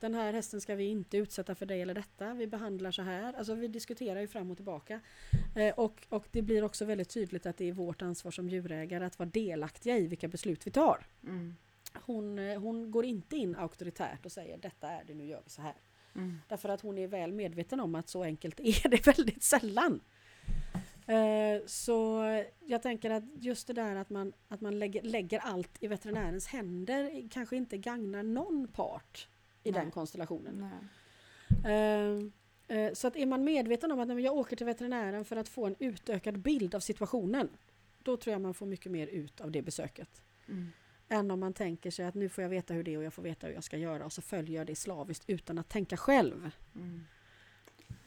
[0.00, 3.32] Den här hästen ska vi inte utsätta för det eller detta, vi behandlar så här.
[3.32, 5.00] Alltså vi diskuterar ju fram och tillbaka.
[5.56, 9.04] Eh, och, och det blir också väldigt tydligt att det är vårt ansvar som djurägare
[9.04, 11.06] att vara delaktiga i vilka beslut vi tar.
[11.22, 11.56] Mm.
[11.94, 15.50] Hon, eh, hon går inte in auktoritärt och säger detta är det, nu gör vi
[15.50, 15.74] så här.
[16.14, 16.38] Mm.
[16.48, 20.00] Därför att hon är väl medveten om att så enkelt är det väldigt sällan.
[21.06, 22.22] Eh, Så
[22.66, 26.46] jag tänker att just det där att man, att man lägger, lägger allt i veterinärens
[26.46, 29.28] händer kanske inte gagnar någon part
[29.62, 29.80] i Nej.
[29.80, 30.70] den konstellationen.
[31.64, 35.48] Eh, eh, Så att är man medveten om att jag åker till veterinären för att
[35.48, 37.48] få en utökad bild av situationen.
[38.02, 40.22] Då tror jag man får mycket mer ut av det besöket.
[40.48, 40.68] Mm.
[41.08, 43.14] Än om man tänker sig att nu får jag veta hur det är och jag
[43.14, 45.96] får veta hur jag ska göra och så följer jag det slaviskt utan att tänka
[45.96, 46.50] själv.
[46.74, 47.04] Mm.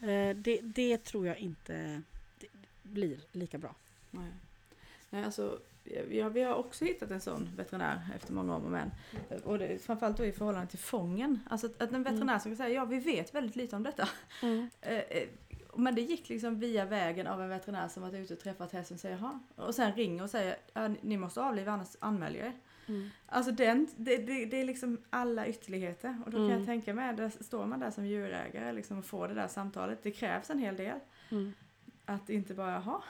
[0.00, 2.02] Eh, Det, det tror jag inte
[2.82, 3.74] blir lika bra.
[4.10, 4.32] Nej.
[5.10, 5.58] Nej, alltså,
[6.10, 8.90] ja, vi har också hittat en sån veterinär efter många om och men.
[9.44, 11.40] Och det, framförallt då i förhållande till fången.
[11.50, 14.08] Alltså att, att en veterinär som kan säga ja vi vet väldigt lite om detta.
[14.80, 15.28] Eh, eh,
[15.76, 18.94] Men det gick liksom via vägen av en veterinär som varit ute och träffat hästen
[18.94, 19.40] och säger jaha.
[19.56, 20.56] Och sen ringer och säger
[21.02, 22.54] ni måste avliva annars anmäler jag er.
[22.86, 23.10] Mm.
[23.26, 26.22] Alltså den, det, det, det är liksom alla ytterligheter.
[26.24, 26.58] Och då kan Mm.
[26.58, 30.02] jag tänka mig, där står man där som djurägare liksom och får det där samtalet.
[30.02, 30.98] Det krävs en hel del.
[31.30, 31.52] Mm.
[32.04, 33.02] Att inte bara, jaha.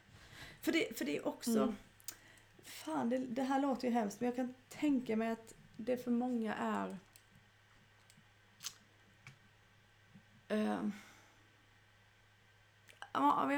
[0.62, 1.74] För det, för det är också, Mm.
[2.64, 6.10] fan det, det här låter ju hemskt men jag kan tänka mig att det för
[6.10, 6.96] många är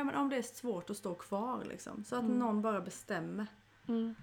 [0.04, 2.04] men om det är svårt att stå kvar liksom.
[2.04, 2.38] Så att Mm.
[2.38, 3.46] någon bara bestämmer.
[3.88, 4.14] Mm.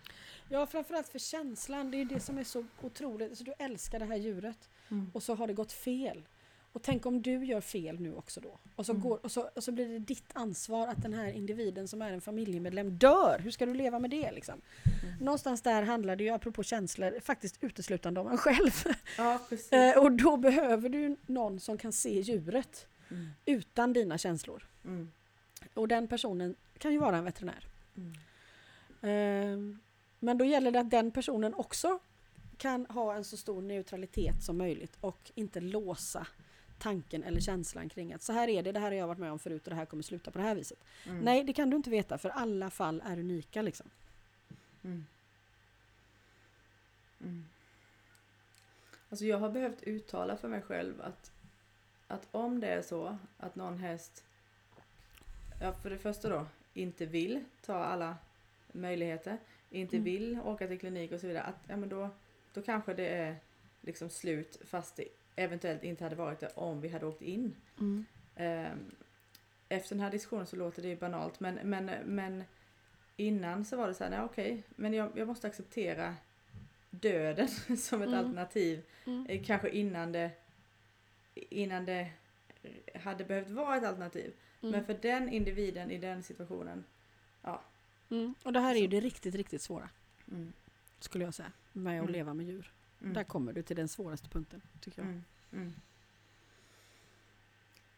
[0.49, 1.91] Ja, framförallt för känslan.
[1.91, 3.30] Det är det som är så otroligt.
[3.30, 4.69] Alltså, du älskar det här djuret
[5.13, 6.27] och så har det gått fel.
[6.73, 8.59] Och tänk om du gör fel nu också då.
[8.76, 9.03] Och så, Mm.
[9.03, 12.11] går, och så, och så blir det ditt ansvar att den här individen som är
[12.11, 13.39] en familjemedlem dör.
[13.43, 14.61] Hur ska du leva med det liksom?
[15.03, 15.15] Mm.
[15.19, 18.71] Någonstans där handlar det ju, apropå känslor, faktiskt uteslutande om en själv.
[19.17, 19.39] Ja.
[19.71, 23.30] Eh, och då behöver du någon som kan se djuret Mm.
[23.45, 24.67] utan dina känslor.
[24.85, 25.11] Mm.
[25.73, 27.65] Och den personen kan ju vara en veterinär.
[27.97, 28.13] Mm.
[29.01, 29.80] Ehm,
[30.19, 31.99] Men då gäller det att den personen också
[32.57, 36.27] kan ha en så stor neutralitet som möjligt och inte låsa
[36.79, 39.31] tanken eller känslan kring att så här är det, det här har jag varit med
[39.31, 40.79] om förut och det här kommer sluta på det här viset.
[41.05, 41.19] Mm.
[41.19, 43.89] Nej, det kan du inte veta för alla fall är unika liksom.
[44.83, 45.05] Mm.
[47.21, 47.45] Mm.
[49.09, 51.31] Alltså jag har behövt uttala för mig själv att,
[52.07, 54.23] att om det är så att någon häst,
[55.61, 58.17] ja för det första då, inte vill ta alla
[58.71, 59.37] möjligheter,
[59.69, 60.03] inte Mm.
[60.03, 62.09] vill åka till klinik och så vidare, att ja men då,
[62.53, 63.35] då kanske det är
[63.81, 65.05] liksom slut fast det
[65.35, 67.55] eventuellt inte hade varit det om vi hade åkt in.
[68.35, 68.95] Ehm,
[69.69, 72.43] Efter den här diskussionen så låter det ju banalt men, men, men
[73.17, 76.15] innan så var det så här, nej okej, men jag, jag måste acceptera
[76.89, 77.47] döden
[77.77, 78.19] som ett Mm.
[78.19, 78.81] alternativ.
[79.05, 79.25] Mm.
[79.29, 80.31] eh, Kanske innan det,
[81.35, 82.11] innan det
[82.95, 84.33] hade behövt vara ett alternativ.
[84.61, 84.71] Mm.
[84.71, 86.83] Men för den individen i den situationen,
[88.10, 88.34] Mm.
[88.44, 89.90] Och det här är ju det riktigt, riktigt svåra
[90.31, 90.53] mm,
[90.99, 91.52] skulle jag säga.
[91.73, 92.14] Med att Mm.
[92.14, 92.72] leva med djur.
[93.02, 95.07] mm, Där kommer du till den svåraste punkten tycker jag.
[95.10, 95.23] mm,
[95.53, 95.73] mm.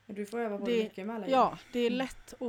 [0.07, 1.33] Och Du får öva på Det- det mycket med alla djur.
[1.33, 2.41] Ja, det är lätt att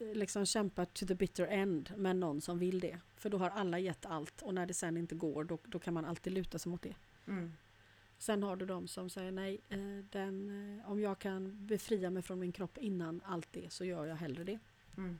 [0.00, 2.98] eh, liksom kämpa to the bitter end med någon som vill det.
[3.16, 5.94] För då har alla gett allt och när det sen inte går då, då kan
[5.94, 6.94] man alltid luta sig mot det.
[7.26, 7.52] Mm,
[8.18, 9.78] Sen har du de som säger nej, eh,
[10.10, 10.50] den,
[10.80, 14.16] eh, om jag kan befria mig från min kropp innan allt det så gör jag
[14.16, 14.58] hellre det.
[14.96, 15.18] mm.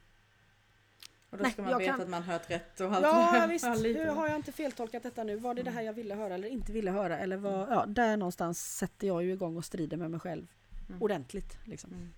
[1.35, 3.03] Och då Nej, ska man veta kan- att man hört rätt och allt.
[3.05, 5.37] Ja visst, hur har jag inte feltolkat detta nu?
[5.37, 7.19] Var det det här jag ville höra eller inte ville höra?
[7.19, 10.47] Eller vad, ja, där någonstans sätter jag ju igång och strider med mig själv
[10.89, 11.03] Mm.
[11.03, 11.59] ordentligt.
[11.65, 11.93] Liksom.
[11.93, 12.09] Mm.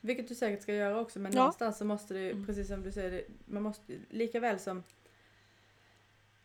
[0.00, 1.38] Vilket du säkert ska göra också men Ja.
[1.38, 2.46] någonstans så måste det, Mm.
[2.46, 4.82] precis som du säger, man måste lika väl som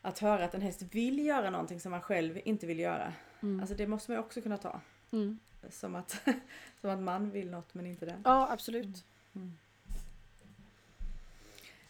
[0.01, 3.13] att höra att en häst vill göra någonting som man själv inte vill göra.
[3.41, 3.59] Mm.
[3.59, 4.81] Alltså det måste man ju också kunna ta.
[5.11, 5.39] Mm.
[5.69, 6.27] Som att,
[6.81, 8.21] som att man vill något men inte den.
[8.25, 9.05] Ja absolut.
[9.35, 9.57] Mm.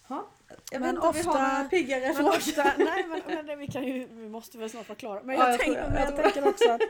[0.09, 0.27] Ja,
[0.71, 2.29] jag Men vet inte om vi har ofta- några piggare frågor.
[2.29, 5.23] ofta, nej men, men vi, kan ju, vi måste väl snart vara klara.
[5.23, 6.81] Men Ja, jag, jag tror tänker, jag jag tror tänker också att,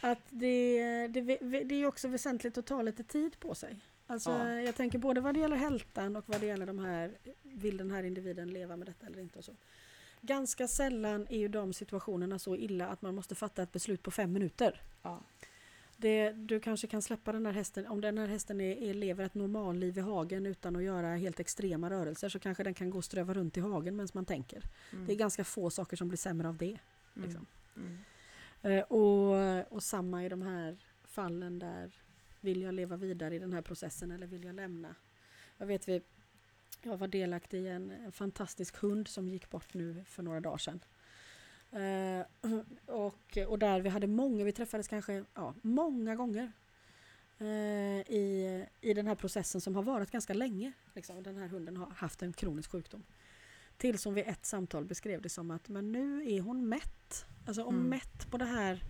[0.00, 1.22] att det, det,
[1.64, 3.76] det är också väsentligt att ta lite tid på sig.
[4.06, 4.60] Alltså, Ja.
[4.60, 7.12] Jag tänker både vad det gäller hältan och vad det gäller de här,
[7.42, 9.52] vill den här individen leva med detta eller inte och så.
[10.20, 14.10] Ganska sällan är ju de situationerna så illa att man måste fatta ett beslut på
[14.10, 14.80] fem minuter.
[15.02, 15.20] Ja.
[15.96, 19.24] Det, du kanske kan släppa den här hästen, om den här hästen är, är, lever
[19.24, 22.98] ett normalliv i hagen utan att göra helt extrema rörelser så kanske den kan gå
[22.98, 24.62] och ströva runt i hagen medan man tänker.
[24.92, 25.06] Mm.
[25.06, 26.78] Det är ganska få saker som blir sämre av det.
[27.14, 27.46] Liksom.
[27.76, 27.98] Mm.
[28.62, 31.94] Eh, och, och samma i de här fallen där
[32.40, 34.94] vill jag leva vidare i den här processen eller vill jag lämna?
[35.56, 36.02] Jag vet vi,
[36.82, 40.58] jag var delaktig i en, en fantastisk hund som gick bort nu för några dagar
[40.58, 40.80] sedan.
[41.76, 42.26] Eh,
[42.94, 46.52] och, och där vi hade många, vi träffades kanske ja, många gånger
[47.38, 47.46] eh,
[48.16, 50.72] i, i den här processen som har varit ganska länge.
[50.94, 51.22] Liksom.
[51.22, 53.02] Den här hunden har haft en kronisk sjukdom.
[53.76, 57.24] Tills hon vid ett samtal beskrev det som att men nu är hon mätt.
[57.46, 57.84] Alltså och Mm.
[57.88, 58.82] mätt på det här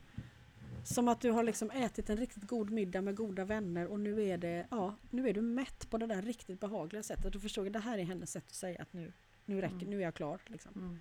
[0.84, 4.22] som att du har liksom ätit en riktigt god middag med goda vänner och nu
[4.22, 7.32] är det, ja, nu är du mätt på det där riktigt behagliga sättet.
[7.32, 9.12] Du förstår, det här är hennes sätt att säga att nu,
[9.44, 9.90] nu räcker, Mm.
[9.90, 10.40] nu är jag klar.
[10.46, 10.72] Liksom.
[10.74, 11.00] Mm.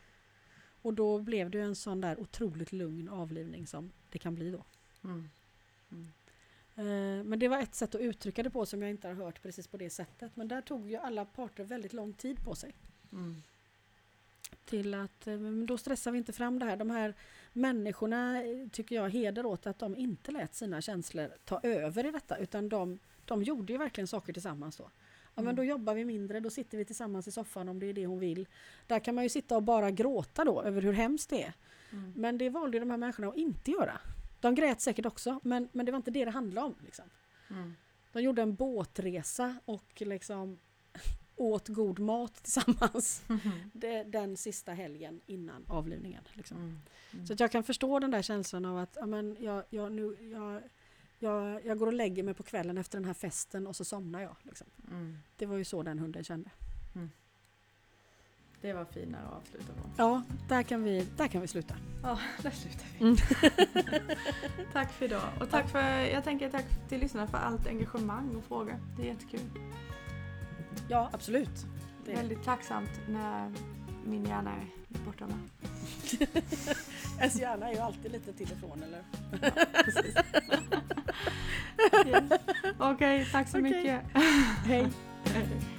[0.85, 4.63] Och då blev det en sån där otroligt lugn avlivning som det kan bli då.
[5.03, 5.29] Mm.
[5.91, 6.11] Mm.
[6.75, 9.41] Eh, Men det var ett sätt att uttrycka det på som jag inte har hört
[9.41, 10.35] precis på det sättet.
[10.35, 12.73] Men där tog ju alla parter väldigt lång tid på sig.
[13.11, 13.35] Mm.
[14.65, 16.77] Till att eh, då stressar vi inte fram det här.
[16.77, 17.13] De här
[17.53, 22.11] människorna eh, tycker jag heder åt att de inte lät sina känslor ta över i
[22.11, 22.37] detta.
[22.37, 24.89] Utan de, de gjorde ju verkligen saker tillsammans då.
[25.35, 25.55] Ja, men Mm.
[25.55, 28.19] då jobbar vi mindre, då sitter vi tillsammans i soffan om det är det hon
[28.19, 28.47] vill.
[28.87, 31.53] Där kan man ju sitta och bara gråta då över hur hemskt det är.
[31.91, 32.13] Mm.
[32.15, 33.99] Men det valde de här människorna att inte göra.
[34.39, 36.75] De grät säkert också, men, men det var inte det det handlade om.
[36.85, 37.05] Liksom.
[37.49, 37.73] Mm.
[38.13, 40.59] De gjorde en båtresa och liksom
[41.35, 43.23] åt god mat tillsammans
[43.73, 46.23] det, den sista helgen innan avlivningen.
[46.33, 46.57] Liksom.
[46.57, 46.79] Mm.
[47.13, 47.25] Mm.
[47.27, 50.61] Så jag kan förstå den där känslan av att ja, men jag, jag, nu, jag,
[51.19, 54.21] jag, jag går och lägger mig på kvällen efter den här festen och så somnar
[54.21, 54.35] jag.
[54.43, 54.67] Liksom.
[54.91, 55.17] Mm.
[55.37, 56.49] Det var ju så den hunden kände.
[58.65, 59.89] Det var finare att avsluta på.
[59.97, 61.75] Ja, där kan vi, där kan vi sluta.
[62.03, 63.05] Ja, där slutar vi.
[63.05, 63.17] Mm.
[64.73, 65.29] tack för idag.
[65.39, 68.75] Och tack för, jag tänker tack till lyssnarna för allt engagemang och frågor.
[68.97, 69.49] Det är jättekul.
[70.89, 71.65] Ja, absolut.
[72.05, 73.53] Det är Väldigt tacksamt när
[74.05, 75.39] min hjärna är borta med.
[77.19, 79.01] Ens hjärna är ju alltid lite till och från, eller?
[79.83, 80.15] Precis.
[82.05, 82.23] Yes.
[82.79, 83.71] Okej, tack så Okej.
[83.71, 84.01] mycket.
[84.65, 84.87] Hej.